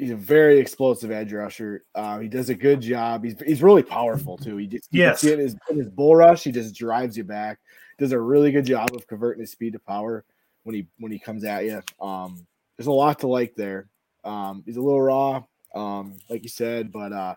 he's 0.00 0.10
a 0.10 0.16
very 0.16 0.58
explosive 0.58 1.10
edge 1.10 1.32
rusher. 1.32 1.84
Uh, 1.94 2.18
he 2.18 2.28
does 2.28 2.48
a 2.48 2.54
good 2.54 2.80
job. 2.80 3.22
He's 3.22 3.38
he's 3.46 3.62
really 3.62 3.82
powerful 3.82 4.38
too. 4.38 4.56
He 4.56 4.66
just 4.66 4.88
yes. 4.90 5.22
in 5.22 5.38
his, 5.38 5.54
in 5.68 5.76
his 5.76 5.90
bull 5.90 6.16
rush, 6.16 6.42
he 6.42 6.50
just 6.50 6.74
drives 6.74 7.16
you 7.16 7.24
back. 7.24 7.58
Does 7.98 8.12
a 8.12 8.18
really 8.18 8.50
good 8.50 8.64
job 8.64 8.94
of 8.94 9.06
converting 9.06 9.42
his 9.42 9.52
speed 9.52 9.74
to 9.74 9.78
power 9.78 10.24
when 10.64 10.74
he 10.74 10.86
when 10.98 11.12
he 11.12 11.18
comes 11.18 11.44
at 11.44 11.64
you. 11.64 11.82
Um, 12.00 12.46
there's 12.76 12.86
a 12.86 12.92
lot 12.92 13.18
to 13.20 13.28
like 13.28 13.54
there. 13.54 13.88
Um, 14.24 14.62
he's 14.64 14.78
a 14.78 14.80
little 14.80 15.02
raw, 15.02 15.42
um, 15.74 16.16
like 16.30 16.42
you 16.42 16.48
said, 16.48 16.90
but 16.90 17.12
uh, 17.12 17.34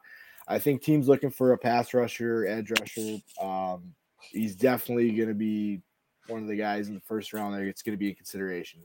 I 0.48 0.60
think 0.60 0.82
teams 0.82 1.10
looking 1.10 1.32
for 1.32 1.52
a 1.52 1.58
pass 1.58 1.94
rusher, 1.94 2.46
edge 2.48 2.72
rusher. 2.72 3.18
Um, 3.42 3.94
he's 4.22 4.56
definitely 4.56 5.12
going 5.12 5.28
to 5.28 5.36
be 5.36 5.82
one 6.28 6.42
of 6.42 6.48
the 6.48 6.56
guys 6.56 6.88
in 6.88 6.94
the 6.94 7.02
first 7.02 7.34
round 7.34 7.54
there. 7.54 7.66
It's 7.66 7.82
going 7.82 7.94
to 7.94 8.00
be 8.00 8.10
a 8.10 8.16
consideration. 8.16 8.82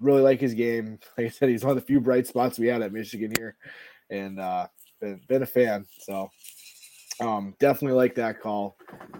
Really 0.00 0.22
like 0.22 0.40
his 0.40 0.54
game. 0.54 0.98
Like 1.18 1.26
I 1.26 1.30
said, 1.30 1.48
he's 1.48 1.64
one 1.64 1.76
of 1.76 1.82
the 1.82 1.86
few 1.86 2.00
bright 2.00 2.26
spots 2.26 2.58
we 2.58 2.66
had 2.66 2.82
at 2.82 2.92
Michigan 2.92 3.32
here, 3.38 3.56
and 4.10 4.38
uh, 4.38 4.66
been 5.00 5.20
been 5.28 5.42
a 5.42 5.46
fan. 5.46 5.86
So 6.00 6.30
um, 7.20 7.54
definitely 7.58 7.96
like 7.96 8.14
that 8.16 8.40
call, 8.40 8.76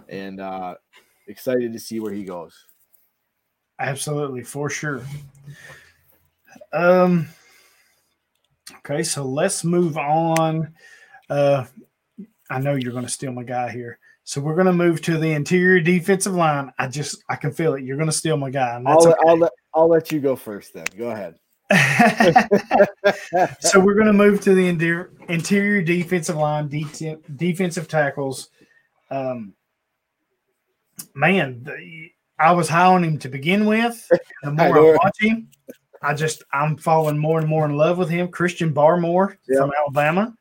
and 0.09 0.39
uh, 0.39 0.75
excited 1.27 1.73
to 1.73 1.79
see 1.79 1.99
where 1.99 2.13
he 2.13 2.23
goes. 2.23 2.53
Absolutely, 3.79 4.43
for 4.43 4.69
sure. 4.69 5.01
Um. 6.73 7.27
Okay, 8.79 9.01
so 9.01 9.25
let's 9.25 9.63
move 9.63 9.97
on. 9.97 10.73
Uh, 11.29 11.65
I 12.49 12.59
know 12.59 12.75
you're 12.75 12.91
going 12.91 13.05
to 13.05 13.11
steal 13.11 13.31
my 13.31 13.43
guy 13.43 13.71
here. 13.71 13.99
So 14.23 14.41
we're 14.41 14.55
going 14.55 14.67
to 14.67 14.73
move 14.73 15.01
to 15.03 15.17
the 15.17 15.31
interior 15.31 15.79
defensive 15.79 16.35
line. 16.35 16.71
I 16.77 16.87
just 16.87 17.23
I 17.29 17.37
can 17.37 17.53
feel 17.53 17.75
it. 17.75 17.83
You're 17.83 17.95
going 17.95 18.09
to 18.09 18.15
steal 18.15 18.35
my 18.35 18.49
guy. 18.49 18.81
I'll, 18.85 19.07
okay. 19.07 19.15
I'll, 19.25 19.37
let 19.37 19.51
I'll 19.77 19.87
let 19.87 20.11
you 20.11 20.19
go 20.19 20.35
first. 20.35 20.73
Then 20.73 20.85
go 20.97 21.11
ahead. 21.11 21.35
so 23.59 23.79
we're 23.79 23.93
going 23.93 24.07
to 24.07 24.13
move 24.13 24.41
to 24.41 24.55
the 24.55 24.67
interior, 24.67 25.11
interior 25.29 25.83
defensive 25.83 26.35
line, 26.35 26.67
de- 26.67 27.17
defensive 27.35 27.87
tackles. 27.87 28.49
Um, 29.11 29.53
man, 31.13 31.63
the, 31.63 32.09
I 32.39 32.53
was 32.53 32.67
high 32.67 32.87
on 32.87 33.03
him 33.03 33.19
to 33.19 33.29
begin 33.29 33.67
with. 33.67 34.09
The 34.41 34.51
more 34.51 34.77
I, 34.77 34.93
I 34.93 34.97
watch 35.03 35.17
him, 35.19 35.49
I 36.01 36.15
just 36.15 36.41
I'm 36.51 36.75
falling 36.77 37.19
more 37.19 37.37
and 37.37 37.47
more 37.47 37.65
in 37.65 37.77
love 37.77 37.99
with 37.99 38.09
him. 38.09 38.29
Christian 38.29 38.73
Barmore 38.73 39.37
yep. 39.47 39.59
from 39.59 39.71
Alabama, 39.79 40.33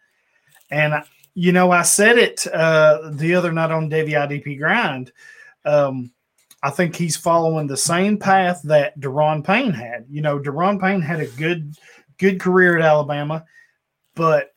and 0.70 0.95
you 1.34 1.53
know, 1.53 1.72
I 1.72 1.82
said 1.82 2.16
it 2.16 2.47
uh, 2.47 3.11
the 3.12 3.34
other 3.34 3.53
night 3.53 3.70
on 3.70 3.91
Devy 3.91 4.12
IDP 4.12 4.59
Grind. 4.59 5.12
Um, 5.66 6.12
I 6.67 6.71
think 6.71 6.97
he's 6.97 7.17
following 7.17 7.69
the 7.69 7.77
same 7.77 8.19
path 8.19 8.61
that 8.64 8.99
Daron 8.99 9.47
Payne 9.47 9.73
had. 9.73 10.05
You 10.11 10.21
know, 10.21 10.41
Daron 10.41 10.81
Payne 10.81 11.01
had 11.01 11.21
a 11.21 11.29
good, 11.29 11.77
good 12.19 12.41
career 12.41 12.77
at 12.77 12.85
Alabama, 12.85 13.45
but 14.17 14.53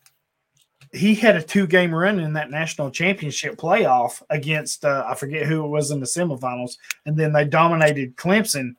he 0.91 1.13
had 1.13 1.35
a 1.35 1.43
two 1.43 1.67
game 1.67 1.93
run 1.93 2.19
in 2.19 2.33
that 2.33 2.49
national 2.49 2.89
championship 2.89 3.57
playoff 3.57 4.23
against 4.31 4.85
uh, 4.85 5.05
I 5.07 5.13
forget 5.13 5.45
who 5.45 5.63
it 5.63 5.67
was 5.67 5.91
in 5.91 5.99
the 5.99 6.07
semifinals, 6.07 6.77
and 7.05 7.15
then 7.15 7.31
they 7.31 7.45
dominated 7.45 8.17
Clemson. 8.17 8.73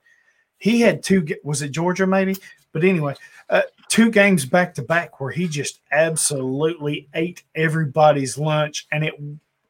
He 0.58 0.80
had 0.80 1.04
two. 1.04 1.24
Was 1.44 1.62
it 1.62 1.70
Georgia 1.70 2.08
maybe? 2.08 2.36
But 2.72 2.82
anyway, 2.82 3.14
uh, 3.48 3.62
two 3.88 4.10
games 4.10 4.44
back 4.44 4.74
to 4.74 4.82
back 4.82 5.20
where 5.20 5.30
he 5.30 5.46
just 5.46 5.78
absolutely 5.92 7.08
ate 7.14 7.44
everybody's 7.54 8.36
lunch, 8.36 8.88
and 8.90 9.04
it 9.04 9.14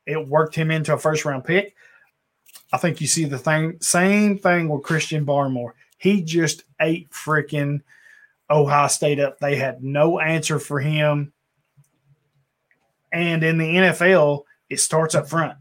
it 0.07 0.29
worked 0.29 0.55
him 0.55 0.71
into 0.71 0.95
a 0.95 0.99
first 0.99 1.27
round 1.27 1.45
pick. 1.45 1.75
I 2.73 2.79
think 2.79 3.01
you 3.01 3.07
see 3.07 3.25
the 3.25 3.39
thing, 3.39 3.79
same 3.81 4.39
thing 4.39 4.68
with 4.68 4.83
Christian 4.83 5.27
Barmore. 5.27 5.73
He 5.99 6.23
just 6.23 6.64
ate 6.81 7.11
freaking 7.11 7.81
Ohio 8.49 8.89
State 8.89 9.21
up. 9.21 9.39
They 9.39 9.57
had 9.57 9.83
no 9.83 10.21
answer 10.21 10.59
for 10.59 10.81
him. 10.81 11.33
And 13.12 13.43
in 13.43 13.59
the 13.59 13.75
NFL, 13.77 14.45
it 14.68 14.81
starts 14.81 15.14
up 15.14 15.29
front. 15.29 15.59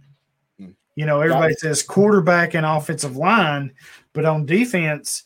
Hmm. 0.59 0.71
You 0.95 1.05
know, 1.05 1.21
everybody 1.21 1.55
says 1.55 1.81
quarterback 1.81 2.53
and 2.53 2.65
offensive 2.65 3.17
line, 3.17 3.73
but 4.13 4.25
on 4.25 4.45
defense, 4.45 5.23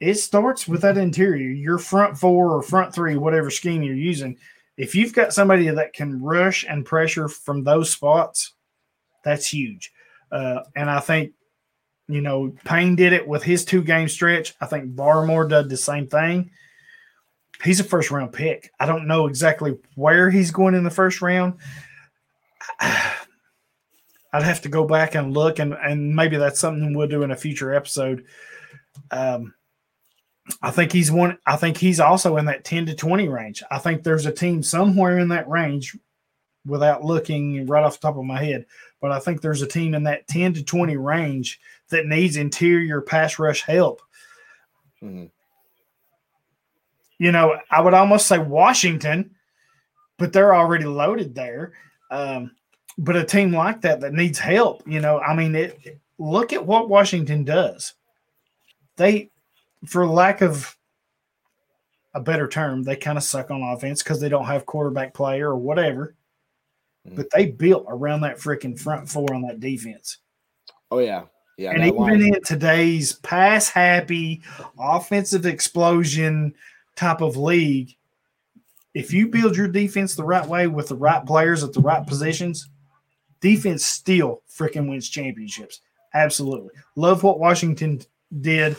it 0.00 0.14
starts 0.14 0.66
with 0.66 0.82
that 0.82 0.98
interior, 0.98 1.50
your 1.50 1.78
front 1.78 2.18
four 2.18 2.50
or 2.52 2.62
front 2.62 2.94
three, 2.94 3.16
whatever 3.16 3.50
scheme 3.50 3.82
you're 3.82 3.94
using. 3.94 4.36
If 4.76 4.94
you've 4.94 5.12
got 5.12 5.32
somebody 5.32 5.68
that 5.68 5.92
can 5.92 6.20
rush 6.20 6.64
and 6.68 6.84
pressure 6.84 7.28
from 7.28 7.62
those 7.62 7.90
spots, 7.90 8.54
that's 9.22 9.46
huge. 9.46 9.92
Uh, 10.34 10.64
and 10.74 10.90
I 10.90 10.98
think, 10.98 11.32
you 12.08 12.20
know, 12.20 12.52
Payne 12.64 12.96
did 12.96 13.12
it 13.12 13.26
with 13.26 13.44
his 13.44 13.64
two 13.64 13.84
game 13.84 14.08
stretch. 14.08 14.54
I 14.60 14.66
think 14.66 14.96
Barmore 14.96 15.48
did 15.48 15.68
the 15.68 15.76
same 15.76 16.08
thing. 16.08 16.50
He's 17.62 17.78
a 17.78 17.84
first 17.84 18.10
round 18.10 18.32
pick. 18.32 18.72
I 18.80 18.86
don't 18.86 19.06
know 19.06 19.28
exactly 19.28 19.78
where 19.94 20.30
he's 20.30 20.50
going 20.50 20.74
in 20.74 20.82
the 20.82 20.90
first 20.90 21.22
round. 21.22 21.54
I'd 22.80 24.42
have 24.42 24.62
to 24.62 24.68
go 24.68 24.84
back 24.84 25.14
and 25.14 25.32
look, 25.32 25.60
and, 25.60 25.74
and 25.74 26.16
maybe 26.16 26.36
that's 26.36 26.58
something 26.58 26.94
we'll 26.94 27.06
do 27.06 27.22
in 27.22 27.30
a 27.30 27.36
future 27.36 27.72
episode. 27.72 28.24
Um, 29.12 29.54
I 30.60 30.72
think 30.72 30.90
he's 30.90 31.12
one. 31.12 31.38
I 31.46 31.54
think 31.54 31.76
he's 31.76 32.00
also 32.00 32.36
in 32.38 32.46
that 32.46 32.64
10 32.64 32.86
to 32.86 32.96
20 32.96 33.28
range. 33.28 33.62
I 33.70 33.78
think 33.78 34.02
there's 34.02 34.26
a 34.26 34.32
team 34.32 34.64
somewhere 34.64 35.20
in 35.20 35.28
that 35.28 35.48
range 35.48 35.96
without 36.66 37.04
looking 37.04 37.66
right 37.66 37.84
off 37.84 38.00
the 38.00 38.08
top 38.08 38.16
of 38.16 38.24
my 38.24 38.42
head, 38.42 38.66
but 39.04 39.12
I 39.12 39.18
think 39.18 39.42
there's 39.42 39.60
a 39.60 39.66
team 39.66 39.92
in 39.92 40.04
that 40.04 40.26
10 40.28 40.54
to 40.54 40.64
20 40.64 40.96
range 40.96 41.60
that 41.90 42.06
needs 42.06 42.38
interior 42.38 43.02
pass 43.02 43.38
rush 43.38 43.60
help. 43.60 44.00
Mm-hmm. 45.02 45.26
You 47.18 47.30
know, 47.30 47.58
I 47.70 47.82
would 47.82 47.92
almost 47.92 48.24
say 48.24 48.38
Washington, 48.38 49.34
but 50.16 50.32
they're 50.32 50.54
already 50.54 50.86
loaded 50.86 51.34
there. 51.34 51.74
Um, 52.10 52.52
but 52.96 53.14
a 53.14 53.26
team 53.26 53.52
like 53.52 53.82
that 53.82 54.00
that 54.00 54.14
needs 54.14 54.38
help, 54.38 54.82
you 54.86 55.00
know, 55.00 55.18
I 55.18 55.36
mean, 55.36 55.54
it, 55.54 56.00
look 56.16 56.54
at 56.54 56.64
what 56.64 56.88
Washington 56.88 57.44
does. 57.44 57.92
They 58.96 59.28
for 59.84 60.06
lack 60.06 60.40
of 60.40 60.78
a 62.14 62.20
better 62.20 62.48
term, 62.48 62.84
they 62.84 62.96
kind 62.96 63.18
of 63.18 63.24
suck 63.24 63.50
on 63.50 63.60
offense 63.60 64.02
because 64.02 64.22
they 64.22 64.30
don't 64.30 64.46
have 64.46 64.64
quarterback 64.64 65.12
play 65.12 65.42
or 65.42 65.56
whatever. 65.56 66.14
Mm-hmm. 67.06 67.16
But 67.16 67.30
they 67.30 67.46
built 67.46 67.86
around 67.88 68.22
that 68.22 68.38
freaking 68.38 68.78
front 68.78 69.08
four 69.08 69.32
on 69.34 69.42
that 69.42 69.60
defense. 69.60 70.18
Oh 70.90 70.98
yeah, 70.98 71.24
yeah. 71.58 71.72
And 71.72 71.84
even 71.84 71.96
line. 71.96 72.22
in 72.22 72.42
today's 72.42 73.14
pass 73.14 73.68
happy 73.68 74.42
offensive 74.78 75.46
explosion 75.46 76.54
type 76.96 77.20
of 77.20 77.36
league, 77.36 77.96
if 78.94 79.12
you 79.12 79.28
build 79.28 79.56
your 79.56 79.68
defense 79.68 80.14
the 80.14 80.24
right 80.24 80.46
way 80.46 80.66
with 80.66 80.88
the 80.88 80.96
right 80.96 81.24
players 81.24 81.62
at 81.62 81.72
the 81.72 81.80
right 81.80 82.06
positions, 82.06 82.70
defense 83.40 83.84
still 83.84 84.42
freaking 84.48 84.88
wins 84.88 85.08
championships. 85.08 85.80
Absolutely. 86.14 86.70
Love 86.96 87.22
what 87.22 87.40
Washington 87.40 88.00
did. 88.40 88.76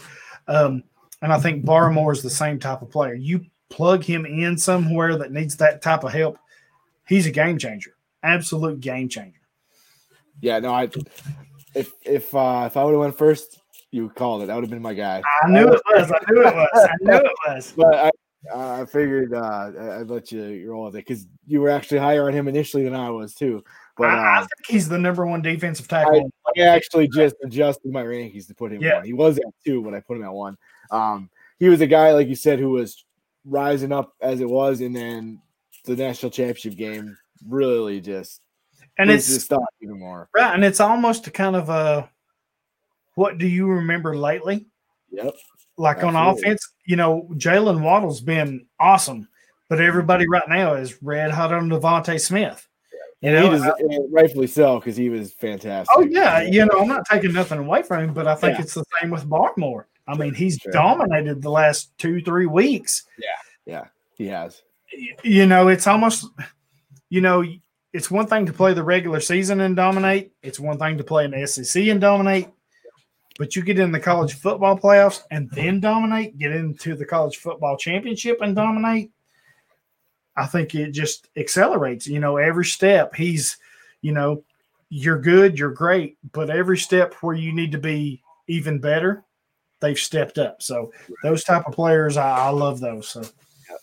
Um, 0.47 0.83
and 1.21 1.33
I 1.33 1.39
think 1.39 1.65
Barmore 1.65 2.13
is 2.13 2.23
the 2.23 2.29
same 2.29 2.59
type 2.59 2.81
of 2.81 2.89
player. 2.89 3.13
You 3.13 3.45
plug 3.69 4.03
him 4.03 4.25
in 4.25 4.57
somewhere 4.57 5.17
that 5.17 5.31
needs 5.31 5.57
that 5.57 5.81
type 5.81 6.03
of 6.03 6.13
help, 6.13 6.37
he's 7.07 7.27
a 7.27 7.31
game 7.31 7.57
changer. 7.57 7.94
Absolute 8.25 8.79
game 8.79 9.07
changer. 9.07 9.39
Yeah, 10.41 10.59
no, 10.59 10.73
I 10.73 10.89
if 11.75 11.93
if 12.03 12.33
uh 12.33 12.63
if 12.65 12.75
I 12.75 12.83
would 12.83 12.91
have 12.91 12.99
went 12.99 13.17
first, 13.17 13.59
you 13.91 14.09
called 14.09 14.43
it. 14.43 14.47
That 14.47 14.55
would 14.55 14.63
have 14.63 14.71
been 14.71 14.81
my 14.81 14.93
guy. 14.93 15.21
I 15.43 15.49
knew 15.49 15.67
it 15.71 15.81
was. 15.85 16.11
I 16.11 16.31
knew 16.31 16.41
it 16.41 16.55
was. 16.55 16.69
I 16.73 16.95
knew 17.01 17.15
it 17.15 17.31
was. 17.47 17.73
But 17.77 17.93
I, 17.95 18.11
I 18.81 18.85
figured 18.85 19.33
uh, 19.33 19.71
I'd 19.99 20.09
let 20.09 20.31
you 20.31 20.69
roll 20.69 20.85
with 20.85 20.95
it 20.95 21.05
because 21.05 21.27
you 21.45 21.61
were 21.61 21.69
actually 21.69 21.99
higher 21.99 22.27
on 22.27 22.33
him 22.33 22.47
initially 22.47 22.83
than 22.83 22.95
I 22.95 23.09
was 23.09 23.33
too. 23.33 23.63
But 23.97 24.09
I, 24.09 24.15
I 24.15 24.37
uh, 24.37 24.39
think 24.41 24.67
he's 24.67 24.89
the 24.89 24.97
number 24.97 25.25
one 25.25 25.41
defensive 25.41 25.87
tackle. 25.87 26.29
I 26.57 26.61
actually 26.61 27.07
just 27.07 27.35
adjusted 27.43 27.91
my 27.91 28.03
rankings 28.03 28.47
to 28.47 28.55
put 28.55 28.73
him 28.73 28.81
Yeah. 28.81 28.95
one. 28.95 29.05
He 29.05 29.13
was 29.13 29.37
at 29.37 29.45
two 29.65 29.81
when 29.81 29.95
I 29.95 29.99
put 29.99 30.17
him 30.17 30.23
at 30.23 30.33
one. 30.33 30.57
Um, 30.91 31.29
he 31.59 31.69
was 31.69 31.81
a 31.81 31.87
guy, 31.87 32.11
like 32.11 32.27
you 32.27 32.35
said, 32.35 32.59
who 32.59 32.71
was 32.71 33.05
rising 33.45 33.91
up 33.91 34.13
as 34.21 34.41
it 34.41 34.49
was, 34.49 34.81
and 34.81 34.95
then 34.95 35.41
the 35.85 35.95
national 35.95 36.31
championship 36.31 36.75
game 36.75 37.17
really 37.47 38.01
just 38.01 38.41
and 38.97 39.09
it's 39.09 39.43
stock 39.43 39.61
even 39.81 39.99
more. 39.99 40.29
right, 40.35 40.53
and 40.53 40.63
it's 40.63 40.79
almost 40.79 41.27
a 41.27 41.31
kind 41.31 41.55
of 41.55 41.69
a 41.69 42.09
what 43.15 43.37
do 43.37 43.47
you 43.47 43.67
remember 43.67 44.15
lately? 44.17 44.65
Yep. 45.11 45.33
Like 45.77 46.03
on 46.03 46.15
offense, 46.15 46.65
you 46.85 46.95
know, 46.95 47.27
Jaylen 47.33 47.81
Waddle's 47.81 48.21
been 48.21 48.65
awesome, 48.79 49.27
but 49.69 49.81
everybody 49.81 50.23
mm-hmm. 50.25 50.33
right 50.33 50.49
now 50.49 50.73
is 50.75 51.01
red 51.01 51.31
hot 51.31 51.53
on 51.53 51.69
DeVonta 51.69 52.19
Smith. 52.19 52.67
You 53.21 53.29
And 53.29 53.51
know, 53.61 53.75
he 53.77 53.95
and 53.95 54.13
rightfully 54.13 54.47
so 54.47 54.79
because 54.79 54.95
he 54.95 55.09
was 55.09 55.33
fantastic. 55.33 55.93
Oh 55.97 56.01
yeah, 56.01 56.41
you 56.41 56.65
know, 56.65 56.79
I'm 56.79 56.87
not 56.87 57.05
taking 57.09 57.33
nothing 57.33 57.59
away 57.59 57.81
from 57.81 58.03
him, 58.05 58.13
but 58.13 58.27
I 58.27 58.35
think 58.35 58.57
Yeah. 58.57 58.63
it's 58.63 58.73
the 58.73 58.83
same 59.01 59.09
with 59.09 59.27
Barmore. 59.27 59.85
I 60.07 60.15
mean, 60.15 60.33
he's 60.33 60.57
Sure. 60.57 60.71
dominated 60.71 61.41
the 61.41 61.49
last 61.49 61.97
two, 61.97 62.21
three 62.21 62.45
weeks. 62.45 63.03
Yeah, 63.17 63.27
yeah, 63.65 63.85
he 64.15 64.27
has. 64.27 64.61
You 65.23 65.45
know, 65.45 65.67
it's 65.69 65.87
almost, 65.87 66.27
you 67.09 67.21
know, 67.21 67.43
it's 67.93 68.11
one 68.11 68.27
thing 68.27 68.45
to 68.45 68.53
play 68.53 68.73
the 68.73 68.83
regular 68.83 69.19
season 69.19 69.61
and 69.61 69.75
dominate. 69.75 70.33
It's 70.43 70.59
one 70.59 70.77
thing 70.77 70.97
to 70.97 71.03
play 71.03 71.25
in 71.25 71.31
the 71.31 71.47
SEC 71.47 71.83
and 71.87 72.01
dominate. 72.01 72.49
But 73.37 73.55
you 73.55 73.63
get 73.63 73.79
in 73.79 73.91
the 73.91 73.99
college 73.99 74.33
football 74.33 74.77
playoffs 74.77 75.21
and 75.31 75.49
then 75.51 75.79
dominate, 75.79 76.37
get 76.37 76.51
into 76.51 76.95
the 76.95 77.05
college 77.05 77.37
football 77.37 77.77
championship 77.77 78.39
and 78.41 78.55
dominate. 78.55 79.11
I 80.37 80.45
think 80.45 80.75
it 80.75 80.91
just 80.91 81.29
accelerates. 81.37 82.07
You 82.07 82.19
know, 82.19 82.37
every 82.37 82.65
step 82.65 83.15
he's, 83.15 83.57
you 84.01 84.11
know, 84.11 84.43
you're 84.89 85.19
good, 85.19 85.57
you're 85.57 85.71
great, 85.71 86.17
but 86.31 86.49
every 86.49 86.77
step 86.77 87.13
where 87.15 87.35
you 87.35 87.53
need 87.53 87.71
to 87.71 87.77
be 87.77 88.21
even 88.47 88.79
better, 88.79 89.23
they've 89.81 89.99
stepped 89.99 90.37
up. 90.37 90.61
So 90.61 90.91
those 91.23 91.43
type 91.43 91.65
of 91.67 91.73
players, 91.73 92.17
I, 92.17 92.29
I 92.29 92.49
love 92.49 92.79
those. 92.79 93.07
So 93.07 93.23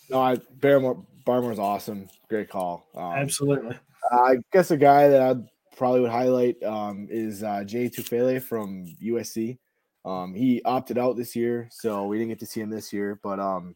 No, 0.09 0.21
I 0.21 0.37
Barrymore 0.59 1.03
Barmore's 1.25 1.59
awesome. 1.59 2.09
Great 2.33 2.49
call. 2.49 2.87
Um, 2.95 3.13
absolutely. 3.13 3.77
I 4.11 4.37
guess 4.51 4.71
a 4.71 4.77
guy 4.77 5.07
that 5.07 5.21
I 5.21 5.35
probably 5.77 5.99
would 5.99 6.09
highlight 6.09 6.55
um, 6.63 7.07
is 7.11 7.43
uh, 7.43 7.63
Jay 7.63 7.87
Tufele 7.87 8.41
from 8.41 8.87
USC. 9.03 9.59
Um, 10.03 10.33
he 10.33 10.59
opted 10.65 10.97
out 10.97 11.15
this 11.15 11.35
year, 11.35 11.67
so 11.69 12.07
we 12.07 12.17
didn't 12.17 12.29
get 12.29 12.39
to 12.39 12.47
see 12.47 12.59
him 12.59 12.71
this 12.71 12.91
year. 12.91 13.19
But 13.21 13.39
um, 13.39 13.75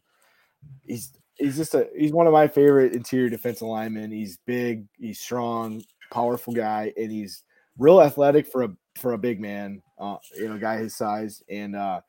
he's 0.84 1.12
he's 1.36 1.56
just 1.56 1.72
a 1.76 1.88
he's 1.96 2.10
one 2.10 2.26
of 2.26 2.32
my 2.32 2.48
favorite 2.48 2.94
interior 2.94 3.30
defensive 3.30 3.68
linemen. 3.68 4.10
He's 4.10 4.38
big, 4.44 4.88
he's 4.98 5.20
strong, 5.20 5.84
powerful 6.10 6.52
guy, 6.52 6.92
and 6.96 7.12
he's 7.12 7.44
real 7.78 8.02
athletic 8.02 8.48
for 8.48 8.64
a 8.64 8.70
for 8.96 9.12
a 9.12 9.18
big 9.18 9.40
man. 9.40 9.80
Uh, 10.00 10.16
you 10.34 10.48
know, 10.48 10.56
a 10.56 10.58
guy 10.58 10.78
his 10.78 10.96
size. 10.96 11.44
And 11.48 11.76
uh, 11.76 12.00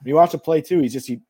when 0.00 0.08
you 0.08 0.14
watch 0.14 0.32
him 0.32 0.40
play 0.40 0.62
too, 0.62 0.80
he's 0.80 0.94
just 0.94 1.08
he, 1.08 1.20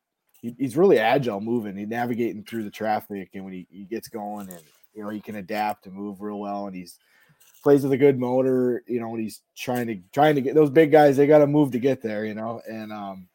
he 0.41 0.55
he's 0.57 0.77
really 0.77 0.99
agile, 0.99 1.39
moving, 1.39 1.77
he's 1.77 1.87
navigating 1.87 2.43
through 2.43 2.63
the 2.63 2.71
traffic, 2.71 3.29
and 3.33 3.43
when 3.43 3.53
he, 3.53 3.67
he 3.69 3.85
gets 3.85 4.07
going, 4.07 4.49
and 4.49 4.61
you 4.93 5.03
know 5.03 5.09
he 5.09 5.21
can 5.21 5.35
adapt 5.35 5.85
and 5.85 5.95
move 5.95 6.21
real 6.21 6.39
well, 6.39 6.67
and 6.67 6.75
he's 6.75 6.99
plays 7.63 7.83
with 7.83 7.91
a 7.91 7.97
good 7.97 8.19
motor. 8.19 8.83
You 8.87 8.99
know, 8.99 9.09
when 9.09 9.21
he's 9.21 9.41
trying 9.55 9.87
to 9.87 9.99
trying 10.13 10.35
to 10.35 10.41
get 10.41 10.55
those 10.55 10.69
big 10.69 10.91
guys, 10.91 11.17
they 11.17 11.27
got 11.27 11.39
to 11.39 11.47
move 11.47 11.71
to 11.71 11.79
get 11.79 12.01
there. 12.01 12.25
You 12.25 12.33
know, 12.33 12.61
and 12.67 12.91
um, 12.91 13.27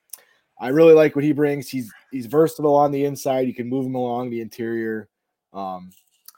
I 0.60 0.68
really 0.68 0.94
like 0.94 1.14
what 1.14 1.24
he 1.24 1.32
brings. 1.32 1.68
He's 1.68 1.92
he's 2.10 2.26
versatile 2.26 2.74
on 2.74 2.90
the 2.90 3.04
inside. 3.04 3.46
You 3.46 3.54
can 3.54 3.68
move 3.68 3.86
him 3.86 3.94
along 3.94 4.30
the 4.30 4.40
interior. 4.40 5.08
Um, 5.52 5.90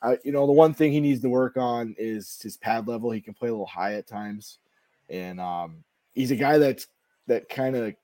I, 0.02 0.18
you 0.24 0.32
know, 0.32 0.46
the 0.46 0.52
one 0.52 0.74
thing 0.74 0.92
he 0.92 1.00
needs 1.00 1.22
to 1.22 1.28
work 1.28 1.56
on 1.56 1.94
is 1.98 2.38
his 2.42 2.56
pad 2.56 2.86
level. 2.86 3.10
He 3.10 3.20
can 3.20 3.34
play 3.34 3.48
a 3.48 3.52
little 3.52 3.66
high 3.66 3.94
at 3.94 4.06
times, 4.06 4.58
and 5.08 5.40
um, 5.40 5.82
he's 6.12 6.30
a 6.30 6.36
guy 6.36 6.58
that's 6.58 6.86
that 7.26 7.48
kind 7.48 7.74
of 7.74 7.94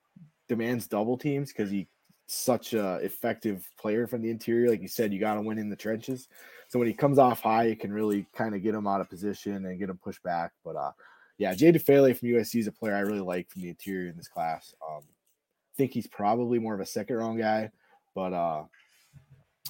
demands 0.49 0.87
double 0.87 1.17
teams 1.17 1.53
because 1.53 1.71
he's 1.71 1.87
such 2.27 2.73
a 2.75 2.97
effective 2.97 3.69
player 3.79 4.07
from 4.07 4.23
the 4.23 4.31
interior. 4.31 4.71
Like 4.71 4.83
you 4.83 4.89
said, 4.89 5.13
you 5.13 5.21
got 5.21 5.35
to 5.35 5.43
win 5.43 5.59
in 5.59 5.69
the 5.69 5.77
trenches. 5.77 6.29
So 6.69 6.79
when 6.79 6.89
he 6.89 6.95
comes 6.95 7.19
off 7.19 7.41
high, 7.41 7.65
it 7.65 7.81
can 7.81 7.93
really 7.93 8.27
kind 8.35 8.55
of 8.55 8.63
get 8.63 8.75
him 8.75 8.87
out 8.87 9.01
of 9.01 9.09
position 9.09 9.67
and 9.67 9.79
get 9.79 9.91
him 9.91 9.99
pushed 10.03 10.23
back. 10.23 10.53
But 10.65 10.77
uh, 10.77 10.93
yeah, 11.39 11.55
Jay 11.55 11.73
Tufele 11.73 12.17
from 12.17 12.29
USC 12.29 12.61
is 12.61 12.67
a 12.67 12.73
player 12.73 12.95
I 12.95 13.01
really 13.01 13.21
like 13.21 13.51
from 13.51 13.63
the 13.63 13.69
interior 13.69 14.09
in 14.09 14.17
this 14.17 14.29
class. 14.29 14.75
Um, 14.89 15.03
I 15.03 15.75
think 15.77 15.93
he's 15.93 16.07
probably 16.07 16.59
more 16.59 16.75
of 16.75 16.81
a 16.81 16.87
second 16.87 17.17
round 17.17 17.39
guy, 17.39 17.71
but 18.15 18.33
uh, 18.33 18.63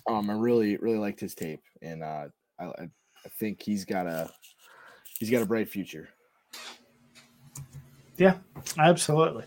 um, 0.09 0.31
I 0.31 0.35
really 0.35 0.77
really 0.77 0.99
liked 0.99 1.21
his 1.21 1.35
tape, 1.35 1.63
and 1.81 2.03
uh, 2.03 2.27
I, 2.61 2.65
I 2.65 2.89
I 3.25 3.29
think 3.39 3.63
he's 3.63 3.85
got 3.85 4.07
a 4.07 4.31
he's 5.19 5.31
got 5.31 5.43
a 5.43 5.47
bright 5.47 5.69
future. 5.69 6.11
Yeah, 8.17 8.37
absolutely. 8.79 9.45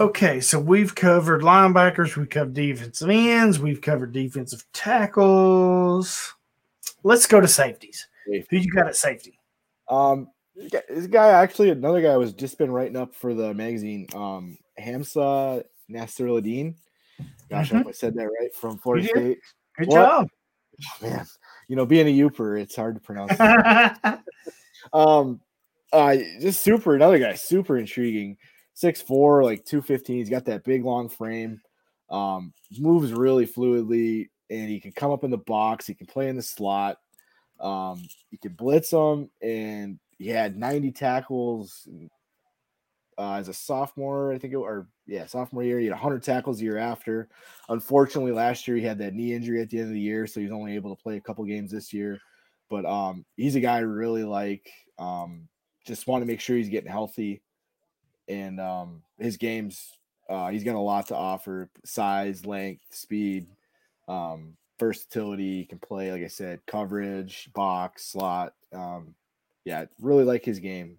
Okay, 0.00 0.40
so 0.40 0.58
we've 0.58 0.94
covered 0.94 1.42
linebackers, 1.42 2.16
we've 2.16 2.28
covered 2.28 2.54
defensive 2.54 3.10
ends, 3.10 3.58
we've 3.58 3.80
covered 3.80 4.12
defensive 4.12 4.64
tackles. 4.72 6.32
Let's 7.04 7.26
go 7.26 7.40
to 7.40 7.48
safeties. 7.48 8.06
Who 8.26 8.56
you 8.56 8.70
got 8.72 8.86
at 8.86 8.96
safety? 8.96 9.38
Um, 9.88 10.28
this 10.56 11.06
guy- 11.08 11.42
actually 11.42 11.70
another 11.70 12.00
guy 12.00 12.16
was 12.16 12.32
just 12.32 12.58
been 12.58 12.70
writing 12.70 12.96
up 12.96 13.14
for 13.14 13.34
the 13.34 13.52
magazine. 13.54 14.06
Um, 14.14 14.56
Hamsah 14.80 15.64
Nasirildeen. 15.90 16.74
Gosh, 17.50 17.72
I 17.72 17.78
hope 17.78 17.88
I 17.88 17.92
said 17.92 18.14
that 18.14 18.26
right 18.40 18.54
from 18.54 18.78
Florida 18.78 19.06
Mm-hmm. 19.08 19.18
State. 19.18 19.38
Good 19.78 19.88
What? 19.88 19.94
job. 19.96 20.28
Man, 21.02 21.26
you 21.68 21.76
know, 21.76 21.84
being 21.86 22.08
a 22.08 22.10
Yooper, 22.18 22.60
it's 22.60 22.74
hard 22.74 22.94
to 22.94 23.00
pronounce. 23.00 23.38
um, 24.92 25.40
uh, 25.92 26.16
just 26.40 26.62
super. 26.62 26.94
Another 26.96 27.18
guy, 27.18 27.34
super 27.34 27.76
intriguing. 27.76 28.38
Six 28.74 29.02
four, 29.02 29.44
like 29.44 29.64
two 29.64 29.82
fifteen. 29.82 30.16
He's 30.16 30.30
got 30.30 30.44
that 30.46 30.64
big 30.64 30.84
long 30.84 31.08
frame. 31.08 31.60
Um, 32.10 32.52
moves 32.78 33.12
really 33.12 33.46
fluidly, 33.46 34.28
and 34.50 34.68
he 34.68 34.80
can 34.80 34.92
come 34.92 35.10
up 35.10 35.24
in 35.24 35.30
the 35.30 35.38
box. 35.38 35.86
He 35.86 35.94
can 35.94 36.06
play 36.06 36.28
in 36.28 36.36
the 36.36 36.42
slot. 36.42 36.98
Um, 37.60 38.02
you 38.30 38.38
can 38.38 38.52
blitz 38.52 38.90
him, 38.90 39.30
and 39.40 39.98
he 40.18 40.28
had 40.28 40.56
ninety 40.56 40.90
tackles 40.90 41.88
uh, 43.18 43.34
as 43.34 43.48
a 43.48 43.54
sophomore. 43.54 44.32
I 44.32 44.38
think 44.38 44.52
it 44.52 44.56
or 44.56 44.88
yeah, 45.06 45.26
sophomore 45.26 45.62
year. 45.62 45.78
He 45.78 45.86
had 45.86 45.96
hundred 45.96 46.22
tackles 46.22 46.58
the 46.58 46.64
year 46.64 46.78
after. 46.78 47.28
Unfortunately, 47.68 48.32
last 48.32 48.66
year 48.66 48.76
he 48.76 48.82
had 48.82 48.98
that 48.98 49.14
knee 49.14 49.34
injury 49.34 49.60
at 49.60 49.70
the 49.70 49.78
end 49.78 49.88
of 49.88 49.94
the 49.94 50.00
year, 50.00 50.26
so 50.26 50.40
he's 50.40 50.52
only 50.52 50.74
able 50.74 50.94
to 50.94 51.02
play 51.02 51.16
a 51.16 51.20
couple 51.20 51.44
games 51.44 51.70
this 51.70 51.92
year. 51.92 52.18
But 52.70 52.84
um, 52.86 53.24
he's 53.36 53.54
a 53.54 53.60
guy 53.60 53.76
I 53.76 53.80
really 53.80 54.24
like. 54.24 54.68
Um, 54.98 55.48
just 55.86 56.06
want 56.06 56.22
to 56.22 56.26
make 56.26 56.40
sure 56.40 56.56
he's 56.56 56.68
getting 56.68 56.90
healthy, 56.90 57.42
and 58.28 58.60
um, 58.60 59.02
his 59.18 59.36
games. 59.36 59.98
Uh, 60.28 60.48
he's 60.48 60.64
got 60.64 60.76
a 60.76 60.80
lot 60.80 61.08
to 61.08 61.16
offer: 61.16 61.70
size, 61.84 62.46
length, 62.46 62.84
speed, 62.90 63.46
um, 64.08 64.56
versatility. 64.78 65.58
He 65.58 65.64
can 65.64 65.78
play, 65.78 66.12
like 66.12 66.22
I 66.22 66.28
said, 66.28 66.60
coverage, 66.66 67.50
box, 67.54 68.06
slot. 68.06 68.54
Um, 68.72 69.14
yeah, 69.64 69.84
really 70.00 70.24
like 70.24 70.44
his 70.44 70.58
game. 70.58 70.98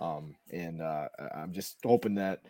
Um, 0.00 0.36
and 0.52 0.80
uh, 0.80 1.08
I'm 1.34 1.52
just 1.52 1.78
hoping 1.84 2.14
that 2.16 2.42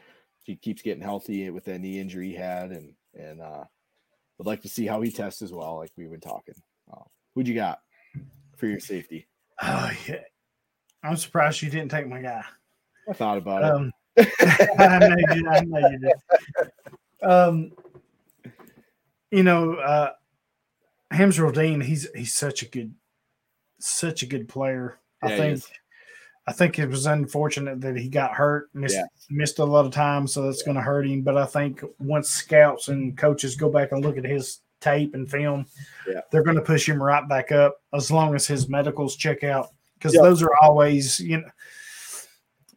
he 0.45 0.57
keeps 0.57 0.83
getting 0.83 1.03
healthy 1.03 1.49
with 1.51 1.65
that 1.65 1.81
knee 1.81 1.99
injury 1.99 2.31
he 2.31 2.35
had, 2.35 2.73
and 2.73 2.95
and 3.15 3.41
uh, 3.41 3.65
would 4.39 4.47
like 4.47 4.63
to 4.63 4.69
see 4.69 4.87
how 4.87 5.01
he 5.01 5.11
tests 5.11 5.43
as 5.43 5.53
well, 5.53 5.77
like 5.77 5.93
we've 5.97 6.11
been 6.11 6.21
talking. 6.21 6.55
Uh, 6.93 7.05
who'd 7.35 7.49
you 7.49 7.55
got 7.55 7.81
for 8.57 8.67
your 8.67 8.81
safety? 8.81 9.27
Oh, 9.63 9.91
yeah. 10.07 10.23
I'm 11.03 11.17
surprised 11.17 11.63
you 11.63 11.71
didn't 11.71 11.91
take 11.91 12.09
my 12.09 12.21
guy. 12.21 12.45
I 13.09 13.13
thought 13.13 13.39
about 13.39 13.65
Um, 13.65 13.93
I 14.79 14.99
know 14.99 15.17
you. 15.35 15.49
I 15.49 15.61
know 15.61 15.89
you 15.89 15.99
did. 15.99 16.13
Um, 17.23 17.73
you 19.31 19.43
know, 19.43 19.75
uh, 19.75 20.13
Dean, 21.53 21.81
he's 21.81 22.09
he's 22.15 22.35
such 22.35 22.63
a 22.63 22.67
good, 22.69 22.95
such 23.79 24.23
a 24.23 24.27
good 24.27 24.49
player. 24.49 24.99
Yeah, 25.23 25.31
I 25.31 25.37
think. 25.37 25.63
I 26.47 26.53
think 26.53 26.79
it 26.79 26.89
was 26.89 27.05
unfortunate 27.05 27.83
that 27.83 27.99
he 27.99 28.09
got 28.09 28.33
hurt, 28.33 28.71
missed 28.73 28.95
Yeah. 28.97 29.05
missed 29.29 29.59
a 29.59 29.65
lot 29.67 29.85
of 29.85 29.93
time, 29.93 30.27
so 30.27 30.45
that's 30.45 30.63
going 30.63 30.77
to 30.77 30.81
hurt 30.83 31.07
him. 31.07 31.21
But 31.21 31.37
I 31.37 31.45
think 31.45 31.83
once 31.99 32.31
scouts 32.31 32.89
and 32.89 33.19
coaches 33.19 33.55
go 33.55 33.69
back 33.69 33.93
and 33.93 34.03
look 34.03 34.17
at 34.17 34.25
his 34.25 34.61
tape 34.81 35.13
and 35.13 35.31
film, 35.31 35.67
Yeah. 36.09 36.23
they're 36.31 36.43
going 36.43 36.57
to 36.57 36.63
push 36.63 36.89
him 36.89 37.03
right 37.03 37.29
back 37.29 37.53
up 37.53 37.83
as 37.93 38.11
long 38.11 38.35
as 38.35 38.47
his 38.47 38.67
medicals 38.67 39.15
check 39.17 39.45
out 39.45 39.69
because 39.99 40.15
Yeah. 40.15 40.23
those 40.23 40.43
are 40.43 40.57
always 40.63 41.21
you 41.21 41.37
know 41.43 41.51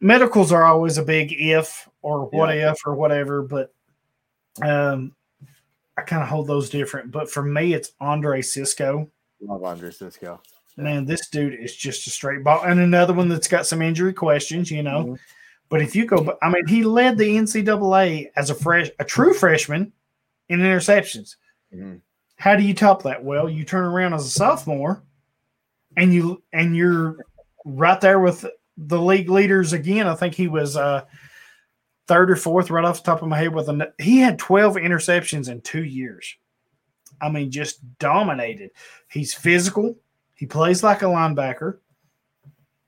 medicals 0.02 0.52
are 0.52 0.64
always 0.64 0.98
a 0.98 1.02
big 1.02 1.32
if 1.32 1.88
or 2.02 2.26
what 2.26 2.54
if 2.54 2.78
or 2.84 2.94
whatever. 2.94 3.40
But 3.40 3.72
um, 4.60 5.14
I 5.96 6.02
kind 6.02 6.22
of 6.22 6.28
hold 6.28 6.48
those 6.48 6.68
different. 6.68 7.10
But 7.10 7.30
for 7.30 7.42
me, 7.42 7.72
it's 7.72 7.92
Andre 8.00 8.42
Cisco. 8.42 9.08
Love 9.40 9.64
Andre 9.64 9.90
Cisco. 9.90 10.42
Man, 10.76 11.04
this 11.04 11.28
dude 11.28 11.54
is 11.54 11.76
just 11.76 12.06
a 12.06 12.10
straight 12.10 12.42
ball. 12.42 12.62
And 12.64 12.80
another 12.80 13.12
one 13.12 13.28
that's 13.28 13.48
got 13.48 13.66
some 13.66 13.80
injury 13.80 14.12
questions, 14.12 14.70
you 14.70 14.82
know. 14.82 15.04
Mhm. 15.04 15.18
But 15.68 15.80
if 15.80 15.94
you 15.96 16.04
go, 16.04 16.36
I 16.42 16.50
mean, 16.50 16.66
he 16.66 16.82
led 16.82 17.16
the 17.16 17.36
NCAA 17.36 18.30
as 18.36 18.50
a 18.50 18.54
fresh, 18.54 18.90
a 18.98 19.04
true 19.04 19.32
freshman 19.32 19.92
in 20.48 20.60
interceptions. 20.60 21.36
Mhm. 21.74 22.00
How 22.36 22.56
do 22.56 22.62
you 22.62 22.74
top 22.74 23.02
that? 23.04 23.22
Well, 23.22 23.48
you 23.48 23.64
turn 23.64 23.84
around 23.84 24.14
as 24.14 24.26
a 24.26 24.30
sophomore, 24.30 25.02
and 25.96 26.12
you 26.12 26.42
and 26.52 26.74
you're 26.74 27.18
right 27.64 28.00
there 28.00 28.18
with 28.18 28.44
the 28.76 29.00
league 29.00 29.28
leaders 29.28 29.72
again. 29.72 30.06
I 30.06 30.14
think 30.14 30.34
he 30.34 30.48
was 30.48 30.76
uh, 30.76 31.04
third 32.06 32.30
or 32.30 32.36
fourth, 32.36 32.70
right 32.70 32.84
off 32.84 33.02
the 33.02 33.10
top 33.10 33.22
of 33.22 33.28
my 33.28 33.38
head. 33.38 33.54
With 33.54 33.68
a 33.68 33.92
he 33.98 34.18
had 34.18 34.38
twelve 34.38 34.76
interceptions 34.76 35.48
in 35.48 35.60
two 35.60 35.84
years. 35.84 36.36
I 37.20 37.30
mean, 37.30 37.50
just 37.50 37.80
dominated. 37.98 38.70
He's 39.08 39.34
physical. 39.34 39.96
He 40.34 40.46
plays 40.46 40.82
like 40.82 41.02
a 41.02 41.06
linebacker. 41.06 41.78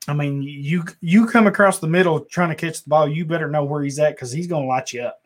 I 0.09 0.13
mean, 0.13 0.43
you 0.43 0.85
you 1.01 1.27
come 1.27 1.47
across 1.47 1.79
the 1.79 1.87
middle 1.87 2.21
trying 2.21 2.51
to 2.51 2.55
catch 2.55 2.83
the 2.83 2.89
ball, 2.89 3.09
you 3.09 3.25
better 3.25 3.49
know 3.49 3.65
where 3.65 3.83
he's 3.83 3.99
at 3.99 4.17
because 4.17 4.33
he's 4.33 4.47
going 4.47 4.65
to 4.65 4.69
light 4.69 4.93
you 4.93 5.03
up. 5.03 5.23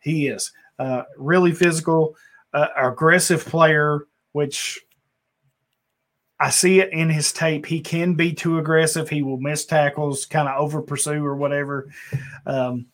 He 0.00 0.28
is 0.28 0.52
uh, 0.78 1.02
really 1.16 1.52
physical, 1.52 2.16
uh, 2.52 2.68
aggressive 2.76 3.44
player, 3.44 4.06
which 4.32 4.80
I 6.42 6.50
see 6.50 6.80
it 6.80 6.92
in 6.92 7.08
his 7.08 7.32
tape. 7.32 7.66
He 7.66 7.80
can 7.80 8.14
be 8.14 8.32
too 8.32 8.58
aggressive. 8.58 9.08
He 9.08 9.22
will 9.22 9.38
miss 9.38 9.64
tackles, 9.64 10.26
kind 10.26 10.48
of 10.48 10.60
over 10.60 10.82
pursue 10.82 11.24
or 11.24 11.36
whatever. 11.36 11.88
Um, 12.44 12.86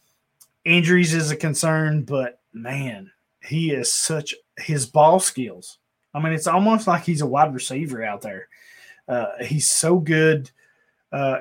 injuries 0.67 1.15
is 1.15 1.31
a 1.31 1.37
concern, 1.37 2.03
but 2.03 2.43
man, 2.53 3.11
he 3.43 3.71
is 3.71 3.91
such 3.91 4.35
his 4.59 4.85
ball 4.85 5.19
skills. 5.19 5.79
I 6.13 6.21
mean, 6.21 6.35
it's 6.35 6.47
almost 6.47 6.87
like 6.87 7.05
he's 7.05 7.23
a 7.23 7.27
wide 7.27 7.55
receiver 7.55 8.05
out 8.05 8.21
there. 8.21 8.49
Uh, 9.09 9.43
he's 9.43 9.71
so 9.71 9.99
good 9.99 10.51
uh, 11.11 11.39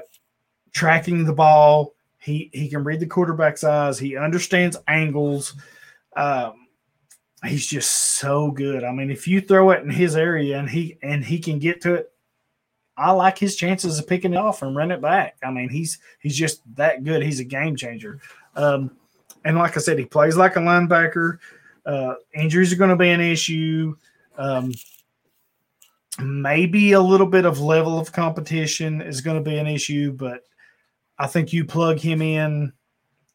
tracking 0.74 1.26
the 1.26 1.34
ball. 1.34 1.94
He 2.20 2.50
he 2.54 2.70
can 2.70 2.86
read 2.86 3.02
the 3.02 3.06
quarterback's 3.06 3.66
eyes. 3.66 4.00
He 4.00 4.16
understands 4.16 4.78
angles. 4.88 5.56
Um, 6.16 6.67
he's 7.46 7.68
just 7.68 7.92
so 7.92 8.52
good. 8.52 8.84
I 8.84 8.92
mean, 8.92 9.12
if 9.12 9.28
you 9.28 9.42
throw 9.42 9.72
it 9.72 9.84
in 9.84 9.90
his 9.90 10.16
area 10.16 10.60
and 10.60 10.70
he 10.70 10.98
and 11.02 11.24
he 11.24 11.40
can 11.40 11.60
get 11.60 11.82
to 11.82 11.96
it, 11.96 12.12
I 12.98 13.12
like 13.12 13.38
his 13.38 13.56
chances 13.56 14.00
of 14.00 14.08
picking 14.08 14.34
it 14.34 14.38
off 14.38 14.62
and 14.62 14.76
run 14.76 14.92
it 14.92 15.02
back. 15.02 15.38
I 15.44 15.52
mean, 15.52 15.70
he's 15.70 16.00
he's 16.20 16.36
just 16.36 16.62
that 16.76 17.04
good. 17.04 17.22
He's 17.22 17.40
a 17.40 17.46
game 17.46 17.76
changer. 17.76 18.20
Um, 18.56 18.92
and 19.46 19.58
like 19.58 19.78
I 19.78 19.80
said, 19.80 20.00
he 20.00 20.06
plays 20.06 20.36
like 20.36 20.56
a 20.56 20.60
linebacker. 20.60 21.38
Uh, 21.86 22.16
injuries 22.34 22.74
are 22.74 22.78
going 22.78 22.90
to 22.90 22.96
be 22.96 23.10
an 23.10 23.22
issue. 23.22 23.96
Um, 24.38 24.74
maybe 26.20 26.94
a 26.94 27.02
little 27.02 27.28
bit 27.28 27.46
of 27.46 27.60
level 27.60 28.00
of 28.00 28.12
competition 28.12 29.02
is 29.02 29.22
going 29.22 29.42
to 29.42 29.50
be 29.50 29.58
an 29.58 29.68
issue, 29.68 30.12
but 30.12 30.44
I 31.20 31.28
think 31.28 31.54
you 31.54 31.66
plug 31.66 32.00
him 32.00 32.22
in 32.22 32.74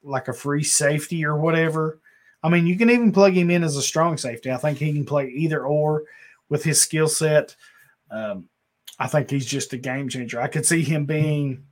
like 0.02 0.28
a 0.28 0.32
free 0.32 0.64
safety 0.64 1.24
or 1.24 1.36
whatever. 1.36 2.00
I 2.42 2.48
mean, 2.48 2.66
you 2.66 2.76
can 2.76 2.90
even 2.90 3.12
plug 3.12 3.34
him 3.34 3.50
in 3.50 3.62
as 3.62 3.76
a 3.76 3.82
strong 3.82 4.16
safety. 4.16 4.50
I 4.50 4.56
think 4.56 4.78
he 4.78 4.92
can 4.92 5.04
play 5.04 5.28
either 5.28 5.64
or 5.64 6.04
with 6.48 6.64
his 6.64 6.80
skill 6.80 7.08
set. 7.08 7.54
Um, 8.10 8.48
I 8.98 9.06
think 9.06 9.30
he's 9.30 9.46
just 9.46 9.72
a 9.72 9.78
game 9.78 10.08
changer. 10.08 10.40
I 10.40 10.48
could 10.48 10.66
see 10.66 10.82
him 10.82 11.06
being. 11.06 11.64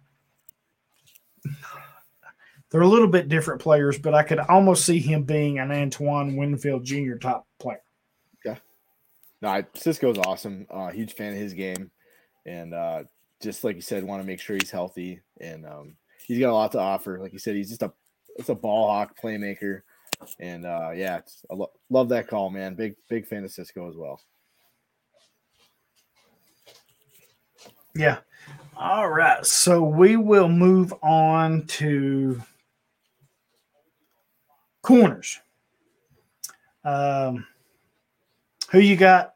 They're 2.71 2.83
a 2.83 2.89
little 2.89 3.09
bit 3.09 3.29
different 3.29 3.61
players, 3.61 3.99
but 3.99 4.15
I 4.15 4.23
could 4.23 4.39
almost 4.39 4.85
see 4.85 5.01
him 5.01 5.25
being 5.25 5.59
an 5.59 5.73
Antoine 5.73 6.37
Winfield 6.37 6.85
Jr. 6.85 7.17
type 7.17 7.43
player. 7.59 7.83
Yeah. 8.45 8.57
No, 9.43 9.65
Cisco's 9.75 10.19
awesome. 10.19 10.69
Uh, 10.71 10.89
huge 10.91 11.15
fan 11.15 11.33
of 11.33 11.39
his 11.39 11.53
game, 11.53 11.91
and 12.47 12.73
uh, 12.73 13.05
just 13.43 13.65
like 13.65 13.75
you 13.75 13.83
said, 13.83 14.05
want 14.05 14.23
to 14.23 14.27
make 14.27 14.39
sure 14.39 14.57
he's 14.57 14.71
healthy, 14.71 15.21
and 15.41 15.67
um, 15.67 15.97
he's 16.27 16.39
got 16.39 16.51
a 16.51 16.55
lot 16.55 16.73
to 16.73 16.79
offer. 16.79 17.19
Like 17.19 17.33
you 17.33 17.41
said, 17.41 17.57
he's 17.57 17.71
just 17.71 17.83
a 17.83 17.93
it's 18.37 18.51
a 18.51 18.55
ball 18.55 18.89
hawk 18.89 19.19
playmaker, 19.21 19.83
and 20.39 20.67
uh, 20.67 20.91
yeah, 20.95 21.21
I 21.51 21.55
lo- 21.55 21.73
love 21.89 22.09
that 22.11 22.29
call, 22.29 22.51
man. 22.51 22.75
Big 22.75 22.95
big 23.09 23.27
fan 23.27 23.45
of 23.45 23.51
Cisco 23.51 23.89
as 23.89 23.97
well. 23.97 24.21
Yeah. 27.95 28.19
All 28.77 29.11
right. 29.11 29.45
So 29.45 29.83
we 29.83 30.17
will 30.17 30.49
move 30.49 30.95
on 31.03 31.67
to 31.67 32.41
corners. 34.83 35.41
Um, 36.85 37.47
who 38.71 38.79
you 38.79 38.97
got? 38.97 39.35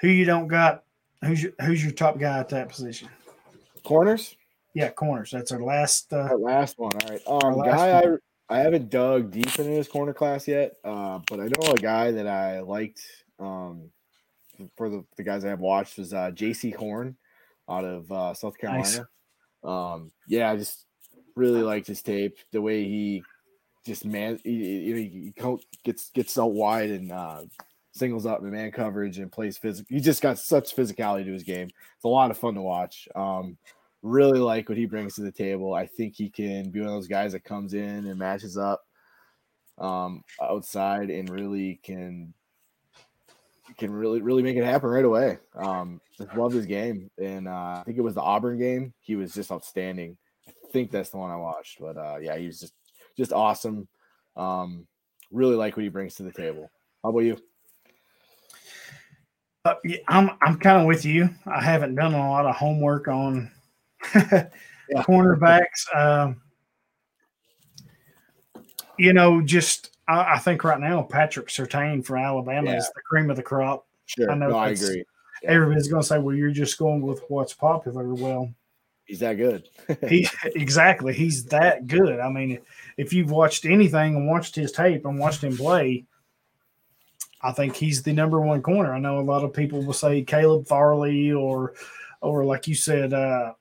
Who 0.00 0.08
you 0.08 0.24
don't 0.24 0.48
got? 0.48 0.84
Who's 1.24 1.42
your, 1.42 1.52
who's 1.62 1.82
your 1.82 1.92
top 1.92 2.18
guy 2.18 2.38
at 2.38 2.48
that 2.50 2.68
position? 2.68 3.08
Corners. 3.82 4.36
Yeah, 4.74 4.90
corners. 4.90 5.30
That's 5.30 5.50
our 5.52 5.62
last. 5.62 6.12
Uh, 6.12 6.28
That 6.28 6.40
last 6.40 6.78
one. 6.78 6.92
All 7.02 7.08
right. 7.08 7.22
Um, 7.26 7.64
guy, 7.64 8.06
one. 8.06 8.18
I 8.48 8.58
haven't 8.58 8.90
dug 8.90 9.32
deep 9.32 9.58
into 9.58 9.72
his 9.72 9.88
corner 9.88 10.14
class 10.14 10.46
yet, 10.46 10.74
uh, 10.84 11.18
but 11.28 11.40
I 11.40 11.46
know 11.46 11.72
a 11.72 11.76
guy 11.76 12.12
that 12.12 12.26
I 12.26 12.60
liked. 12.60 13.00
Um, 13.38 13.90
for 14.76 14.88
the, 14.88 15.04
the 15.16 15.22
guys 15.22 15.44
I 15.44 15.48
have 15.48 15.60
watched 15.60 15.98
was 15.98 16.14
uh, 16.14 16.30
Jaycee 16.30 16.74
Horn 16.74 17.16
out 17.68 17.84
of 17.84 18.10
uh, 18.10 18.34
South 18.34 18.54
Nice. 18.62 18.96
Carolina. 18.96 19.08
Um, 19.64 20.12
yeah, 20.28 20.50
I 20.50 20.56
just 20.56 20.86
really 21.34 21.62
liked 21.62 21.86
his 21.86 22.02
tape. 22.02 22.38
The 22.52 22.62
way 22.62 22.84
he 22.84 23.22
just 23.84 24.04
man, 24.04 24.40
he, 24.42 24.92
he, 24.92 24.92
he 24.92 25.32
co- 25.36 25.60
gets 25.84 26.10
gets 26.10 26.38
out 26.38 26.52
wide 26.52 26.90
and 26.90 27.12
uh, 27.12 27.42
singles 27.92 28.26
up 28.26 28.40
in 28.40 28.50
man 28.50 28.70
coverage 28.70 29.18
and 29.18 29.30
plays 29.30 29.58
physical. 29.58 29.94
He 29.94 30.00
just 30.00 30.22
got 30.22 30.38
such 30.38 30.74
physicality 30.74 31.24
to 31.24 31.32
his 31.32 31.42
game. 31.42 31.66
It's 31.66 32.04
a 32.04 32.08
lot 32.08 32.30
of 32.30 32.38
fun 32.38 32.54
to 32.54 32.62
watch. 32.62 33.08
Um, 33.14 33.58
really 34.02 34.38
like 34.38 34.68
what 34.68 34.78
he 34.78 34.86
brings 34.86 35.14
to 35.14 35.22
the 35.22 35.32
table. 35.32 35.74
I 35.74 35.86
think 35.86 36.14
he 36.16 36.28
can 36.28 36.70
be 36.70 36.80
one 36.80 36.88
of 36.88 36.94
those 36.94 37.08
guys 37.08 37.32
that 37.32 37.44
comes 37.44 37.74
in 37.74 38.06
and 38.06 38.18
matches 38.18 38.56
up 38.56 38.84
um, 39.78 40.22
outside 40.40 41.10
and 41.10 41.28
really 41.28 41.80
can 41.82 42.32
can 43.76 43.90
really 43.90 44.22
really 44.22 44.42
make 44.42 44.56
it 44.56 44.64
happen 44.64 44.88
right 44.88 45.04
away. 45.04 45.38
Um, 45.54 46.00
just 46.16 46.34
love 46.34 46.52
his 46.52 46.66
game, 46.66 47.10
and 47.18 47.48
uh, 47.48 47.78
I 47.80 47.82
think 47.84 47.98
it 47.98 48.02
was 48.02 48.14
the 48.14 48.22
Auburn 48.22 48.58
game. 48.58 48.94
He 49.00 49.16
was 49.16 49.34
just 49.34 49.52
outstanding. 49.52 50.16
I 50.48 50.52
think 50.72 50.90
that's 50.90 51.10
the 51.10 51.18
one 51.18 51.30
I 51.30 51.36
watched, 51.36 51.80
but 51.80 51.96
uh, 51.96 52.16
yeah, 52.20 52.36
he 52.36 52.46
was 52.46 52.60
just 52.60 52.74
just 53.16 53.32
awesome. 53.32 53.88
Um, 54.36 54.86
really 55.30 55.56
like 55.56 55.76
what 55.76 55.82
he 55.82 55.88
brings 55.88 56.14
to 56.16 56.22
the 56.22 56.32
table. 56.32 56.70
How 57.02 57.10
about 57.10 57.20
you? 57.20 57.36
uh, 59.66 59.74
yeah, 59.84 59.98
I'm 60.08 60.30
I'm 60.42 60.58
kind 60.58 60.80
of 60.80 60.86
with 60.86 61.04
you. 61.04 61.28
I 61.44 61.60
haven't 61.60 61.96
done 61.96 62.14
a 62.14 62.30
lot 62.30 62.46
of 62.46 62.54
homework 62.54 63.08
on 63.08 63.50
cornerbacks. 64.14 65.94
Um, 65.94 66.40
you 68.98 69.12
know, 69.12 69.42
just 69.42 69.90
I, 70.08 70.34
I 70.34 70.38
think 70.38 70.64
right 70.64 70.80
now 70.80 71.02
Patrick 71.02 71.48
Surtain 71.48 72.04
for 72.04 72.16
Alabama 72.16 72.70
Yeah. 72.70 72.78
is 72.78 72.90
the 72.94 73.02
cream 73.02 73.30
of 73.30 73.36
the 73.36 73.42
crop. 73.42 73.86
Sure, 74.06 74.30
I 74.30 74.34
know 74.34 74.48
no, 74.50 74.56
I 74.56 74.70
agree. 74.70 75.04
Yeah. 75.42 75.50
Everybody's 75.50 75.88
going 75.88 76.02
to 76.02 76.06
say, 76.06 76.18
"Well, 76.18 76.34
you're 76.34 76.50
just 76.50 76.78
going 76.78 77.02
with 77.02 77.22
what's 77.28 77.52
popular." 77.52 78.14
Well, 78.14 78.52
He's 79.04 79.20
that 79.20 79.34
good. 79.34 79.68
he 80.08 80.26
exactly 80.56 81.12
he's 81.14 81.44
that 81.46 81.86
good. 81.86 82.18
I 82.18 82.28
mean, 82.28 82.58
if 82.96 83.12
you've 83.12 83.30
watched 83.30 83.64
anything 83.64 84.16
and 84.16 84.26
watched 84.28 84.56
his 84.56 84.72
tape 84.72 85.04
and 85.04 85.18
watched 85.18 85.44
him 85.44 85.56
play, 85.56 86.06
I 87.42 87.52
think 87.52 87.76
he's 87.76 88.02
the 88.02 88.12
number 88.12 88.40
one 88.40 88.62
corner. 88.62 88.92
I 88.94 88.98
know 88.98 89.18
a 89.18 89.20
lot 89.20 89.44
of 89.44 89.52
people 89.52 89.82
will 89.84 89.92
say 89.92 90.22
Caleb 90.22 90.66
Farley 90.66 91.30
or 91.32 91.74
or 92.20 92.44
like 92.44 92.66
you 92.66 92.74
said, 92.74 93.12
uh, 93.12 93.52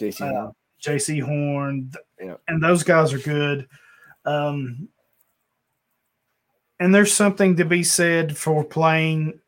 Jaycee 0.00 0.20
uh, 0.22 0.32
Horn. 0.32 0.52
Jaycee 0.82 1.22
Horn, 1.22 1.92
Yeah. 2.20 2.36
and 2.48 2.62
those 2.62 2.82
guys 2.82 3.12
are 3.12 3.18
good. 3.18 3.68
Um, 4.24 4.88
and 6.80 6.94
there's 6.94 7.12
something 7.14 7.56
to 7.56 7.64
be 7.64 7.82
said 7.82 8.36
for 8.36 8.64
playing 8.64 9.38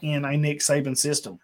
in 0.00 0.24
a 0.24 0.36
Nick 0.36 0.60
Saban 0.60 0.96
system. 0.96 1.38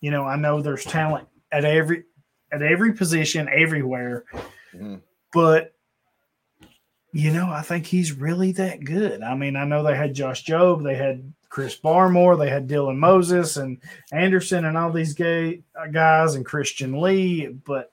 You 0.00 0.10
know, 0.10 0.24
I 0.24 0.36
know 0.36 0.60
there's 0.60 0.84
talent 0.84 1.28
at 1.52 1.64
every 1.64 2.04
at 2.50 2.62
every 2.62 2.92
position 2.94 3.48
everywhere, 3.52 4.24
Mhm. 4.74 5.02
but 5.32 5.74
you 7.12 7.32
know, 7.32 7.48
I 7.50 7.62
think 7.62 7.86
he's 7.86 8.12
really 8.12 8.52
that 8.52 8.84
good. 8.84 9.22
I 9.22 9.34
mean, 9.34 9.56
I 9.56 9.64
know 9.64 9.82
they 9.82 9.96
had 9.96 10.14
Josh 10.14 10.44
Jobe, 10.44 10.82
they 10.84 10.94
had 10.94 11.32
Chris 11.48 11.74
Barmore, 11.78 12.38
they 12.38 12.50
had 12.50 12.68
Dylan 12.68 12.96
Moses 12.98 13.56
and 13.56 13.78
Anderson 14.12 14.66
and 14.66 14.76
all 14.76 14.92
these 14.92 15.14
gay 15.14 15.62
guys 15.90 16.34
and 16.34 16.44
Christian 16.44 17.00
Lee, 17.00 17.46
but 17.46 17.92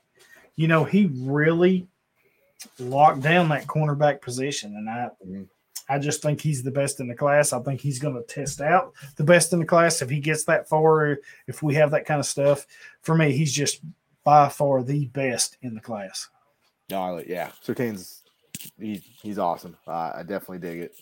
you 0.55 0.67
know, 0.67 0.83
he 0.83 1.07
really 1.13 1.87
locked 2.79 3.21
down 3.21 3.49
that 3.49 3.67
cornerback 3.67 4.21
position, 4.21 4.75
and 4.75 4.89
I, 4.89 5.09
Mhm. 5.25 5.47
I 5.87 5.99
just 5.99 6.21
think 6.23 6.41
he's 6.41 6.63
the 6.63 6.71
best 6.71 6.99
in 6.99 7.07
the 7.07 7.13
class. 7.15 7.53
I 7.53 7.61
think 7.61 7.79
he's 7.79 7.99
going 7.99 8.15
to 8.15 8.23
test 8.23 8.59
out 8.59 8.93
the 9.17 9.23
best 9.23 9.53
in 9.53 9.59
the 9.59 9.65
class 9.65 10.01
if 10.01 10.09
he 10.09 10.19
gets 10.19 10.43
that 10.45 10.67
far. 10.67 11.19
If 11.45 11.61
we 11.61 11.75
have 11.75 11.91
that 11.91 12.05
kind 12.05 12.19
of 12.19 12.25
stuff, 12.25 12.65
for 13.01 13.15
me, 13.15 13.33
he's 13.33 13.53
just 13.53 13.81
by 14.23 14.49
far 14.49 14.81
the 14.81 15.05
best 15.07 15.57
in 15.61 15.75
the 15.75 15.81
class. 15.81 16.29
No, 16.89 17.19
yeah, 17.19 17.51
Surtain's 17.63 18.23
he, 18.79 18.95
he's 18.95 19.37
awesome. 19.37 19.77
Uh, 19.87 20.11
I 20.15 20.23
definitely 20.23 20.59
dig 20.59 20.79
it. 20.79 20.95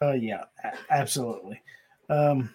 Uh, 0.00 0.12
yeah, 0.12 0.44
absolutely. 0.90 1.60
Um, 2.08 2.54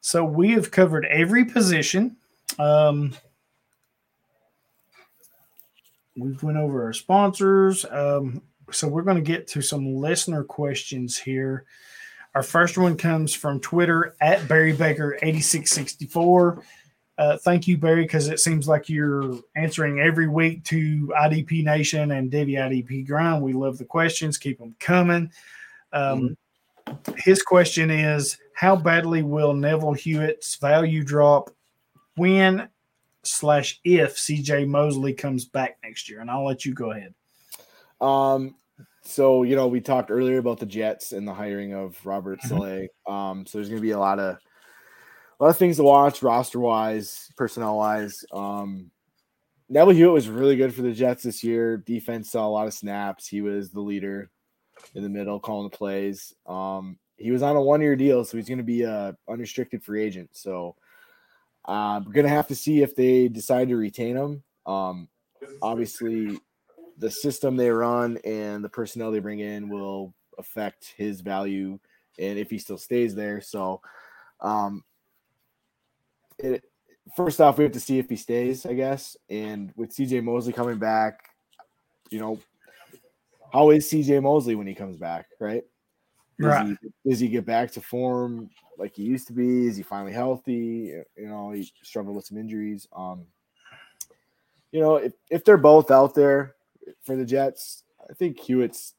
so 0.00 0.24
we 0.24 0.52
have 0.52 0.70
covered 0.70 1.04
every 1.06 1.44
position. 1.44 2.16
Um, 2.58 3.14
we've 6.16 6.42
went 6.42 6.58
over 6.58 6.84
our 6.84 6.92
sponsors. 6.92 7.84
Um, 7.90 8.42
so 8.70 8.88
we're 8.88 9.02
going 9.02 9.16
to 9.16 9.22
get 9.22 9.46
to 9.48 9.62
some 9.62 9.96
listener 9.96 10.44
questions 10.44 11.18
here. 11.18 11.64
Our 12.34 12.42
first 12.42 12.78
one 12.78 12.96
comes 12.96 13.34
from 13.34 13.60
Twitter 13.60 14.14
at 14.20 14.46
Barry 14.46 14.72
Baker 14.72 15.18
8664. 15.22 16.62
Uh, 17.18 17.36
thank 17.38 17.66
you, 17.68 17.76
Barry, 17.76 18.02
because 18.02 18.28
it 18.28 18.40
seems 18.40 18.66
like 18.68 18.88
you're 18.88 19.38
answering 19.56 20.00
every 20.00 20.28
week 20.28 20.64
to 20.64 21.12
IDP 21.20 21.64
Nation 21.64 22.12
and 22.12 22.30
Devy 22.30 22.52
IDP 22.52 23.06
Grind. 23.06 23.42
We 23.42 23.52
love 23.52 23.76
the 23.76 23.84
questions. 23.84 24.38
Keep 24.38 24.58
them 24.58 24.74
coming. 24.78 25.30
Um, 25.92 26.36
mm-hmm. 26.86 27.12
His 27.18 27.42
question 27.42 27.90
is 27.90 28.38
How 28.60 28.76
badly 28.76 29.22
will 29.22 29.54
Neville 29.54 29.94
Hewitt's 29.94 30.56
value 30.56 31.02
drop 31.02 31.48
when 32.16 32.68
slash 33.22 33.80
if 33.84 34.18
CJ 34.18 34.68
Mosley 34.68 35.14
comes 35.14 35.46
back 35.46 35.78
next 35.82 36.10
year? 36.10 36.20
And 36.20 36.30
I'll 36.30 36.44
let 36.44 36.66
you 36.66 36.74
go 36.74 36.90
ahead. 36.90 37.14
Um, 38.02 38.54
so 39.00 39.44
you 39.44 39.56
know, 39.56 39.66
we 39.66 39.80
talked 39.80 40.10
earlier 40.10 40.36
about 40.36 40.58
the 40.58 40.66
Jets 40.66 41.12
and 41.12 41.26
the 41.26 41.32
hiring 41.32 41.72
of 41.72 42.04
Robert 42.04 42.38
mm-hmm. 42.40 42.48
Saleh. 42.48 42.88
Um, 43.06 43.46
so 43.46 43.56
there's 43.56 43.70
going 43.70 43.80
to 43.80 43.82
be 43.82 43.92
a 43.92 43.98
lot 43.98 44.18
of 44.18 44.36
a 44.36 45.42
lot 45.42 45.48
of 45.48 45.56
things 45.56 45.78
to 45.78 45.82
watch, 45.82 46.22
roster 46.22 46.60
wise, 46.60 47.32
personnel 47.38 47.78
wise. 47.78 48.26
Um, 48.30 48.90
Neville 49.70 49.94
Hewitt 49.94 50.12
was 50.12 50.28
really 50.28 50.56
good 50.56 50.74
for 50.74 50.82
the 50.82 50.92
Jets 50.92 51.22
this 51.22 51.42
year. 51.42 51.78
Defense 51.78 52.30
saw 52.30 52.46
a 52.46 52.50
lot 52.50 52.66
of 52.66 52.74
snaps. 52.74 53.26
He 53.26 53.40
was 53.40 53.70
the 53.70 53.80
leader 53.80 54.30
in 54.94 55.02
the 55.02 55.08
middle, 55.08 55.40
calling 55.40 55.70
the 55.70 55.74
plays. 55.74 56.34
Um, 56.44 56.98
he 57.20 57.30
was 57.30 57.42
on 57.42 57.54
a 57.54 57.60
one 57.60 57.82
year 57.82 57.94
deal, 57.94 58.24
so 58.24 58.36
he's 58.36 58.48
going 58.48 58.58
to 58.58 58.64
be 58.64 58.82
a 58.82 59.14
unrestricted 59.28 59.84
free 59.84 60.02
agent. 60.02 60.30
So 60.32 60.74
uh, 61.66 62.00
we're 62.04 62.12
going 62.12 62.26
to 62.26 62.32
have 62.32 62.48
to 62.48 62.54
see 62.54 62.82
if 62.82 62.96
they 62.96 63.28
decide 63.28 63.68
to 63.68 63.76
retain 63.76 64.16
him. 64.16 64.42
Um, 64.64 65.08
obviously, 65.60 66.40
the 66.98 67.10
system 67.10 67.56
they 67.56 67.70
run 67.70 68.18
and 68.24 68.64
the 68.64 68.68
personnel 68.68 69.10
they 69.10 69.18
bring 69.18 69.40
in 69.40 69.68
will 69.68 70.14
affect 70.38 70.94
his 70.96 71.20
value 71.20 71.78
and 72.18 72.38
if 72.38 72.50
he 72.50 72.58
still 72.58 72.78
stays 72.78 73.14
there. 73.14 73.40
So, 73.42 73.82
um, 74.40 74.82
it, 76.38 76.64
first 77.16 77.40
off, 77.40 77.58
we 77.58 77.64
have 77.64 77.72
to 77.72 77.80
see 77.80 77.98
if 77.98 78.08
he 78.08 78.16
stays, 78.16 78.64
I 78.64 78.72
guess. 78.72 79.16
And 79.28 79.72
with 79.76 79.94
CJ 79.94 80.24
Mosley 80.24 80.54
coming 80.54 80.78
back, 80.78 81.20
you 82.10 82.18
know, 82.18 82.38
how 83.52 83.70
is 83.70 83.90
CJ 83.90 84.22
Mosley 84.22 84.54
when 84.54 84.66
he 84.66 84.74
comes 84.74 84.96
back, 84.96 85.26
right? 85.38 85.64
Does, 86.40 86.48
right. 86.48 86.76
He, 86.82 87.10
does 87.10 87.20
he 87.20 87.28
get 87.28 87.44
back 87.44 87.70
to 87.72 87.80
form 87.80 88.50
like 88.78 88.96
he 88.96 89.02
used 89.02 89.26
to 89.28 89.32
be? 89.32 89.66
Is 89.66 89.76
he 89.76 89.82
finally 89.82 90.12
healthy? 90.12 90.92
You 91.16 91.28
know, 91.28 91.50
he 91.50 91.70
struggled 91.82 92.16
with 92.16 92.26
some 92.26 92.38
injuries. 92.38 92.88
Um, 92.96 93.26
you 94.72 94.80
know, 94.80 94.96
if, 94.96 95.12
if 95.30 95.44
they're 95.44 95.56
both 95.56 95.90
out 95.90 96.14
there, 96.14 96.54
for 97.02 97.16
the 97.16 97.24
Jets. 97.24 97.84
I 98.08 98.14
think 98.14 98.38
Hewitt's, 98.38 98.94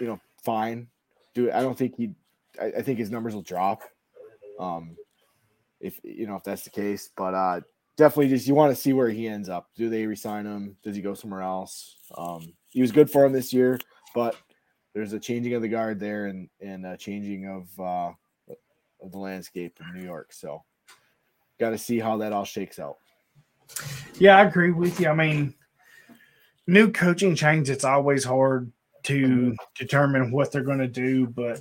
you 0.00 0.06
know, 0.06 0.20
fine. 0.44 0.88
Do 1.34 1.50
I 1.50 1.60
don't 1.60 1.76
think 1.76 1.96
he. 1.96 2.12
I, 2.60 2.66
I 2.78 2.82
think 2.82 2.98
his 2.98 3.10
numbers 3.10 3.34
will 3.34 3.42
drop. 3.42 3.82
Um, 4.58 4.96
if 5.80 6.00
you 6.02 6.26
know 6.26 6.36
if 6.36 6.44
that's 6.44 6.62
the 6.62 6.70
case, 6.70 7.10
but 7.16 7.34
uh, 7.34 7.60
definitely 7.96 8.28
just 8.28 8.46
you 8.46 8.54
want 8.54 8.74
to 8.74 8.80
see 8.80 8.92
where 8.92 9.10
he 9.10 9.28
ends 9.28 9.48
up. 9.48 9.70
Do 9.76 9.88
they 9.88 10.06
resign 10.06 10.46
him? 10.46 10.76
Does 10.82 10.96
he 10.96 11.02
go 11.02 11.14
somewhere 11.14 11.42
else? 11.42 11.96
Um, 12.16 12.52
he 12.70 12.80
was 12.80 12.92
good 12.92 13.10
for 13.10 13.24
him 13.24 13.32
this 13.32 13.52
year, 13.52 13.78
but 14.14 14.36
there's 14.96 15.12
a 15.12 15.20
changing 15.20 15.52
of 15.52 15.60
the 15.60 15.68
guard 15.68 16.00
there 16.00 16.24
and 16.24 16.48
and 16.58 16.86
a 16.86 16.96
changing 16.96 17.46
of 17.46 17.68
uh, 17.78 18.12
of 19.02 19.12
the 19.12 19.18
landscape 19.18 19.78
in 19.78 19.94
New 19.94 20.02
York. 20.02 20.32
So, 20.32 20.64
got 21.60 21.70
to 21.70 21.78
see 21.78 21.98
how 21.98 22.16
that 22.16 22.32
all 22.32 22.46
shakes 22.46 22.78
out. 22.78 22.96
Yeah, 24.18 24.38
I 24.38 24.44
agree 24.44 24.70
with 24.70 24.98
you. 24.98 25.08
I 25.08 25.14
mean, 25.14 25.54
new 26.66 26.90
coaching 26.90 27.34
change, 27.34 27.68
it's 27.68 27.84
always 27.84 28.24
hard 28.24 28.72
to 29.02 29.26
mm-hmm. 29.26 29.52
determine 29.74 30.30
what 30.30 30.50
they're 30.50 30.62
going 30.62 30.78
to 30.78 30.88
do. 30.88 31.26
But 31.26 31.60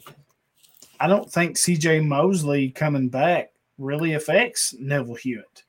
I 1.01 1.07
don't 1.07 1.29
think 1.29 1.57
CJ 1.57 2.07
Mosley 2.07 2.69
coming 2.69 3.09
back 3.09 3.51
really 3.77 4.13
affects 4.13 4.73
Neville 4.79 5.15
Hewitt 5.15 5.65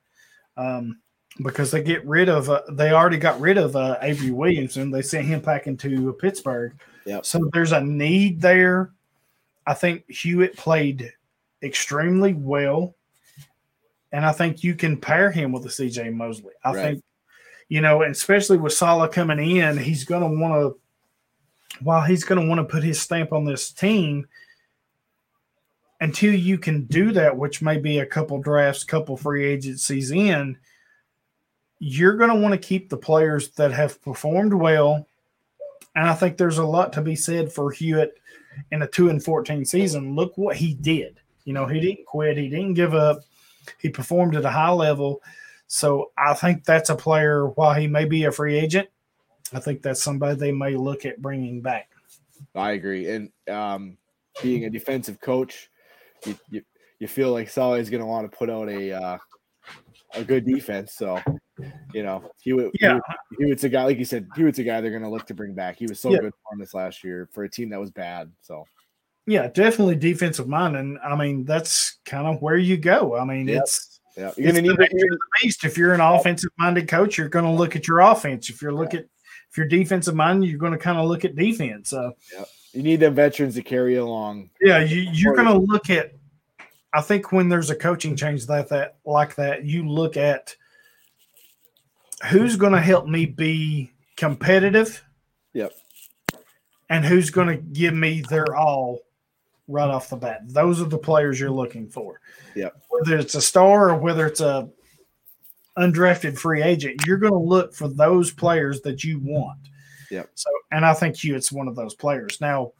um, 0.57 1.01
because 1.43 1.71
they 1.71 1.83
get 1.83 2.05
rid 2.07 2.29
of, 2.29 2.49
uh, 2.49 2.63
they 2.71 2.93
already 2.93 3.19
got 3.19 3.41
rid 3.41 3.59
of 3.59 3.77
uh, 3.77 3.99
Avery 4.03 4.31
Williamson. 4.31 4.91
They 4.91 5.03
sent 5.03 5.27
him 5.27 5.41
back 5.41 5.67
into 5.67 6.13
Pittsburgh. 6.15 6.79
Yep. 7.05 7.27
So 7.27 7.49
there's 7.53 7.73
a 7.73 7.81
need 7.81 8.41
there. 8.41 8.93
I 9.67 9.75
think 9.75 10.09
Hewitt 10.11 10.57
played 10.57 11.13
extremely 11.63 12.35
well. 12.35 12.95
And 14.13 14.25
I 14.25 14.33
think 14.33 14.65
you 14.65 14.75
can 14.75 14.97
pair 14.97 15.31
him 15.31 15.53
with 15.53 15.67
a 15.67 15.69
CJ 15.69 16.15
Mosley. 16.15 16.53
I 16.65 16.73
right. 16.73 16.83
think 16.83 17.05
you 17.69 17.81
know, 17.81 18.03
and 18.03 18.13
especially 18.13 18.59
with 18.59 18.73
Saleh 18.73 19.11
coming 19.13 19.57
in, 19.57 19.77
he's 19.77 20.05
going 20.05 20.23
to 20.23 20.41
want 20.41 20.55
to, 20.55 21.85
while 21.85 22.03
he's 22.03 22.25
going 22.25 22.41
to 22.41 22.47
want 22.47 22.59
to 22.59 22.65
put 22.73 22.85
his 22.85 23.01
stamp 23.01 23.33
on 23.33 23.45
this 23.45 23.71
team, 23.71 24.27
until 26.01 26.35
you 26.35 26.59
can 26.59 26.85
do 26.85 27.11
that, 27.13 27.37
which 27.37 27.63
may 27.63 27.79
be 27.79 27.99
a 27.99 28.07
couple 28.07 28.39
drafts, 28.39 28.85
couple 28.85 29.17
free 29.17 29.45
agencies 29.45 30.11
in, 30.11 30.57
you're 31.79 32.17
going 32.17 32.31
to 32.31 32.37
want 32.37 32.53
to 32.53 32.59
keep 32.59 32.89
the 32.89 32.97
players 32.97 33.51
that 33.51 33.73
have 33.73 34.03
performed 34.03 34.55
well. 34.55 35.07
And 35.95 36.09
I 36.09 36.15
think 36.15 36.37
there's 36.37 36.59
a 36.59 36.65
lot 36.65 36.93
to 36.95 37.03
be 37.03 37.17
said 37.17 37.53
for 37.53 37.71
Hewitt 37.71 38.19
in 38.71 38.83
a 38.83 38.87
2 38.87 39.09
and 39.09 39.23
14 39.23 39.65
season. 39.65 40.15
Look 40.15 40.37
what 40.37 40.57
he 40.57 40.75
did. 40.75 41.21
You 41.45 41.53
know, 41.53 41.67
he 41.67 41.81
didn't 41.81 42.07
quit, 42.07 42.37
he 42.37 42.49
didn't 42.49 42.75
give 42.75 42.95
up, 42.95 43.21
he 43.79 43.89
performed 43.89 44.35
at 44.35 44.45
a 44.45 44.51
high 44.51 44.71
level. 44.71 45.23
So 45.69 46.11
I 46.19 46.35
think 46.35 46.65
that's 46.65 46.91
a 46.91 46.97
player, 46.97 47.49
while 47.49 47.75
he 47.75 47.87
may 47.87 48.05
be 48.05 48.25
a 48.25 48.33
free 48.33 48.59
agent, 48.59 48.89
I 49.53 49.61
think 49.61 49.83
that's 49.83 50.03
somebody 50.03 50.37
they 50.37 50.53
may 50.53 50.75
look 50.75 51.05
at 51.05 51.23
bringing 51.23 51.61
back. 51.61 51.91
I 52.55 52.73
agree. 52.73 53.09
And 53.11 53.31
um, 53.49 53.97
being 54.43 54.65
a 54.65 54.71
defensive 54.71 55.21
coach, 55.21 55.71
you, 56.25 56.37
you, 56.51 56.63
you 56.99 57.09
feel 57.09 57.33
like 57.33 57.49
Saleh 57.49 57.81
is 57.81 57.91
going 57.91 58.01
to 58.01 58.07
want 58.07 58.31
to 58.31 58.37
put 58.37 58.51
out 58.51 58.69
a 58.69 58.93
uh, 58.93 59.19
a 60.15 60.25
good 60.25 60.47
defense. 60.47 60.95
So, 60.95 61.21
you 61.93 62.03
know, 62.03 62.31
he 62.41 62.53
would, 62.53 62.71
yeah. 62.81 62.99
he, 63.31 63.45
he 63.45 63.51
was 63.51 63.65
a 63.65 63.69
guy, 63.69 63.85
like 63.85 63.99
you 63.99 64.05
said, 64.05 64.29
he 64.37 64.45
was 64.45 64.59
a 64.59 64.65
guy 64.65 64.81
they're 64.81 64.91
going 64.91 65.03
to 65.03 65.09
look 65.09 65.27
to 65.27 65.35
bring 65.35 65.55
back. 65.55 65.77
He 65.77 65.87
was 65.87 66.01
so 66.01 66.11
yeah. 66.11 66.19
good 66.19 66.33
for 66.33 66.59
this 66.59 66.75
last 66.75 67.03
year 67.03 67.29
for 67.33 67.45
a 67.45 67.51
team 67.51 67.71
that 67.71 67.81
was 67.81 67.91
bad. 67.91 68.31
So, 68.43 68.65
yeah, 69.27 69.49
definitely 69.49 69.97
defensive 69.97 70.49
mind. 70.49 70.77
And 70.77 70.99
I 70.99 71.17
mean, 71.17 71.45
that's 71.45 71.99
kind 72.05 72.27
of 72.27 72.43
where 72.43 72.57
you 72.57 72.77
go. 72.77 73.17
I 73.17 73.25
mean, 73.25 73.49
yep. 73.49 73.63
it's, 73.63 74.01
yeah, 74.17 74.33
you're 74.37 74.53
gonna 74.53 74.63
need 74.63 74.77
the 74.77 75.19
beast. 75.43 75.65
If 75.65 75.77
you're 75.77 75.93
an 75.93 76.01
offensive 76.01 76.51
minded 76.59 76.89
coach, 76.89 77.19
you're 77.19 77.29
going 77.29 77.45
to 77.45 77.51
look 77.51 77.77
at 77.77 77.87
your 77.87 78.01
offense. 78.01 78.49
If 78.49 78.63
you're 78.63 78.73
look 78.73 78.95
at 78.95 79.05
if 79.51 79.57
you're 79.57 79.67
defensive 79.67 80.15
minded, 80.15 80.49
you're 80.49 80.59
going 80.59 80.73
to 80.73 80.79
kind 80.79 80.99
of 80.99 81.07
look 81.07 81.25
at 81.25 81.37
defense. 81.37 81.91
So 81.91 82.13
yeah. 82.33 82.45
you 82.73 82.83
need 82.83 83.01
the 83.01 83.11
veterans 83.11 83.55
to 83.55 83.63
carry 83.63 83.97
along. 83.97 84.51
Yeah, 84.61 84.81
you, 84.81 85.09
you're 85.13 85.35
going 85.35 85.47
to 85.47 85.59
look 85.59 85.91
at. 85.91 86.13
I 86.93 87.01
think 87.01 87.33
when 87.33 87.49
there's 87.49 87.71
a 87.71 87.77
coaching 87.77 88.17
change 88.17 88.47
that 88.47 88.69
that 88.71 88.97
like 89.05 89.35
that, 89.37 89.65
you 89.65 89.89
look 89.89 90.17
at 90.17 90.57
who's 92.25 92.57
going 92.57 92.73
to 92.73 92.81
help 92.81 93.07
me 93.07 93.27
be 93.27 93.91
competitive. 94.17 95.05
Yep. 95.53 95.73
And 96.89 97.05
who's 97.05 97.31
going 97.31 97.49
to 97.49 97.57
give 97.57 97.95
me 97.95 98.23
their 98.29 98.55
all 98.57 99.01
right 99.69 99.91
off 99.91 100.09
the 100.09 100.17
bat. 100.17 100.43
Those 100.47 100.81
are 100.81 100.87
the 100.87 100.99
players 100.99 101.41
you're 101.41 101.51
looking 101.51 101.89
for. 101.89 102.21
Yep. 102.55 102.83
Whether 102.89 103.19
it's 103.19 103.35
a 103.35 103.43
star 103.43 103.91
or 103.91 103.97
whether 103.97 104.27
it's 104.27 104.41
a 104.41 104.69
undrafted 105.77 106.39
free 106.39 106.63
agent, 106.63 107.03
you're 107.07 107.19
going 107.19 107.33
to 107.33 107.39
look 107.39 107.75
for 107.75 107.89
those 107.89 108.31
players 108.31 108.81
that 108.83 109.05
you 109.05 109.19
want. 109.19 109.59
Yep. 110.11 110.31
So, 110.35 110.51
and 110.71 110.87
I 110.87 110.95
think 110.95 111.17
Hewitt's 111.17 111.51
one 111.51 111.69
of 111.69 111.77
those 111.77 111.95
players. 111.95 112.41
Now, 112.41 112.73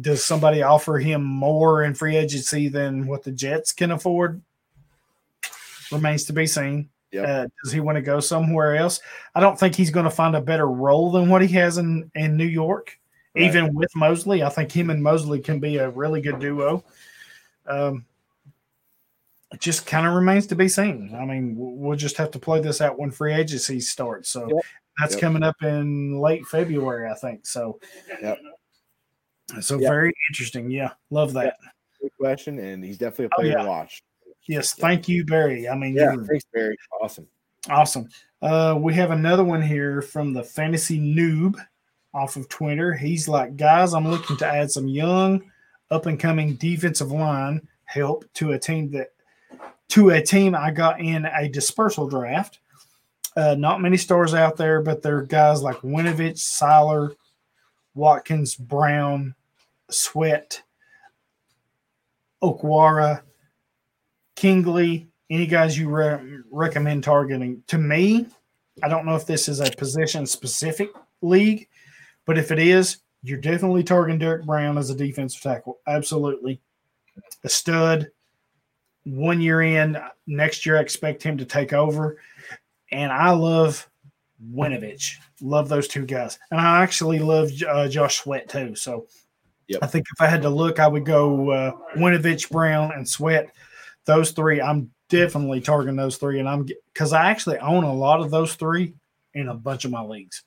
does 0.00 0.24
somebody 0.24 0.62
offer 0.62 0.98
him 0.98 1.22
more 1.22 1.84
in 1.84 1.94
free 1.94 2.16
agency 2.16 2.68
than 2.68 3.06
what 3.06 3.22
the 3.22 3.30
Jets 3.30 3.72
can 3.72 3.92
afford? 3.92 4.42
Remains 5.92 6.24
to 6.24 6.32
be 6.32 6.46
seen. 6.46 6.88
Yep. 7.16 7.28
Uh, 7.28 7.46
does 7.64 7.72
he 7.72 7.80
want 7.80 7.96
to 7.96 8.02
go 8.02 8.20
somewhere 8.20 8.76
else? 8.76 9.00
I 9.34 9.40
don't 9.40 9.58
think 9.58 9.74
he's 9.74 9.90
going 9.90 10.04
to 10.04 10.10
find 10.10 10.36
a 10.36 10.40
better 10.40 10.68
role 10.68 11.10
than 11.10 11.30
what 11.30 11.40
he 11.40 11.48
has 11.54 11.78
in 11.78 12.10
in 12.14 12.36
New 12.36 12.46
York. 12.46 12.98
Right. 13.34 13.44
Even 13.44 13.74
with 13.74 13.94
Mosley, 13.96 14.42
I 14.42 14.50
think 14.50 14.70
him 14.70 14.90
and 14.90 15.02
Mosley 15.02 15.40
can 15.40 15.58
be 15.58 15.78
a 15.78 15.88
really 15.90 16.20
good 16.20 16.38
duo. 16.38 16.84
Um, 17.66 18.04
it 19.52 19.60
just 19.60 19.86
kind 19.86 20.06
of 20.06 20.12
remains 20.14 20.46
to 20.48 20.56
be 20.56 20.68
seen. 20.68 21.14
I 21.18 21.24
mean, 21.24 21.54
we'll 21.56 21.96
just 21.96 22.16
have 22.18 22.30
to 22.32 22.38
play 22.38 22.60
this 22.60 22.80
out 22.80 22.98
when 22.98 23.10
free 23.10 23.32
agency 23.32 23.80
starts. 23.80 24.28
So 24.28 24.46
yep. 24.48 24.64
that's 24.98 25.14
yep. 25.14 25.20
coming 25.20 25.42
up 25.42 25.56
in 25.62 26.18
late 26.20 26.44
February, 26.46 27.10
I 27.10 27.14
think. 27.14 27.46
So, 27.46 27.78
yep. 28.20 28.38
So 29.60 29.78
very 29.78 30.12
interesting. 30.30 30.70
Yeah, 30.70 30.90
love 31.10 31.32
that. 31.34 31.56
Good 32.02 32.10
question, 32.18 32.58
and 32.58 32.84
he's 32.84 32.98
definitely 32.98 33.26
a 33.26 33.28
oh, 33.32 33.36
player 33.40 33.54
oh, 33.54 33.56
yeah. 33.56 33.62
to 33.62 33.68
watch. 33.68 34.02
Yes, 34.48 34.74
thank 34.74 35.08
you, 35.08 35.24
Barry. 35.24 35.68
I 35.68 35.74
mean, 35.76 35.94
yeah, 35.94 36.14
thanks, 36.14 36.44
Barry. 36.52 36.76
Awesome. 37.00 37.26
Awesome. 37.68 38.08
Uh, 38.40 38.78
we 38.78 38.94
have 38.94 39.10
another 39.10 39.42
one 39.42 39.62
here 39.62 40.02
from 40.02 40.32
the 40.32 40.42
fantasy 40.42 41.00
noob 41.00 41.56
off 42.14 42.36
of 42.36 42.48
Twitter. 42.48 42.94
He's 42.94 43.28
like, 43.28 43.56
guys, 43.56 43.92
I'm 43.92 44.08
looking 44.08 44.36
to 44.38 44.46
add 44.46 44.70
some 44.70 44.86
young, 44.86 45.50
up 45.90 46.06
and 46.06 46.18
coming 46.18 46.54
defensive 46.54 47.12
line 47.12 47.66
help 47.84 48.24
to 48.34 48.52
a 48.52 48.58
team 48.58 48.90
that 48.90 49.12
to 49.88 50.10
a 50.10 50.22
team 50.22 50.54
I 50.54 50.70
got 50.70 51.00
in 51.00 51.26
a 51.26 51.48
dispersal 51.48 52.08
draft. 52.08 52.58
Uh, 53.36 53.54
not 53.54 53.80
many 53.80 53.96
stars 53.96 54.34
out 54.34 54.56
there, 54.56 54.80
but 54.80 55.02
there 55.02 55.18
are 55.18 55.22
guys 55.22 55.62
like 55.62 55.76
Winovich, 55.78 56.38
Sieler, 56.38 57.14
Watkins, 57.94 58.54
Brown, 58.56 59.34
Sweat, 59.90 60.62
Okwara, 62.42 63.22
Kingley, 64.36 65.08
any 65.30 65.46
guys 65.46 65.78
you 65.78 65.88
re- 65.88 66.40
recommend 66.50 67.04
targeting? 67.04 67.62
To 67.68 67.78
me, 67.78 68.26
I 68.82 68.88
don't 68.88 69.06
know 69.06 69.16
if 69.16 69.26
this 69.26 69.48
is 69.48 69.60
a 69.60 69.70
position 69.70 70.26
specific 70.26 70.90
league, 71.22 71.68
but 72.26 72.38
if 72.38 72.52
it 72.52 72.58
is, 72.58 72.98
you're 73.22 73.40
definitely 73.40 73.82
targeting 73.82 74.18
Derrick 74.18 74.44
Brown 74.44 74.78
as 74.78 74.90
a 74.90 74.94
defensive 74.94 75.42
tackle. 75.42 75.78
Absolutely. 75.86 76.60
A 77.42 77.48
stud. 77.48 78.08
One 79.04 79.40
year 79.40 79.62
in, 79.62 79.98
next 80.26 80.66
year, 80.66 80.76
I 80.76 80.80
expect 80.80 81.22
him 81.22 81.38
to 81.38 81.44
take 81.44 81.72
over. 81.72 82.18
And 82.92 83.10
I 83.10 83.30
love 83.30 83.88
Winovich. 84.52 85.14
Love 85.40 85.68
those 85.68 85.88
two 85.88 86.04
guys. 86.04 86.38
And 86.50 86.60
I 86.60 86.82
actually 86.82 87.18
love 87.18 87.50
uh, 87.68 87.88
Josh 87.88 88.18
Sweat 88.18 88.48
too. 88.48 88.76
So 88.76 89.06
Yep. 89.68 89.80
I 89.82 89.86
think 89.86 90.06
if 90.12 90.20
I 90.20 90.26
had 90.26 90.42
to 90.42 90.50
look, 90.50 90.78
I 90.78 90.86
would 90.86 91.04
go 91.04 91.50
uh, 91.50 91.72
Winovich, 91.96 92.50
Brown, 92.50 92.92
and 92.92 93.08
Sweat. 93.08 93.50
Those 94.06 94.30
three, 94.30 94.60
I'm 94.60 94.90
definitely 95.08 95.60
targeting 95.60 95.96
those 95.96 96.16
three. 96.16 96.38
And 96.40 96.48
I'm 96.48 96.66
because 96.92 97.12
I 97.12 97.30
actually 97.30 97.58
own 97.58 97.84
a 97.84 97.92
lot 97.92 98.20
of 98.20 98.30
those 98.30 98.54
three 98.54 98.94
in 99.34 99.48
a 99.48 99.54
bunch 99.54 99.84
of 99.84 99.90
my 99.90 100.02
leagues. 100.02 100.42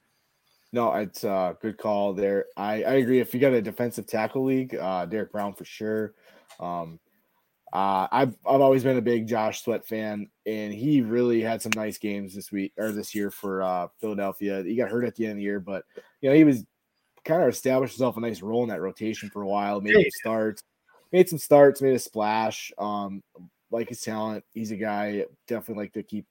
No, 0.72 0.94
it's 0.94 1.24
a 1.24 1.58
good 1.62 1.78
call 1.78 2.14
there. 2.14 2.46
I, 2.56 2.84
I 2.84 2.94
agree. 2.94 3.20
If 3.20 3.34
you 3.34 3.40
got 3.40 3.54
a 3.54 3.62
defensive 3.62 4.06
tackle 4.06 4.46
league, 4.46 4.76
uh, 4.76 5.06
Derrick 5.06 5.32
Brown 5.32 5.54
for 5.54 5.66
sure. 5.66 6.14
Um, 6.60 7.00
uh, 7.72 8.08
I've 8.12 8.36
I've 8.48 8.62
always 8.62 8.84
been 8.84 8.98
a 8.98 9.02
big 9.02 9.28
Josh 9.28 9.64
Sweat 9.64 9.86
fan, 9.88 10.28
and 10.46 10.74
he 10.74 11.02
really 11.02 11.42
had 11.42 11.62
some 11.62 11.72
nice 11.76 11.98
games 11.98 12.34
this 12.34 12.52
week 12.52 12.74
or 12.78 12.92
this 12.92 13.14
year 13.14 13.30
for 13.30 13.62
uh, 13.62 13.88
Philadelphia. 14.00 14.64
He 14.64 14.76
got 14.76 14.90
hurt 14.90 15.06
at 15.06 15.16
the 15.16 15.26
end 15.26 15.34
of 15.34 15.38
the 15.38 15.44
year, 15.44 15.60
but 15.60 15.86
you 16.22 16.30
know 16.30 16.36
he 16.36 16.44
was 16.44 16.66
kind 17.26 17.44
of 17.44 17.50
established 17.50 17.94
himself 17.94 18.18
a 18.18 18.22
nice 18.22 18.42
role 18.42 18.64
in 18.64 18.70
that 18.70 18.82
rotation 18.82 19.30
for 19.30 19.44
a 19.44 19.48
while. 19.48 19.82
Maybe 19.82 20.02
some 20.02 20.10
starts, 20.20 20.64
made 21.12 21.30
some 21.30 21.40
starts, 21.40 21.82
made 21.82 21.96
a 21.96 22.00
splash. 22.00 22.72
Um, 22.78 23.24
like 23.72 23.90
his 23.90 24.02
talent, 24.02 24.44
he's 24.54 24.72
a 24.72 24.76
guy 24.76 25.26
definitely 25.48 25.84
like 25.84 25.94
to 25.94 26.04
keep 26.04 26.26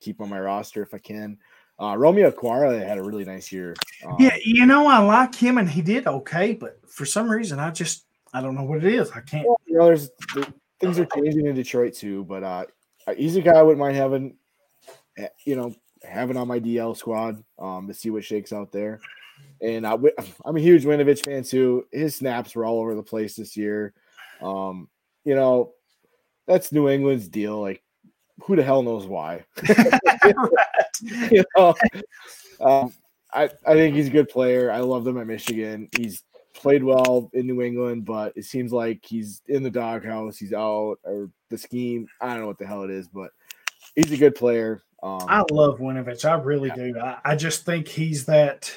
keep 0.00 0.20
on 0.20 0.28
my 0.28 0.40
roster 0.40 0.82
if 0.82 0.92
I 0.94 0.98
can. 0.98 1.38
Uh, 1.80 1.96
Romeo 1.96 2.30
Okwara 2.30 2.86
had 2.86 2.98
a 2.98 3.02
really 3.02 3.24
nice 3.24 3.50
year. 3.50 3.74
Um, 4.06 4.16
Yeah, 4.18 4.36
you 4.44 4.66
know, 4.66 4.86
I 4.86 4.98
like 4.98 5.34
him 5.34 5.58
and 5.58 5.68
he 5.68 5.82
did 5.82 6.06
okay, 6.06 6.54
but 6.54 6.78
for 6.88 7.04
some 7.04 7.28
reason, 7.28 7.58
I 7.58 7.70
just 7.70 8.06
I 8.32 8.40
don't 8.40 8.54
know 8.54 8.64
what 8.64 8.84
it 8.84 8.92
is. 8.92 9.10
I 9.12 9.20
can't. 9.20 9.46
well, 9.46 9.60
you 9.66 9.78
know, 9.78 9.86
there's 9.86 10.10
things 10.80 10.98
are 10.98 11.06
changing 11.06 11.46
in 11.46 11.54
Detroit 11.54 11.94
too, 11.94 12.24
but 12.24 12.42
uh, 12.42 12.64
he's 13.16 13.36
a 13.36 13.40
guy 13.40 13.52
I 13.52 13.62
wouldn't 13.62 13.80
mind 13.80 13.96
having, 13.96 14.36
eh, 15.16 15.28
you 15.44 15.56
know, 15.56 15.74
having 16.02 16.36
on 16.36 16.48
my 16.48 16.60
DL 16.60 16.96
squad 16.96 17.42
um, 17.58 17.88
to 17.88 17.94
see 17.94 18.10
what 18.10 18.24
shakes 18.24 18.52
out 18.52 18.70
there. 18.70 19.00
And 19.60 19.86
I, 19.86 19.96
I'm 20.44 20.56
a 20.56 20.60
huge 20.60 20.84
Winovich 20.84 21.24
fan 21.24 21.42
too. 21.42 21.86
His 21.92 22.16
snaps 22.16 22.54
were 22.54 22.64
all 22.64 22.80
over 22.80 22.94
the 22.94 23.02
place 23.02 23.36
this 23.36 23.56
year. 23.56 23.94
Um, 24.44 24.88
you 25.24 25.34
know, 25.34 25.72
that's 26.46 26.72
New 26.72 26.88
England's 26.88 27.28
deal. 27.28 27.60
Like, 27.60 27.82
who 28.42 28.56
the 28.56 28.62
hell 28.62 28.82
knows 28.82 29.06
why? 29.06 29.44
you 31.02 31.44
know, 31.56 31.74
um, 32.60 32.92
I, 33.32 33.50
I 33.66 33.74
think 33.74 33.96
he's 33.96 34.08
a 34.08 34.10
good 34.10 34.28
player. 34.28 34.70
I 34.70 34.80
love 34.80 35.06
him 35.06 35.18
at 35.18 35.26
Michigan. 35.26 35.88
He's 35.96 36.22
played 36.54 36.84
well 36.84 37.30
in 37.32 37.46
New 37.46 37.62
England, 37.62 38.04
but 38.04 38.36
it 38.36 38.44
seems 38.44 38.72
like 38.72 39.04
he's 39.04 39.42
in 39.48 39.62
the 39.62 39.70
doghouse. 39.70 40.36
He's 40.36 40.52
out 40.52 40.96
or 41.04 41.30
the 41.50 41.58
scheme. 41.58 42.06
I 42.20 42.28
don't 42.28 42.40
know 42.40 42.46
what 42.46 42.58
the 42.58 42.66
hell 42.66 42.82
it 42.82 42.90
is, 42.90 43.08
but 43.08 43.30
he's 43.96 44.12
a 44.12 44.16
good 44.16 44.34
player. 44.34 44.82
Um, 45.02 45.26
I 45.28 45.44
love 45.50 45.78
Winovich. 45.78 46.24
I 46.24 46.34
really 46.34 46.70
do. 46.70 46.98
I, 46.98 47.18
I 47.24 47.36
just 47.36 47.66
think 47.66 47.88
he's 47.88 48.24
that 48.26 48.72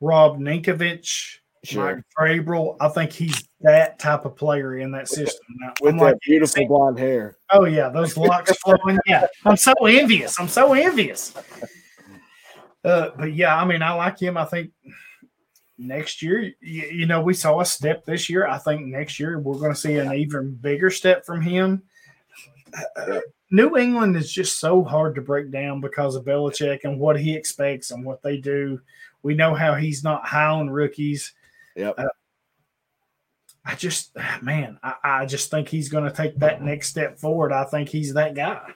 Rob 0.00 0.38
Ninkovich, 0.38 1.36
sure. 1.64 1.96
Mike 1.96 2.46
Vrabel. 2.46 2.76
I 2.80 2.88
think 2.88 3.12
he's 3.12 3.48
that 3.62 3.98
type 3.98 4.24
of 4.24 4.36
player 4.36 4.78
in 4.78 4.90
that 4.92 5.08
system. 5.08 5.44
Now, 5.60 5.72
With 5.80 5.92
I'm 5.92 5.98
that 5.98 6.04
like, 6.04 6.20
beautiful 6.20 6.66
blonde 6.66 6.98
hair. 6.98 7.36
oh 7.50 7.64
yeah, 7.64 7.88
those 7.88 8.16
locks 8.16 8.56
flowing. 8.58 8.98
Yeah, 9.06 9.26
I'm 9.44 9.56
so 9.56 9.72
envious. 9.86 10.38
I'm 10.38 10.48
so 10.48 10.72
envious. 10.72 11.34
Uh, 12.84 13.10
but 13.16 13.32
yeah, 13.34 13.56
I 13.56 13.64
mean, 13.64 13.82
I 13.82 13.92
like 13.92 14.18
him. 14.18 14.36
I 14.36 14.44
think 14.44 14.70
next 15.78 16.22
year, 16.22 16.40
you, 16.60 16.82
you 16.82 17.06
know, 17.06 17.20
we 17.20 17.34
saw 17.34 17.60
a 17.60 17.64
step 17.64 18.04
this 18.04 18.28
year. 18.28 18.46
I 18.46 18.58
think 18.58 18.86
next 18.86 19.20
year 19.20 19.38
we're 19.38 19.58
going 19.58 19.72
to 19.72 19.78
see 19.78 19.96
an 19.96 20.12
even 20.12 20.54
bigger 20.54 20.90
step 20.90 21.24
from 21.24 21.40
him. 21.40 21.82
Uh, 22.96 23.20
New 23.50 23.76
England 23.76 24.16
is 24.16 24.32
just 24.32 24.58
so 24.58 24.82
hard 24.82 25.14
to 25.14 25.20
break 25.20 25.50
down 25.50 25.80
because 25.80 26.16
of 26.16 26.24
Belichick 26.24 26.80
and 26.84 26.98
what 26.98 27.20
he 27.20 27.36
expects 27.36 27.90
and 27.90 28.04
what 28.04 28.22
they 28.22 28.38
do. 28.38 28.80
We 29.22 29.34
know 29.34 29.54
how 29.54 29.74
he's 29.74 30.02
not 30.02 30.26
high 30.26 30.46
on 30.46 30.70
rookies. 30.70 31.34
Yep. 31.76 31.94
Uh, 31.98 32.08
I 33.64 33.74
just, 33.74 34.16
man, 34.42 34.78
I, 34.82 34.94
I 35.04 35.26
just 35.26 35.50
think 35.50 35.68
he's 35.68 35.88
going 35.88 36.04
to 36.04 36.10
take 36.12 36.36
that 36.38 36.62
next 36.62 36.88
step 36.88 37.18
forward. 37.18 37.52
I 37.52 37.64
think 37.64 37.88
he's 37.88 38.14
that 38.14 38.34
guy. 38.34 38.72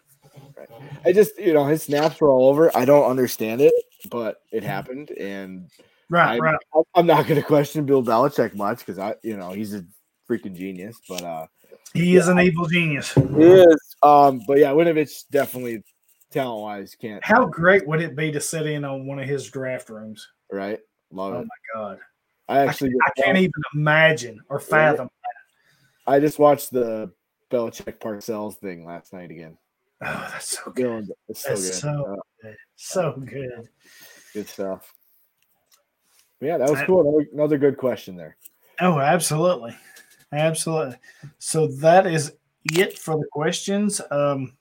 I 1.04 1.12
just, 1.12 1.38
you 1.38 1.54
know, 1.54 1.64
his 1.64 1.82
snaps 1.82 2.20
were 2.20 2.30
all 2.30 2.48
over. 2.48 2.76
I 2.76 2.84
don't 2.84 3.08
understand 3.08 3.60
it, 3.60 3.72
but 4.10 4.40
it 4.52 4.62
happened. 4.62 5.10
And 5.10 5.70
Right, 6.08 6.34
I'm, 6.34 6.40
right. 6.40 6.56
I'm 6.94 7.06
not 7.06 7.26
going 7.26 7.40
to 7.40 7.46
question 7.46 7.84
Bill 7.84 8.02
Belichick 8.02 8.54
much 8.54 8.78
because 8.78 8.98
I, 8.98 9.16
you 9.22 9.36
know, 9.36 9.50
he's 9.50 9.74
a 9.74 9.84
freaking 10.30 10.54
genius. 10.54 11.00
But 11.08 11.22
uh, 11.22 11.46
He 11.94 12.16
is 12.16 12.28
an 12.28 12.38
evil 12.38 12.66
genius. 12.66 13.12
he 13.12 13.22
is. 13.22 13.96
Um, 14.02 14.40
but 14.46 14.58
yeah, 14.58 14.70
Winovich 14.70 15.24
definitely 15.30 15.82
talent 16.30 16.62
wise 16.62 16.96
can't. 17.00 17.24
How 17.24 17.44
great 17.46 17.86
would 17.88 18.00
it 18.00 18.14
be 18.14 18.30
to 18.32 18.40
sit 18.40 18.66
in 18.66 18.84
on 18.84 19.06
one 19.06 19.18
of 19.18 19.28
his 19.28 19.50
draft 19.50 19.88
rooms? 19.90 20.26
Right? 20.52 20.78
Love 21.10 21.34
Oh 21.34 21.40
it. 21.40 21.46
my 21.46 21.80
god, 21.80 21.98
I 22.48 22.58
I, 22.60 22.66
actually, 22.66 22.92
I 23.06 23.20
can't 23.20 23.38
even 23.38 23.52
imagine 23.74 24.40
or 24.48 24.60
fathom. 24.60 25.08
I 26.06 26.20
just 26.20 26.38
watched 26.38 26.72
the 26.72 27.10
Belichick 27.50 27.98
Parcells 27.98 28.56
thing 28.56 28.84
last 28.86 29.12
night 29.12 29.30
again. 29.30 29.58
Oh, 30.02 30.28
that's 30.32 30.58
so 30.62 30.70
good. 30.72 31.08
It's 31.28 31.42
so 31.42 31.48
That's 31.50 31.62
good. 31.70 31.74
so 31.74 32.04
Uh, 32.12 32.16
good. 32.42 32.56
So 32.76 33.12
good. 33.24 33.68
good 34.34 34.48
stuff. 34.48 34.92
But 36.38 36.46
yeah, 36.46 36.58
that 36.58 36.68
was 36.70 36.80
I- 36.80 36.86
cool. 36.86 37.00
Another, 37.08 37.26
another 37.32 37.58
good 37.58 37.76
question 37.78 38.14
there. 38.16 38.36
Oh, 38.80 38.98
absolutely. 39.00 39.74
Absolutely. 40.32 40.96
So 41.38 41.66
that 41.68 42.06
is 42.06 42.34
it 42.74 42.98
for 42.98 43.16
the 43.16 43.26
questions. 43.32 44.00
Um, 44.10 44.56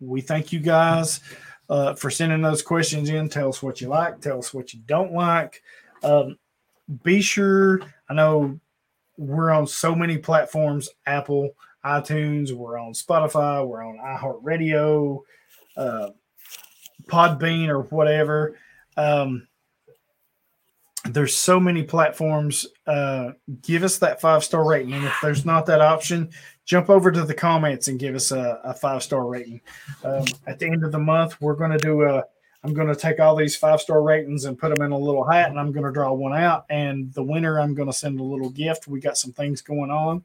we 0.00 0.22
thank 0.22 0.50
you 0.52 0.60
guys 0.60 1.20
uh, 1.68 1.94
for 1.94 2.10
sending 2.10 2.40
those 2.40 2.62
questions 2.62 3.10
in. 3.10 3.28
Tell 3.28 3.50
us 3.50 3.62
what 3.62 3.80
you 3.82 3.88
like, 3.88 4.20
tell 4.20 4.38
us 4.38 4.54
what 4.54 4.72
you 4.72 4.80
don't 4.86 5.12
like. 5.12 5.62
Um, 6.02 6.38
be 7.02 7.20
sure, 7.20 7.80
I 8.08 8.14
know 8.14 8.58
we're 9.16 9.50
on 9.50 9.66
so 9.66 9.94
many 9.94 10.18
platforms 10.18 10.88
Apple, 11.06 11.50
iTunes, 11.84 12.52
we're 12.52 12.78
on 12.78 12.92
Spotify, 12.92 13.66
we're 13.66 13.84
on 13.84 13.98
iHeartRadio, 13.98 15.20
uh, 15.76 16.08
Podbean, 17.06 17.68
or 17.68 17.82
whatever. 17.82 18.56
Um, 18.96 19.46
there's 21.04 21.34
so 21.34 21.58
many 21.58 21.82
platforms. 21.82 22.66
Uh, 22.86 23.30
give 23.62 23.82
us 23.84 23.98
that 23.98 24.20
five 24.20 24.44
star 24.44 24.68
rating. 24.68 24.92
And 24.92 25.06
if 25.06 25.16
there's 25.22 25.46
not 25.46 25.64
that 25.66 25.80
option, 25.80 26.30
jump 26.66 26.90
over 26.90 27.10
to 27.10 27.24
the 27.24 27.34
comments 27.34 27.88
and 27.88 27.98
give 27.98 28.14
us 28.14 28.32
a, 28.32 28.60
a 28.64 28.74
five 28.74 29.02
star 29.02 29.26
rating. 29.26 29.60
Um, 30.04 30.24
at 30.46 30.58
the 30.58 30.66
end 30.66 30.84
of 30.84 30.92
the 30.92 30.98
month, 30.98 31.40
we're 31.40 31.54
going 31.54 31.70
to 31.70 31.78
do 31.78 32.02
a, 32.02 32.24
I'm 32.62 32.74
going 32.74 32.88
to 32.88 32.94
take 32.94 33.20
all 33.20 33.34
these 33.34 33.56
five 33.56 33.80
star 33.80 34.02
ratings 34.02 34.44
and 34.44 34.58
put 34.58 34.74
them 34.74 34.84
in 34.84 34.92
a 34.92 34.98
little 34.98 35.24
hat 35.24 35.50
and 35.50 35.58
I'm 35.58 35.72
going 35.72 35.86
to 35.86 35.92
draw 35.92 36.12
one 36.12 36.34
out. 36.34 36.66
And 36.68 37.12
the 37.14 37.22
winner, 37.22 37.58
I'm 37.58 37.74
going 37.74 37.88
to 37.88 37.96
send 37.96 38.20
a 38.20 38.24
little 38.24 38.50
gift. 38.50 38.86
We 38.86 39.00
got 39.00 39.16
some 39.16 39.32
things 39.32 39.62
going 39.62 39.90
on. 39.90 40.24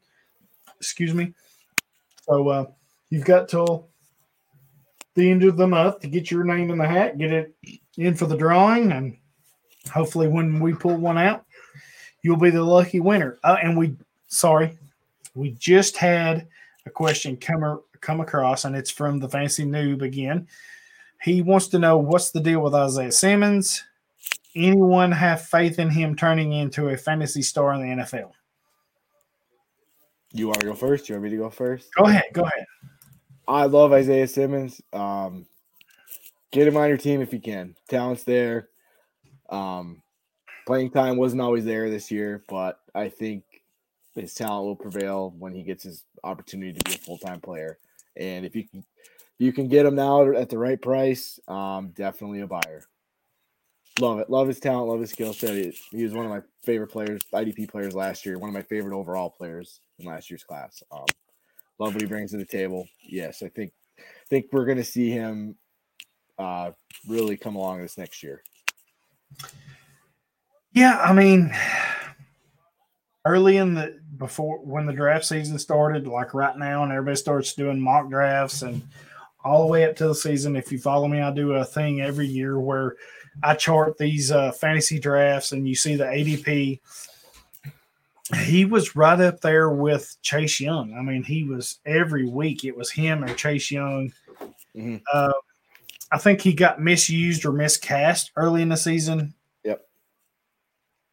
Excuse 0.78 1.14
me. 1.14 1.32
So 2.24 2.48
uh, 2.48 2.66
you've 3.08 3.24
got 3.24 3.48
till 3.48 3.88
the 5.14 5.30
end 5.30 5.44
of 5.44 5.56
the 5.56 5.66
month 5.66 6.00
to 6.00 6.08
get 6.08 6.30
your 6.30 6.44
name 6.44 6.70
in 6.70 6.76
the 6.76 6.86
hat, 6.86 7.16
get 7.16 7.32
it 7.32 7.54
in 7.96 8.14
for 8.14 8.26
the 8.26 8.36
drawing, 8.36 8.92
and 8.92 9.16
hopefully 9.90 10.28
when 10.28 10.60
we 10.60 10.74
pull 10.74 10.96
one 10.96 11.18
out 11.18 11.44
you'll 12.22 12.36
be 12.36 12.50
the 12.50 12.62
lucky 12.62 13.00
winner 13.00 13.38
uh, 13.44 13.56
and 13.62 13.76
we 13.76 13.94
sorry 14.28 14.76
we 15.34 15.50
just 15.52 15.96
had 15.96 16.48
a 16.86 16.90
question 16.90 17.36
come, 17.36 17.80
come 18.00 18.20
across 18.20 18.64
and 18.64 18.74
it's 18.74 18.90
from 18.90 19.18
the 19.18 19.28
fancy 19.28 19.64
noob 19.64 20.02
again 20.02 20.46
he 21.22 21.42
wants 21.42 21.68
to 21.68 21.78
know 21.78 21.98
what's 21.98 22.30
the 22.30 22.40
deal 22.40 22.60
with 22.60 22.74
isaiah 22.74 23.12
simmons 23.12 23.84
anyone 24.54 25.12
have 25.12 25.42
faith 25.42 25.78
in 25.78 25.90
him 25.90 26.14
turning 26.16 26.52
into 26.52 26.88
a 26.88 26.96
fantasy 26.96 27.42
star 27.42 27.74
in 27.74 27.80
the 27.80 28.02
nfl 28.02 28.30
You 30.32 30.48
want 30.48 30.60
to 30.60 30.66
go 30.66 30.74
first? 30.74 31.08
You 31.08 31.14
want 31.14 31.24
me 31.24 31.30
to 31.30 31.36
go 31.36 31.50
first? 31.50 31.94
go 31.94 32.04
ahead 32.04 32.24
go 32.32 32.42
ahead 32.42 32.66
I 33.48 33.66
love 33.66 33.92
Isaiah 33.92 34.26
Simmons. 34.26 34.80
Um, 34.92 35.46
get 36.50 36.66
him 36.66 36.76
on 36.76 36.88
your 36.88 36.96
team 36.96 37.20
if 37.20 37.32
you 37.32 37.40
can. 37.40 37.76
Talent's 37.88 38.24
there. 38.24 38.68
Um, 39.48 40.02
playing 40.66 40.90
time 40.90 41.16
wasn't 41.16 41.42
always 41.42 41.64
there 41.64 41.88
this 41.88 42.10
year, 42.10 42.42
but 42.48 42.80
I 42.94 43.08
think 43.08 43.44
his 44.14 44.34
talent 44.34 44.66
will 44.66 44.76
prevail 44.76 45.32
when 45.38 45.54
he 45.54 45.62
gets 45.62 45.84
his 45.84 46.04
opportunity 46.24 46.72
to 46.72 46.84
be 46.84 46.96
a 46.96 46.98
full 46.98 47.18
time 47.18 47.40
player. 47.40 47.78
And 48.16 48.44
if 48.44 48.56
you 48.56 48.66
can, 48.66 48.84
you 49.38 49.52
can 49.52 49.68
get 49.68 49.86
him 49.86 49.94
now 49.94 50.30
at 50.32 50.48
the 50.48 50.58
right 50.58 50.80
price, 50.80 51.38
um, 51.48 51.90
definitely 51.94 52.40
a 52.40 52.46
buyer. 52.46 52.84
love 54.00 54.18
it. 54.18 54.30
Love 54.30 54.48
his 54.48 54.60
talent. 54.60 54.88
Love 54.88 55.00
his 55.00 55.10
skill 55.10 55.32
set. 55.32 55.74
He, 55.90 56.04
was 56.04 56.12
one 56.12 56.24
of 56.24 56.30
my 56.30 56.42
favorite 56.62 56.88
players, 56.88 57.22
IDP 57.32 57.68
players 57.68 57.94
last 57.94 58.24
year. 58.24 58.38
One 58.38 58.48
of 58.48 58.54
my 58.54 58.62
favorite 58.62 58.96
overall 58.96 59.30
players 59.30 59.80
in 59.98 60.06
last 60.06 60.30
year's 60.30 60.44
class. 60.44 60.82
Um, 60.90 61.06
love 61.78 61.94
what 61.94 62.02
he 62.02 62.06
brings 62.08 62.30
to 62.30 62.38
the 62.38 62.44
table. 62.44 62.88
Yes, 63.02 63.42
I 63.42 63.48
think 63.48 63.72
think 64.28 64.46
we're 64.52 64.64
going 64.64 64.78
to 64.78 64.84
see 64.84 65.10
him 65.10 65.56
uh, 66.38 66.72
really 67.06 67.36
come 67.36 67.56
along 67.56 67.82
this 67.82 67.98
next 67.98 68.22
year. 68.22 68.42
Yeah, 70.72 70.98
I 70.98 71.12
mean, 71.12 71.54
early 73.24 73.56
in 73.56 73.74
the 73.74 73.98
before 74.18 74.58
when 74.58 74.86
the 74.86 74.92
draft 74.92 75.24
season 75.24 75.58
started, 75.58 76.06
like 76.06 76.34
right 76.34 76.56
now, 76.56 76.82
and 76.82 76.92
everybody 76.92 77.16
starts 77.16 77.54
doing 77.54 77.80
mock 77.80 78.10
drafts 78.10 78.62
and 78.62 78.82
all 79.46 79.62
the 79.62 79.70
way 79.72 79.84
up 79.84 79.94
to 79.96 80.08
the 80.08 80.14
season. 80.14 80.56
If 80.56 80.72
you 80.72 80.78
follow 80.78 81.06
me, 81.06 81.20
I 81.20 81.30
do 81.30 81.52
a 81.52 81.64
thing 81.64 82.00
every 82.00 82.26
year 82.26 82.58
where 82.58 82.96
I 83.42 83.54
chart 83.54 83.96
these 83.96 84.32
uh, 84.32 84.50
fantasy 84.52 84.98
drafts, 84.98 85.52
and 85.52 85.68
you 85.68 85.74
see 85.74 85.94
the 85.94 86.04
ADP. 86.04 86.80
He 88.44 88.64
was 88.64 88.96
right 88.96 89.20
up 89.20 89.40
there 89.40 89.70
with 89.70 90.16
Chase 90.22 90.58
Young. 90.58 90.94
I 90.98 91.02
mean, 91.02 91.22
he 91.22 91.44
was 91.44 91.78
every 91.86 92.26
week. 92.28 92.64
It 92.64 92.76
was 92.76 92.90
him 92.90 93.22
or 93.22 93.32
Chase 93.34 93.70
Young. 93.70 94.12
Mhm. 94.74 95.00
Uh, 95.12 95.32
I 96.10 96.18
think 96.18 96.40
he 96.40 96.52
got 96.52 96.80
misused 96.80 97.44
or 97.44 97.52
miscast 97.52 98.32
early 98.36 98.62
in 98.62 98.68
the 98.68 98.76
season. 98.76 99.32
Yep. 99.64 99.86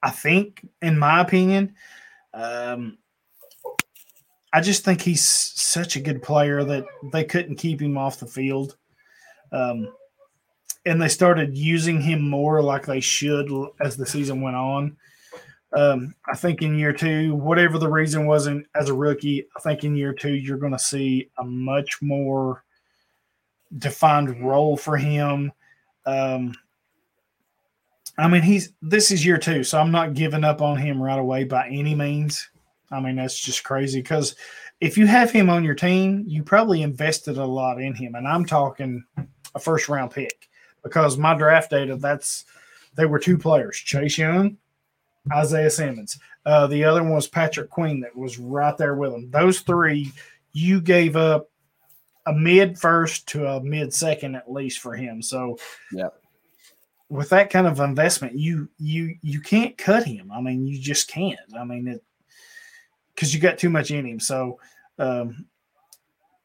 I 0.02 0.10
think, 0.10 0.68
in 0.82 0.98
my 0.98 1.22
opinion, 1.22 1.76
um, 2.34 2.98
I 4.54 4.62
just 4.62 4.86
think 4.86 5.01
he's 5.01 5.26
such 5.26 5.95
a 5.95 6.01
good 6.01 6.22
player 6.22 6.64
that 6.64 6.86
they 7.12 7.24
couldn't 7.24 7.56
keep 7.56 7.82
him 7.82 7.97
off 7.97 8.20
the 8.20 8.28
field. 8.28 8.78
Um, 9.51 9.91
and 10.86 11.01
they 11.01 11.08
started 11.08 11.58
using 11.58 11.99
him 11.99 12.22
more 12.22 12.62
like 12.62 12.86
they 12.86 12.99
should 12.99 13.49
as 13.82 13.97
the 13.97 14.06
season 14.06 14.41
went 14.41 14.56
on. 14.56 14.95
Um, 15.76 16.14
I 16.32 16.36
think 16.36 16.62
in 16.62 16.78
year 16.78 16.93
two, 16.93 17.34
whatever 17.34 17.80
the 17.80 17.89
reason 17.89 18.28
wasn't 18.28 18.68
as 18.76 18.89
a 18.89 18.93
rookie, 18.93 19.47
I 19.58 19.60
think 19.62 19.84
in 19.84 19.95
year 19.95 20.14
two, 20.14 20.34
you're 20.34 20.58
going 20.58 20.74
to 20.74 20.80
see 20.80 21.30
a 21.39 21.43
much 21.43 21.99
more 22.01 22.64
defined 23.80 24.45
role 24.45 24.78
for 24.78 24.97
him. 24.97 25.51
Um, 26.06 26.54
I 28.20 28.28
mean, 28.28 28.43
he's 28.43 28.74
this 28.84 29.10
is 29.10 29.26
year 29.26 29.39
two, 29.39 29.64
so 29.64 29.80
I'm 29.80 29.89
not 29.89 30.14
giving 30.14 30.43
up 30.43 30.62
on 30.62 30.78
him 30.78 31.01
right 31.01 31.18
away 31.18 31.43
by 31.45 31.68
any 31.68 31.95
means. 31.95 32.51
I 32.94 33.00
mean, 33.02 33.16
that's 33.16 33.39
just 33.39 33.64
crazy 33.64 34.02
because 34.02 34.36
if 34.82 34.98
you 34.98 35.08
have 35.08 35.32
him 35.32 35.50
on 35.50 35.64
your 35.64 35.76
team, 35.76 36.24
you 36.28 36.44
probably 36.44 36.82
invested 36.82 37.38
a 37.38 37.46
lot 37.46 37.82
in 37.82 37.94
him, 37.96 38.16
and 38.16 38.28
I'm 38.28 38.46
talking 38.46 39.04
a 39.56 39.60
first 39.60 39.89
round 39.89 40.12
pick 40.12 40.48
because 40.84 41.18
my 41.18 41.34
draft 41.36 41.70
data 41.70 41.96
that's 41.96 42.46
they 42.96 43.06
were 43.06 43.20
two 43.20 43.38
players, 43.38 43.78
Chase 43.78 44.18
Young, 44.18 44.58
Isaiah 45.34 45.70
Simmons. 45.70 46.20
Uh, 46.46 46.68
the 46.68 46.84
other 46.84 47.02
one 47.04 47.14
was 47.14 47.28
Patrick 47.28 47.70
Queen 47.70 48.02
that 48.02 48.16
was 48.16 48.38
right 48.38 48.78
there 48.78 48.96
with 48.96 49.14
him. 49.14 49.32
Those 49.32 49.62
three, 49.62 50.12
you 50.52 50.82
gave 50.82 51.16
up 51.16 51.50
a 52.26 52.34
mid 52.34 52.78
first 52.78 53.28
to 53.30 53.48
a 53.48 53.62
mid 53.64 53.94
second 53.94 54.36
at 54.36 54.52
least 54.52 54.80
for 54.80 54.94
him. 54.96 55.22
So, 55.22 55.58
Yeah. 55.91 56.10
with 57.10 57.30
that 57.30 57.50
kind 57.50 57.68
of 57.68 57.80
investment, 57.80 58.38
you 58.38 58.70
you 58.78 59.16
you 59.22 59.39
can't 59.39 59.78
cut 59.78 60.04
him. 60.06 60.32
I 60.32 60.41
mean, 60.41 60.66
you 60.68 60.80
just 60.80 61.08
can't. 61.08 61.39
I 61.58 61.64
mean, 61.64 61.88
it 61.88 62.04
because 63.16 63.34
you 63.34 63.39
got 63.39 63.57
too 63.57 63.70
much 63.70 63.91
in 63.91 64.05
him. 64.05 64.20
So, 64.20 64.59
um, 64.99 65.45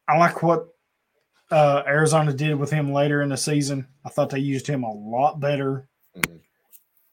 I 0.07 0.17
like 0.17 0.41
what 0.43 0.67
uh, 1.51 1.81
Arizona 1.87 2.31
did 2.31 2.55
with 2.55 2.69
him 2.69 2.91
later 2.93 3.21
in 3.23 3.29
the 3.29 3.37
season. 3.37 3.87
I 4.05 4.09
thought 4.09 4.29
they 4.29 4.39
used 4.39 4.67
him 4.67 4.83
a 4.83 4.91
lot 4.91 5.39
better 5.39 5.87
Mhm. 6.15 6.41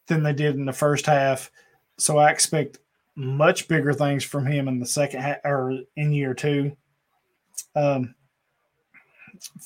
than 0.09 0.23
they 0.23 0.35
did 0.35 0.57
in 0.57 0.67
the 0.67 0.73
first 0.75 1.07
half. 1.07 1.51
So 1.99 2.19
I 2.19 2.31
expect 2.31 2.79
much 3.15 3.67
bigger 3.67 3.95
things 3.95 4.25
from 4.25 4.45
him 4.45 4.69
in 4.69 4.79
the 4.79 4.85
second 4.87 5.23
half 5.23 5.39
or 5.45 5.79
in 5.97 6.13
year 6.13 6.35
two. 6.35 6.77
Um, 7.75 8.15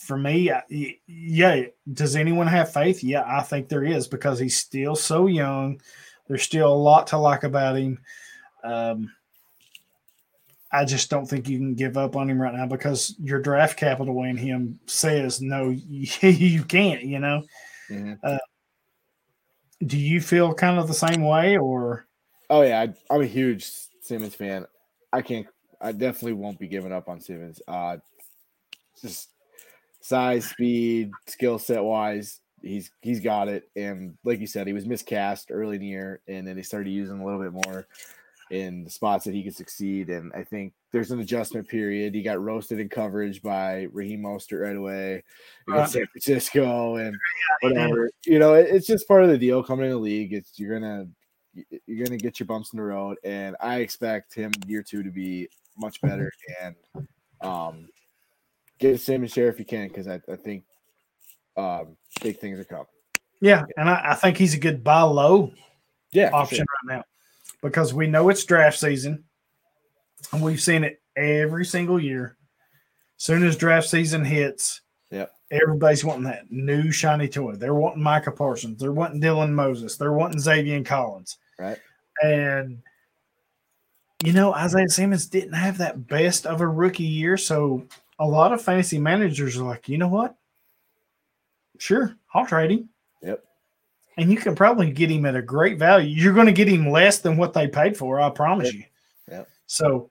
for 0.06 0.16
me, 0.16 0.52
I- 0.52 0.62
yeah. 1.06 1.64
Does 1.92 2.14
anyone 2.14 2.46
have 2.46 2.72
faith? 2.72 3.02
Yeah, 3.02 3.24
I 3.26 3.42
think 3.42 3.68
there 3.68 3.84
is 3.84 4.06
because 4.06 4.38
he's 4.38 4.56
still 4.56 4.94
so 4.94 5.26
young. 5.26 5.80
There's 6.28 6.42
still 6.44 6.72
a 6.72 6.74
lot 6.74 7.08
to 7.08 7.18
like 7.18 7.42
about 7.42 7.76
him. 7.76 8.00
Um, 8.62 9.12
I 10.72 10.84
just 10.84 11.10
don't 11.10 11.26
think 11.26 11.48
you 11.48 11.58
can 11.58 11.74
give 11.74 11.96
up 11.96 12.14
on 12.16 12.30
him 12.30 12.40
right 12.40 12.54
now 12.54 12.66
because 12.66 13.14
your 13.18 13.40
draft 13.40 13.76
capital 13.76 14.22
in 14.22 14.36
him 14.36 14.78
says 14.86 15.40
no, 15.40 15.70
you 15.88 16.64
can't. 16.64 17.02
You 17.02 17.18
know. 17.18 17.42
Mhm. 17.88 18.38
Do 19.82 19.98
you 19.98 20.20
feel 20.20 20.52
kind 20.52 20.78
of 20.78 20.88
the 20.88 20.94
same 20.94 21.22
way, 21.22 21.56
or 21.56 22.06
Oh 22.50 22.62
yeah, 22.62 22.80
I, 22.80 23.14
I'm 23.14 23.22
a 23.22 23.26
huge 23.26 23.70
Simmons 24.00 24.34
fan. 24.34 24.66
I 25.12 25.22
can't. 25.22 25.46
I 25.80 25.92
definitely 25.92 26.34
won't 26.34 26.58
be 26.58 26.68
giving 26.68 26.92
up 26.92 27.08
on 27.08 27.20
Simmons. 27.20 27.62
Uh, 27.66 27.96
just 29.00 29.30
size, 30.00 30.46
speed, 30.46 31.12
skill 31.26 31.58
set 31.58 31.82
wise, 31.82 32.40
he's 32.60 32.90
he's 33.00 33.20
got 33.20 33.48
it. 33.48 33.70
And 33.76 34.16
like 34.24 34.40
you 34.40 34.46
said, 34.46 34.66
he 34.66 34.72
was 34.72 34.86
miscast 34.86 35.50
early 35.50 35.76
in 35.76 35.82
the 35.82 35.86
year, 35.86 36.20
and 36.28 36.46
then 36.46 36.56
they 36.56 36.62
started 36.62 36.90
using 36.90 37.20
a 37.20 37.24
little 37.24 37.40
bit 37.40 37.52
more 37.52 37.86
in 38.50 38.84
the 38.84 38.90
spots 38.90 39.24
that 39.24 39.34
he 39.34 39.42
could 39.42 39.54
succeed. 39.54 40.10
And 40.10 40.32
I 40.34 40.42
think 40.44 40.72
there's 40.92 41.10
an 41.12 41.20
adjustment 41.20 41.68
period. 41.68 42.14
He 42.14 42.22
got 42.22 42.42
roasted 42.42 42.80
in 42.80 42.88
coverage 42.88 43.42
by 43.42 43.86
Raheem 43.92 44.22
Mostert 44.22 44.62
right 44.62 44.76
away 44.76 45.22
against 45.68 45.92
San 45.92 46.06
Francisco 46.06 46.96
and 46.96 47.16
whatever. 47.60 48.10
You 48.26 48.38
know, 48.38 48.54
it- 48.54 48.68
it's 48.70 48.86
just 48.86 49.06
part 49.08 49.22
of 49.22 49.30
the 49.30 49.38
deal 49.38 49.62
coming 49.62 49.86
in 49.86 49.92
the 49.92 49.96
league. 49.98 50.32
It's 50.32 50.58
you're 50.58 50.78
gonna 50.78 51.08
you're 51.86 52.06
gonna 52.06 52.16
get 52.18 52.38
your 52.38 52.46
bumps 52.46 52.72
in 52.72 52.76
the 52.76 52.82
road, 52.84 53.18
and 53.24 53.56
I 53.60 53.78
expect 53.80 54.34
him 54.34 54.52
year 54.66 54.82
two 54.82 55.02
to 55.02 55.10
be 55.10 55.48
much 55.76 56.00
better 56.00 56.30
and 56.62 56.74
um 57.42 57.88
get 58.78 58.92
the 58.92 58.98
same 58.98 59.26
share 59.26 59.48
if 59.48 59.58
you 59.58 59.64
can 59.64 59.88
because 59.88 60.06
I, 60.08 60.20
I 60.30 60.36
think 60.36 60.64
um 61.56 61.96
big 62.22 62.38
things 62.38 62.58
are 62.58 62.64
coming. 62.64 62.86
yeah? 63.40 63.64
And 63.76 63.88
I, 63.88 64.10
I 64.10 64.14
think 64.14 64.36
he's 64.36 64.54
a 64.54 64.58
good 64.58 64.82
buy 64.84 65.02
low 65.02 65.52
Yeah, 66.12 66.30
option 66.32 66.58
sure. 66.58 66.66
right 66.88 66.96
now 66.96 67.04
because 67.62 67.92
we 67.94 68.06
know 68.06 68.28
it's 68.28 68.44
draft 68.44 68.78
season, 68.78 69.24
and 70.32 70.42
we've 70.42 70.60
seen 70.60 70.84
it 70.84 71.00
every 71.16 71.64
single 71.64 72.00
year. 72.00 72.36
Soon 73.16 73.44
as 73.44 73.56
draft 73.56 73.88
season 73.88 74.24
hits, 74.24 74.80
Yep. 75.10 75.32
everybody's 75.50 76.04
wanting 76.04 76.24
that 76.24 76.50
new 76.50 76.90
shiny 76.90 77.28
toy. 77.28 77.54
They're 77.54 77.74
wanting 77.74 78.02
Micah 78.02 78.30
Parsons. 78.32 78.78
They're 78.80 78.92
wanting 78.92 79.20
Dylan 79.20 79.50
Moses. 79.52 79.96
They're 79.96 80.12
wanting 80.12 80.40
Zaven 80.40 80.86
Collins. 80.86 81.36
Right. 81.58 81.78
And 82.22 82.82
you 84.24 84.32
know, 84.34 84.52
Isaiah 84.52 84.88
Simmons 84.88 85.26
didn't 85.26 85.54
have 85.54 85.78
that 85.78 86.06
best 86.06 86.44
of 86.46 86.60
a 86.60 86.68
rookie 86.68 87.04
year, 87.04 87.36
so 87.38 87.86
a 88.18 88.26
lot 88.26 88.52
of 88.52 88.60
fantasy 88.60 88.98
managers 88.98 89.56
are 89.56 89.64
like, 89.64 89.88
you 89.88 89.96
know 89.96 90.08
what? 90.08 90.36
Sure, 91.78 92.14
I'll 92.34 92.44
trade 92.46 92.70
him. 92.70 92.88
Yep. 93.22 93.42
And 94.20 94.30
you 94.30 94.36
can 94.36 94.54
probably 94.54 94.90
get 94.90 95.10
him 95.10 95.24
at 95.24 95.34
a 95.34 95.40
great 95.40 95.78
value. 95.78 96.14
You're 96.14 96.34
going 96.34 96.44
to 96.44 96.52
get 96.52 96.68
him 96.68 96.90
less 96.90 97.20
than 97.20 97.38
what 97.38 97.54
they 97.54 97.66
paid 97.66 97.96
for, 97.96 98.20
I 98.20 98.28
promise 98.28 98.66
Yep. 98.66 98.74
you. 98.74 98.84
Yep. 99.30 99.48
So 99.66 100.10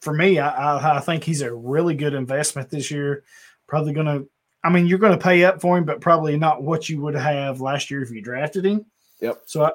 for 0.00 0.12
me, 0.12 0.38
I, 0.38 0.76
I, 0.76 0.98
I 0.98 1.00
think 1.00 1.24
he's 1.24 1.40
a 1.40 1.54
really 1.54 1.94
good 1.94 2.12
investment 2.12 2.68
this 2.68 2.90
year. 2.90 3.24
Probably 3.66 3.94
going 3.94 4.06
to, 4.06 4.28
I 4.62 4.68
mean, 4.68 4.86
you're 4.86 4.98
going 4.98 5.18
to 5.18 5.24
pay 5.24 5.42
up 5.44 5.62
for 5.62 5.78
him, 5.78 5.84
but 5.84 6.02
probably 6.02 6.36
not 6.36 6.62
what 6.62 6.90
you 6.90 7.00
would 7.00 7.14
have 7.14 7.62
last 7.62 7.90
year 7.90 8.02
if 8.02 8.10
you 8.10 8.20
drafted 8.20 8.66
him. 8.66 8.84
Yep. 9.22 9.44
So, 9.46 9.64
I, 9.64 9.70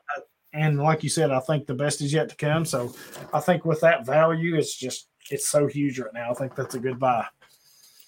and 0.54 0.80
like 0.80 1.02
you 1.02 1.10
said, 1.10 1.32
I 1.32 1.40
think 1.40 1.66
the 1.66 1.74
best 1.74 2.02
is 2.02 2.14
yet 2.14 2.30
to 2.30 2.36
come. 2.36 2.66
So 2.66 2.94
I 3.34 3.40
think 3.40 3.66
with 3.66 3.82
that 3.82 4.06
value, 4.06 4.58
it's 4.58 4.78
just, 4.78 5.08
it's 5.32 5.48
so 5.48 5.66
huge 5.66 5.98
right 5.98 6.14
now. 6.14 6.30
I 6.30 6.34
think 6.36 6.56
that's 6.56 6.76
a 6.76 6.80
good 6.80 7.00
buy. 7.00 7.26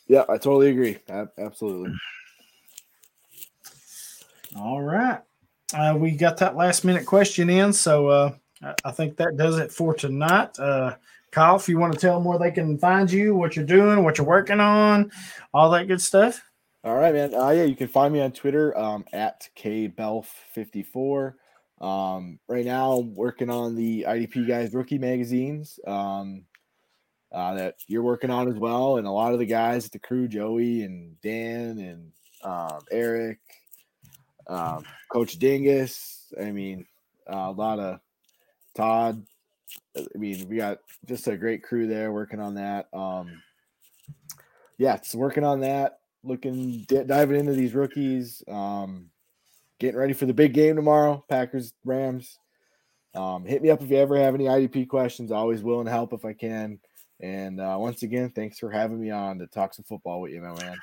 Yeah, 0.08 0.26
I 0.30 0.38
totally 0.38 0.70
agree. 0.70 1.00
Absolutely. 1.40 1.96
All 4.56 4.82
right. 4.84 5.22
Uh, 5.74 5.96
we 5.98 6.12
got 6.12 6.38
that 6.38 6.56
last 6.56 6.84
minute 6.86 7.06
question 7.06 7.50
in. 7.50 7.74
So 7.74 8.08
uh, 8.08 8.34
I, 8.86 8.92
think 8.92 9.18
that 9.18 9.38
does 9.38 9.58
it 9.58 9.72
for 9.72 9.94
tonight. 9.94 10.58
Uh, 10.60 10.96
Kyle, 11.32 11.56
if 11.56 11.68
you 11.68 11.80
want 11.80 11.94
to 11.94 12.00
tell 12.00 12.16
them 12.16 12.26
where 12.26 12.38
they 12.38 12.52
can 12.52 12.78
find 12.78 13.12
you, 13.12 13.36
what 13.36 13.56
you're 13.56 13.66
doing, 13.66 14.04
what 14.04 14.18
you're 14.18 14.28
working 14.28 14.60
on, 14.60 15.12
all 15.54 15.72
that 15.72 15.88
good 15.88 16.02
stuff. 16.02 16.44
All 16.84 16.96
right, 16.96 17.14
man. 17.14 17.34
Uh, 17.34 17.50
yeah, 17.50 17.64
you 17.64 17.76
can 17.76 17.88
find 17.88 18.14
me 18.14 18.22
on 18.22 18.32
Twitter 18.34 18.78
um, 18.78 19.06
at 19.14 19.50
kbelf54. 19.58 21.34
Um, 21.82 22.40
right 22.48 22.66
now, 22.66 22.94
I'm 22.94 23.16
working 23.16 23.50
on 23.50 23.76
the 23.76 24.06
IDP 24.08 24.48
guys 24.48 24.74
rookie 24.74 25.00
magazines 25.00 25.80
um, 25.88 26.44
uh, 27.32 27.56
that 27.56 27.76
you're 27.88 28.04
working 28.04 28.30
on 28.30 28.48
as 28.48 28.58
well, 28.58 28.98
and 28.98 29.08
a 29.08 29.12
lot 29.12 29.34
of 29.34 29.40
the 29.40 29.46
guys 29.46 29.86
at 29.86 29.92
the 29.92 30.00
crew, 30.00 30.28
Joey 30.28 30.84
and 30.84 31.20
Dan 31.22 31.80
and 31.80 32.12
um, 32.44 32.82
Eric, 32.92 33.40
um, 34.48 34.84
Coach 35.12 35.40
Dingus. 35.40 36.34
I 36.40 36.52
mean, 36.52 36.86
uh, 37.32 37.48
a 37.50 37.52
lot 37.52 37.80
of 37.80 38.00
Todd. 38.76 39.26
I 39.98 40.18
mean, 40.18 40.48
we 40.50 40.58
got 40.58 40.80
just 41.06 41.28
a 41.28 41.38
great 41.38 41.64
crew 41.64 41.88
there 41.88 42.12
working 42.12 42.40
on 42.40 42.56
that. 42.56 42.88
Um, 42.94 43.42
yeah, 44.78 44.96
it's 44.96 45.16
working 45.16 45.44
on 45.44 45.62
that 45.62 46.00
looking 46.24 46.86
di- 46.88 47.04
diving 47.04 47.38
into 47.38 47.52
these 47.52 47.74
rookies 47.74 48.42
um 48.48 49.10
getting 49.80 50.00
ready 50.00 50.14
for 50.14 50.26
the 50.26 50.34
big 50.34 50.54
game 50.54 50.76
tomorrow, 50.76 51.24
Packers 51.28 51.74
Rams. 51.84 52.40
Um, 53.16 53.46
hit 53.46 53.62
me 53.62 53.70
up 53.70 53.82
if 53.82 53.90
you 53.90 53.98
ever 53.98 54.18
have 54.18 54.34
any 54.34 54.46
IDP 54.46 54.88
questions. 54.88 55.32
Always 55.32 55.62
willing 55.62 55.86
to 55.86 55.92
help 55.92 56.14
if 56.14 56.24
I 56.24 56.32
can. 56.32 56.80
And 57.20 57.60
uh, 57.60 57.76
once 57.78 58.02
again, 58.02 58.30
thanks 58.30 58.60
for 58.60 58.72
having 58.72 59.02
me 59.02 59.12
on 59.12 59.40
to 59.40 59.48
talk 59.48 59.74
some 59.74 59.84
football 59.84 60.22
with 60.22 60.32
you, 60.32 60.42
my 60.42 60.54
man. 60.64 60.78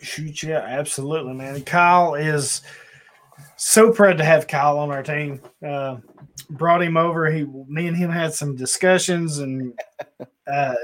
Shoot, 0.00 0.42
yeah, 0.42 0.58
absolutely, 0.58 1.34
man. 1.34 1.62
Kyle 1.62 2.14
is 2.14 2.62
so 3.56 3.92
proud 3.92 4.18
to 4.18 4.24
have 4.24 4.46
Kyle 4.46 4.78
on 4.78 4.90
our 4.90 5.02
team. 5.02 5.40
Uh, 5.66 5.96
brought 6.50 6.82
him 6.82 6.96
over. 6.96 7.30
He, 7.30 7.44
me 7.44 7.88
and 7.88 7.96
him 7.96 8.10
had 8.10 8.32
some 8.32 8.54
discussions 8.56 9.38
and 9.38 9.78
uh, 10.52 10.74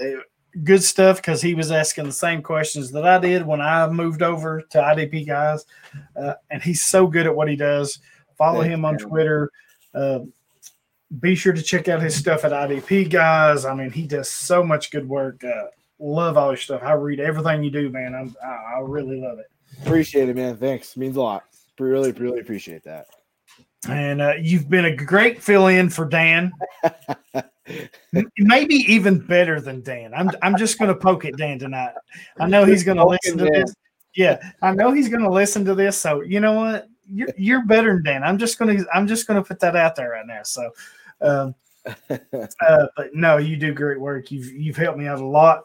good 0.62 0.82
stuff 0.82 1.16
because 1.16 1.40
he 1.40 1.54
was 1.54 1.70
asking 1.70 2.04
the 2.04 2.12
same 2.12 2.42
questions 2.42 2.90
that 2.92 3.06
I 3.06 3.18
did 3.18 3.46
when 3.46 3.60
I 3.60 3.88
moved 3.88 4.22
over 4.22 4.62
to 4.70 4.78
IDP 4.78 5.26
guys. 5.26 5.64
Uh, 6.16 6.34
and 6.50 6.62
he's 6.62 6.82
so 6.82 7.06
good 7.06 7.26
at 7.26 7.34
what 7.34 7.48
he 7.48 7.56
does. 7.56 7.98
Follow 8.36 8.60
Thanks, 8.60 8.74
him 8.74 8.84
on 8.84 8.96
man. 8.96 9.06
Twitter. 9.08 9.50
Uh, 9.94 10.20
be 11.20 11.34
sure 11.34 11.52
to 11.52 11.62
check 11.62 11.88
out 11.88 12.02
his 12.02 12.16
stuff 12.16 12.44
at 12.44 12.50
IDP 12.50 13.08
guys. 13.08 13.64
I 13.64 13.74
mean, 13.74 13.90
he 13.90 14.06
does 14.06 14.28
so 14.28 14.64
much 14.64 14.90
good 14.90 15.08
work. 15.08 15.44
Love 16.05 16.36
all 16.36 16.50
your 16.50 16.59
stuff. 16.59 16.82
I 16.84 16.92
read 16.92 17.18
everything 17.18 17.64
you 17.64 17.70
do, 17.70 17.88
man. 17.88 18.14
I'm, 18.14 18.36
I, 18.44 18.76
I 18.76 18.80
really 18.80 19.18
love 19.18 19.38
it. 19.38 19.46
Appreciate 19.82 20.28
it, 20.28 20.36
man. 20.36 20.55
Thanks. 20.59 20.98
Means 20.98 21.16
a 21.16 21.22
lot. 21.22 21.44
Really, 21.78 22.12
really 22.12 22.40
appreciate 22.40 22.84
that. 22.84 23.07
And 23.88 24.20
uh, 24.20 24.34
you've 24.38 24.68
been 24.68 24.84
a 24.84 24.94
great 24.94 25.42
fill 25.42 25.68
in 25.68 25.88
for 25.88 26.05
Dan. 26.05 26.52
Maybe 28.36 28.74
even 28.74 29.18
better 29.18 29.62
than 29.62 29.80
Dan. 29.80 30.12
I'm 30.12 30.30
I'm 30.42 30.59
just 30.59 30.78
going 30.78 30.90
to 30.90 30.94
poke 30.94 31.24
at 31.24 31.38
Dan 31.38 31.59
tonight. 31.59 31.94
I 32.38 32.48
know 32.48 32.66
he's 32.66 32.84
going 32.84 32.98
to 32.98 33.07
listen 33.07 33.38
to 33.38 33.46
this. 33.46 33.74
Yeah, 34.14 34.38
I 34.61 34.74
know 34.74 34.92
he's 34.92 35.09
going 35.09 35.22
to 35.22 35.30
listen 35.30 35.64
to 35.64 35.74
this. 35.74 35.96
So 35.96 36.20
you 36.20 36.38
know 36.38 36.52
what? 36.52 36.86
You're 37.11 37.30
you're 37.38 37.64
better 37.64 37.94
than 37.94 38.02
Dan. 38.02 38.24
I'm 38.24 38.36
just 38.36 38.59
going 38.59 38.76
to 38.76 38.86
I'm 38.94 39.07
just 39.07 39.26
going 39.26 39.42
to 39.42 39.48
put 39.48 39.59
that 39.61 39.74
out 39.74 39.96
there 39.96 40.11
right 40.11 40.26
now. 40.26 40.42
So, 40.42 40.70
um, 41.22 41.55
uh, 42.11 42.86
but 42.94 43.14
no, 43.14 43.38
you 43.38 43.57
do 43.57 43.72
great 43.72 43.98
work. 43.98 44.30
You've 44.30 44.52
you've 44.52 44.76
helped 44.76 44.98
me 44.98 45.07
out 45.07 45.18
a 45.18 45.26
lot 45.26 45.64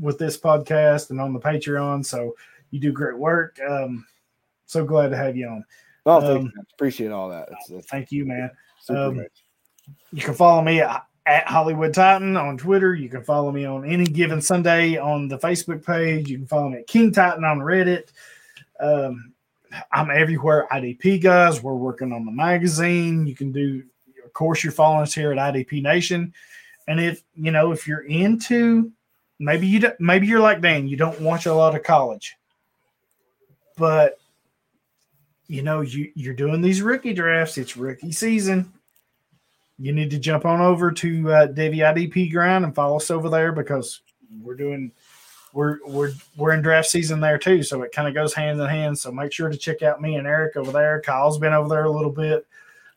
with 0.00 0.18
this 0.18 0.38
podcast 0.38 1.10
and 1.10 1.20
on 1.20 1.32
the 1.32 1.40
Patreon. 1.40 2.04
So 2.04 2.34
you 2.70 2.80
do 2.80 2.92
great 2.92 3.18
work. 3.18 3.58
Um, 3.68 4.06
so 4.66 4.84
glad 4.84 5.08
to 5.10 5.16
have 5.16 5.36
you 5.36 5.48
on. 5.48 5.64
oh, 6.06 6.20
thanks, 6.20 6.54
Um, 6.56 6.64
appreciate 6.74 7.10
all 7.10 7.28
that. 7.28 7.48
It's, 7.52 7.70
it's 7.70 7.86
Thank 7.88 8.10
you, 8.12 8.24
man. 8.24 8.50
um. 8.88 9.26
You 10.12 10.22
can 10.22 10.34
follow 10.34 10.62
me 10.62 10.80
at, 10.80 11.04
at 11.26 11.48
Hollywood 11.48 11.92
Titan 11.92 12.36
on 12.36 12.56
Twitter. 12.56 12.94
You 12.94 13.08
can 13.08 13.24
follow 13.24 13.50
me 13.50 13.64
on 13.64 13.84
any 13.84 14.04
given 14.04 14.40
Sunday 14.40 14.96
on 14.96 15.26
the 15.26 15.38
Facebook 15.38 15.84
page. 15.84 16.28
You 16.30 16.38
can 16.38 16.46
follow 16.46 16.68
me 16.68 16.78
at 16.78 16.86
King 16.86 17.12
Titan 17.12 17.44
on 17.44 17.58
Reddit. 17.58 18.10
Um, 18.78 19.32
I'm 19.92 20.10
everywhere. 20.10 20.68
IDP 20.72 21.20
guys, 21.22 21.62
we're 21.62 21.74
working 21.74 22.12
on 22.12 22.24
the 22.24 22.30
magazine. 22.32 23.26
You 23.26 23.34
can 23.34 23.50
do, 23.52 23.82
of 24.24 24.32
course, 24.32 24.62
you're 24.62 24.72
following 24.72 25.02
us 25.02 25.14
here 25.14 25.32
at 25.32 25.38
IDP 25.38 25.82
Nation. 25.82 26.32
And 26.88 27.00
if 27.00 27.22
you 27.34 27.50
know, 27.50 27.72
if 27.72 27.86
you're 27.88 28.02
into, 28.06 28.92
maybe 29.40 29.66
you 29.66 29.80
don't, 29.80 29.98
maybe 29.98 30.28
you're 30.28 30.38
like 30.38 30.60
Dan, 30.60 30.86
you 30.86 30.96
don't 30.96 31.20
watch 31.20 31.46
a 31.46 31.54
lot 31.54 31.74
of 31.74 31.82
college, 31.82 32.36
but 33.76 34.18
you 35.48 35.62
know, 35.62 35.80
you 35.80 36.12
you're 36.14 36.34
doing 36.34 36.60
these 36.60 36.80
rookie 36.80 37.14
drafts. 37.14 37.58
It's 37.58 37.76
rookie 37.76 38.12
season 38.12 38.72
you 39.80 39.92
need 39.92 40.10
to 40.10 40.18
jump 40.18 40.44
on 40.44 40.60
over 40.60 40.92
to 40.92 41.32
uh, 41.32 41.48
IDP 41.48 42.30
grind 42.30 42.64
and 42.64 42.74
follow 42.74 42.96
us 42.96 43.10
over 43.10 43.30
there 43.30 43.50
because 43.50 44.02
we're 44.42 44.54
doing 44.54 44.92
we're 45.54 45.78
we're 45.86 46.12
we're 46.36 46.52
in 46.52 46.60
draft 46.60 46.88
season 46.88 47.18
there 47.18 47.38
too, 47.38 47.62
so 47.62 47.82
it 47.82 47.90
kind 47.90 48.06
of 48.06 48.12
goes 48.12 48.34
hand 48.34 48.60
in 48.60 48.68
hand. 48.68 48.98
So 48.98 49.10
make 49.10 49.32
sure 49.32 49.48
to 49.48 49.56
check 49.56 49.82
out 49.82 50.02
me 50.02 50.16
and 50.16 50.26
Eric 50.26 50.56
over 50.56 50.70
there. 50.70 51.00
Kyle's 51.00 51.38
been 51.38 51.54
over 51.54 51.68
there 51.68 51.86
a 51.86 51.90
little 51.90 52.12
bit. 52.12 52.46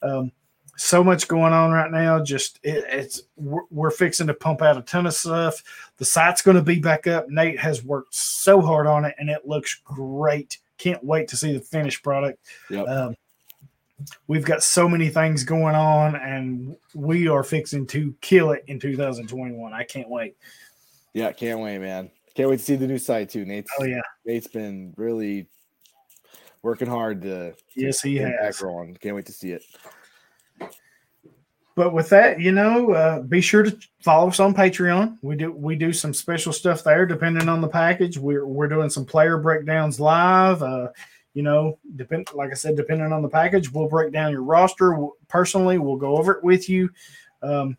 Um, 0.02 0.32
so 0.76 1.04
much 1.04 1.28
going 1.28 1.54
on 1.54 1.72
right 1.72 1.92
now. 1.92 2.24
Just 2.24 2.60
it, 2.64 2.84
it's 2.90 3.24
we're, 3.36 3.64
we're 3.70 3.92
fixing 3.92 4.28
to 4.28 4.34
pump 4.34 4.62
out 4.62 4.78
a 4.78 4.82
ton 4.82 5.06
of 5.06 5.14
stuff. 5.14 5.64
The 5.98 6.06
site's 6.06 6.42
going 6.42 6.58
to 6.58 6.64
be 6.64 6.80
back 6.80 7.08
up. 7.08 7.30
Nate 7.30 7.60
has 7.60 7.84
worked 7.84 8.16
so 8.16 8.62
hard 8.62 8.88
on 8.88 9.06
it, 9.06 9.16
and 9.20 9.30
it 9.30 9.48
looks 9.48 9.76
great. 9.84 10.58
Can't 10.78 11.04
wait 11.04 11.28
to 11.30 11.38
see 11.38 11.54
the 11.54 11.60
finished 11.60 12.04
product. 12.04 12.40
Yep. 12.70 12.88
Um, 12.88 13.16
we've 14.28 14.46
got 14.46 14.64
so 14.64 14.90
many 14.90 15.10
things 15.10 15.44
going 15.44 15.76
on, 15.76 16.16
and 16.16 16.76
we 16.94 17.28
are 17.28 17.44
fixing 17.44 17.86
to 17.88 18.14
kill 18.22 18.52
it 18.52 18.64
in 18.68 18.80
2021. 18.80 19.74
I 19.74 19.84
can't 19.84 20.10
wait. 20.10 20.36
yeah, 21.14 21.32
can't 21.32 21.60
wait, 21.60 21.80
man. 21.80 22.10
Can't 22.36 22.50
wait 22.50 22.58
to 22.58 22.66
see 22.66 22.76
the 22.76 22.88
new 22.88 22.98
site 22.98 23.30
too. 23.30 23.46
Nate's 23.46 23.72
Oh 23.80 23.84
yeah, 23.84 24.02
Nate's 24.26 24.48
been 24.48 24.94
really 24.98 25.48
working 26.64 26.88
hard 26.88 27.22
to 27.22 27.54
yes 27.76 28.02
he 28.02 28.16
has. 28.16 28.58
growing. 28.58 28.96
Can't 28.96 29.16
wait 29.16 29.28
to 29.28 29.32
see 29.32 29.52
it. 29.52 29.64
But 31.76 31.94
with 31.94 32.10
that, 32.10 32.40
you 32.40 32.52
know, 32.52 32.92
uh, 32.92 33.22
be 33.22 33.42
sure 33.42 33.64
to 33.64 33.76
follow 34.02 34.28
us 34.28 34.40
on 34.40 34.54
Patreon. 34.54 35.18
We 35.22 35.36
do 35.36 35.52
we 35.52 35.76
do 35.76 35.92
some 35.92 36.14
special 36.14 36.54
stuff 36.54 36.84
there, 36.84 37.06
depending 37.06 37.50
on 37.50 37.62
the 37.62 37.68
package. 37.68 38.18
We're 38.18 38.46
we're 38.46 38.68
doing 38.68 38.92
some 38.92 39.06
player 39.06 39.38
breakdowns 39.40 40.00
live. 40.00 40.62
Uh, 40.62 40.90
you 41.34 41.42
know, 41.42 41.80
depend 41.96 42.28
like 42.36 42.52
I 42.52 42.54
said, 42.54 42.78
depending 42.78 43.12
on 43.12 43.24
the 43.24 43.30
package, 43.30 43.72
we'll 43.72 43.90
break 43.90 44.14
down 44.14 44.32
your 44.32 44.44
roster 44.44 44.96
personally. 45.28 45.80
We'll 45.80 45.98
go 45.98 46.18
over 46.18 46.34
it 46.34 46.44
with 46.44 46.70
you. 46.70 46.92
Um, 47.42 47.76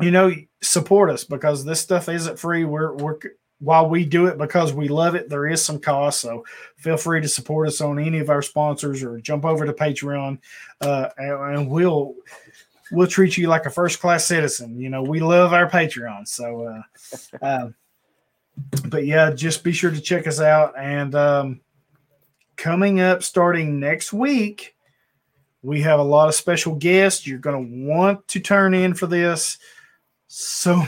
you 0.00 0.10
know, 0.10 0.32
support 0.62 1.10
us 1.10 1.24
because 1.24 1.64
this 1.64 1.80
stuff 1.80 2.08
isn't 2.08 2.38
free. 2.38 2.64
We're 2.64 2.94
we're 2.94 3.18
while 3.60 3.88
we 3.88 4.04
do 4.04 4.26
it 4.26 4.38
because 4.38 4.72
we 4.72 4.88
love 4.88 5.14
it, 5.14 5.28
there 5.28 5.46
is 5.46 5.64
some 5.64 5.78
cost. 5.78 6.20
So 6.20 6.44
feel 6.76 6.96
free 6.96 7.20
to 7.20 7.28
support 7.28 7.68
us 7.68 7.80
on 7.80 7.98
any 7.98 8.18
of 8.18 8.30
our 8.30 8.42
sponsors 8.42 9.02
or 9.02 9.20
jump 9.20 9.44
over 9.44 9.64
to 9.64 9.72
Patreon, 9.72 10.38
uh, 10.80 11.08
and, 11.16 11.56
and 11.56 11.70
we'll 11.70 12.14
we'll 12.90 13.06
treat 13.06 13.36
you 13.36 13.48
like 13.48 13.66
a 13.66 13.70
first 13.70 14.00
class 14.00 14.26
citizen. 14.26 14.78
You 14.78 14.90
know, 14.90 15.02
we 15.02 15.20
love 15.20 15.52
our 15.52 15.68
Patreon. 15.68 16.26
So, 16.26 16.82
uh, 17.42 17.42
uh, 17.42 17.68
but 18.86 19.06
yeah, 19.06 19.30
just 19.32 19.64
be 19.64 19.72
sure 19.72 19.90
to 19.90 20.00
check 20.00 20.26
us 20.26 20.40
out. 20.40 20.74
And 20.78 21.14
um, 21.14 21.60
coming 22.56 23.00
up 23.00 23.22
starting 23.22 23.80
next 23.80 24.12
week, 24.12 24.76
we 25.62 25.80
have 25.80 25.98
a 25.98 26.04
lot 26.04 26.28
of 26.28 26.34
special 26.34 26.74
guests. 26.74 27.26
You're 27.26 27.38
going 27.38 27.64
to 27.64 27.86
want 27.86 28.28
to 28.28 28.40
turn 28.40 28.74
in 28.74 28.94
for 28.94 29.06
this. 29.06 29.58
So, 30.26 30.82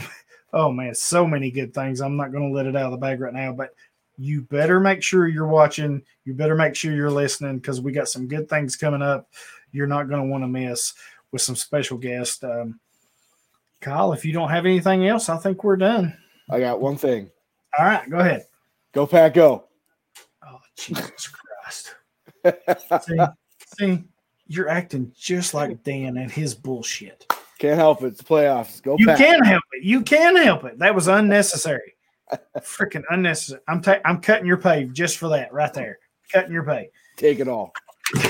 oh 0.57 0.71
man, 0.71 0.95
so 0.95 1.25
many 1.27 1.51
good 1.51 1.71
things. 1.71 2.01
I'm 2.01 2.17
not 2.17 2.31
going 2.31 2.49
to 2.49 2.55
let 2.55 2.65
it 2.65 2.75
out 2.75 2.85
of 2.85 2.91
the 2.91 2.97
bag 2.97 3.21
right 3.21 3.33
now, 3.33 3.53
but 3.53 3.75
you 4.17 4.41
better 4.41 4.79
make 4.79 5.03
sure 5.03 5.27
you're 5.27 5.47
watching. 5.47 6.01
You 6.25 6.33
better 6.33 6.55
make 6.55 6.75
sure 6.75 6.93
you're 6.93 7.11
listening 7.11 7.59
because 7.59 7.79
we 7.79 7.91
got 7.91 8.09
some 8.09 8.27
good 8.27 8.49
things 8.49 8.75
coming 8.75 9.03
up. 9.03 9.29
You're 9.71 9.85
not 9.85 10.09
going 10.09 10.21
to 10.21 10.27
want 10.27 10.43
to 10.43 10.47
miss 10.47 10.95
with 11.31 11.43
some 11.43 11.55
special 11.55 11.99
guests. 11.99 12.43
Um, 12.43 12.79
Kyle, 13.81 14.13
if 14.13 14.25
you 14.25 14.33
don't 14.33 14.49
have 14.49 14.65
anything 14.65 15.07
else, 15.07 15.29
I 15.29 15.37
think 15.37 15.63
we're 15.63 15.77
done. 15.77 16.17
I 16.49 16.59
got 16.59 16.81
one 16.81 16.97
thing. 16.97 17.29
All 17.77 17.85
right, 17.85 18.09
go 18.09 18.17
ahead. 18.17 18.47
Go 18.93 19.05
pack, 19.05 19.35
go. 19.35 19.65
Oh, 20.43 20.59
Jesus 20.75 21.29
Christ. 21.29 21.93
See, 23.05 23.17
see, 23.77 24.03
you're 24.47 24.69
acting 24.69 25.11
just 25.15 25.53
like 25.53 25.83
Dan 25.83 26.17
and 26.17 26.31
his 26.31 26.55
bullshit. 26.55 27.31
Can't 27.57 27.77
help 27.77 28.03
it. 28.03 28.07
It's 28.07 28.17
the 28.19 28.23
playoffs. 28.23 28.81
Go 28.83 28.95
You 28.99 29.05
pack. 29.07 29.17
can 29.17 29.43
help 29.43 29.63
it. 29.73 29.83
You 29.83 30.01
can 30.01 30.35
help 30.35 30.63
it. 30.65 30.77
That 30.79 30.93
was 30.93 31.07
unnecessary. 31.07 31.95
Freaking 32.59 33.03
unnecessary. 33.09 33.61
I'm 33.67 33.81
ta- 33.81 34.01
I'm 34.05 34.21
cutting 34.21 34.45
your 34.45 34.57
pay 34.57 34.85
just 34.85 35.17
for 35.17 35.29
that 35.29 35.51
right 35.53 35.73
there. 35.73 35.97
Cutting 36.31 36.51
your 36.51 36.63
pay. 36.63 36.89
Take 37.15 37.39
it 37.39 37.47
all. 37.47 37.73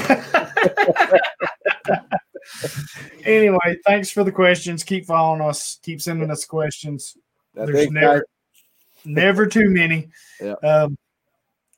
Anyway, 3.26 3.78
thanks 3.86 4.10
for 4.10 4.24
the 4.24 4.32
questions. 4.32 4.84
Keep 4.84 5.06
following 5.06 5.42
us. 5.42 5.80
Keep 5.84 6.02
sending 6.02 6.32
us 6.32 6.46
questions. 6.46 7.18
There's 7.54 7.92
never 7.92 8.14
guys. 8.20 8.22
never 9.06 9.46
too 9.46 9.70
many. 9.70 10.10
Yeah. 10.40 10.54
Um, 10.64 10.96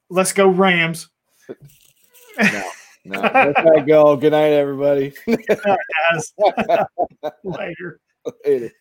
let's 0.10 0.34
go 0.34 0.50
Rams, 0.50 1.08
No, 1.48 2.64
go 3.10 3.54
pack, 3.54 3.88
go. 3.88 4.16
Good 4.16 4.32
night, 4.32 4.52
everybody. 4.52 5.14
guys. 5.28 6.34
Later. 7.44 8.00
Later. 8.46 8.72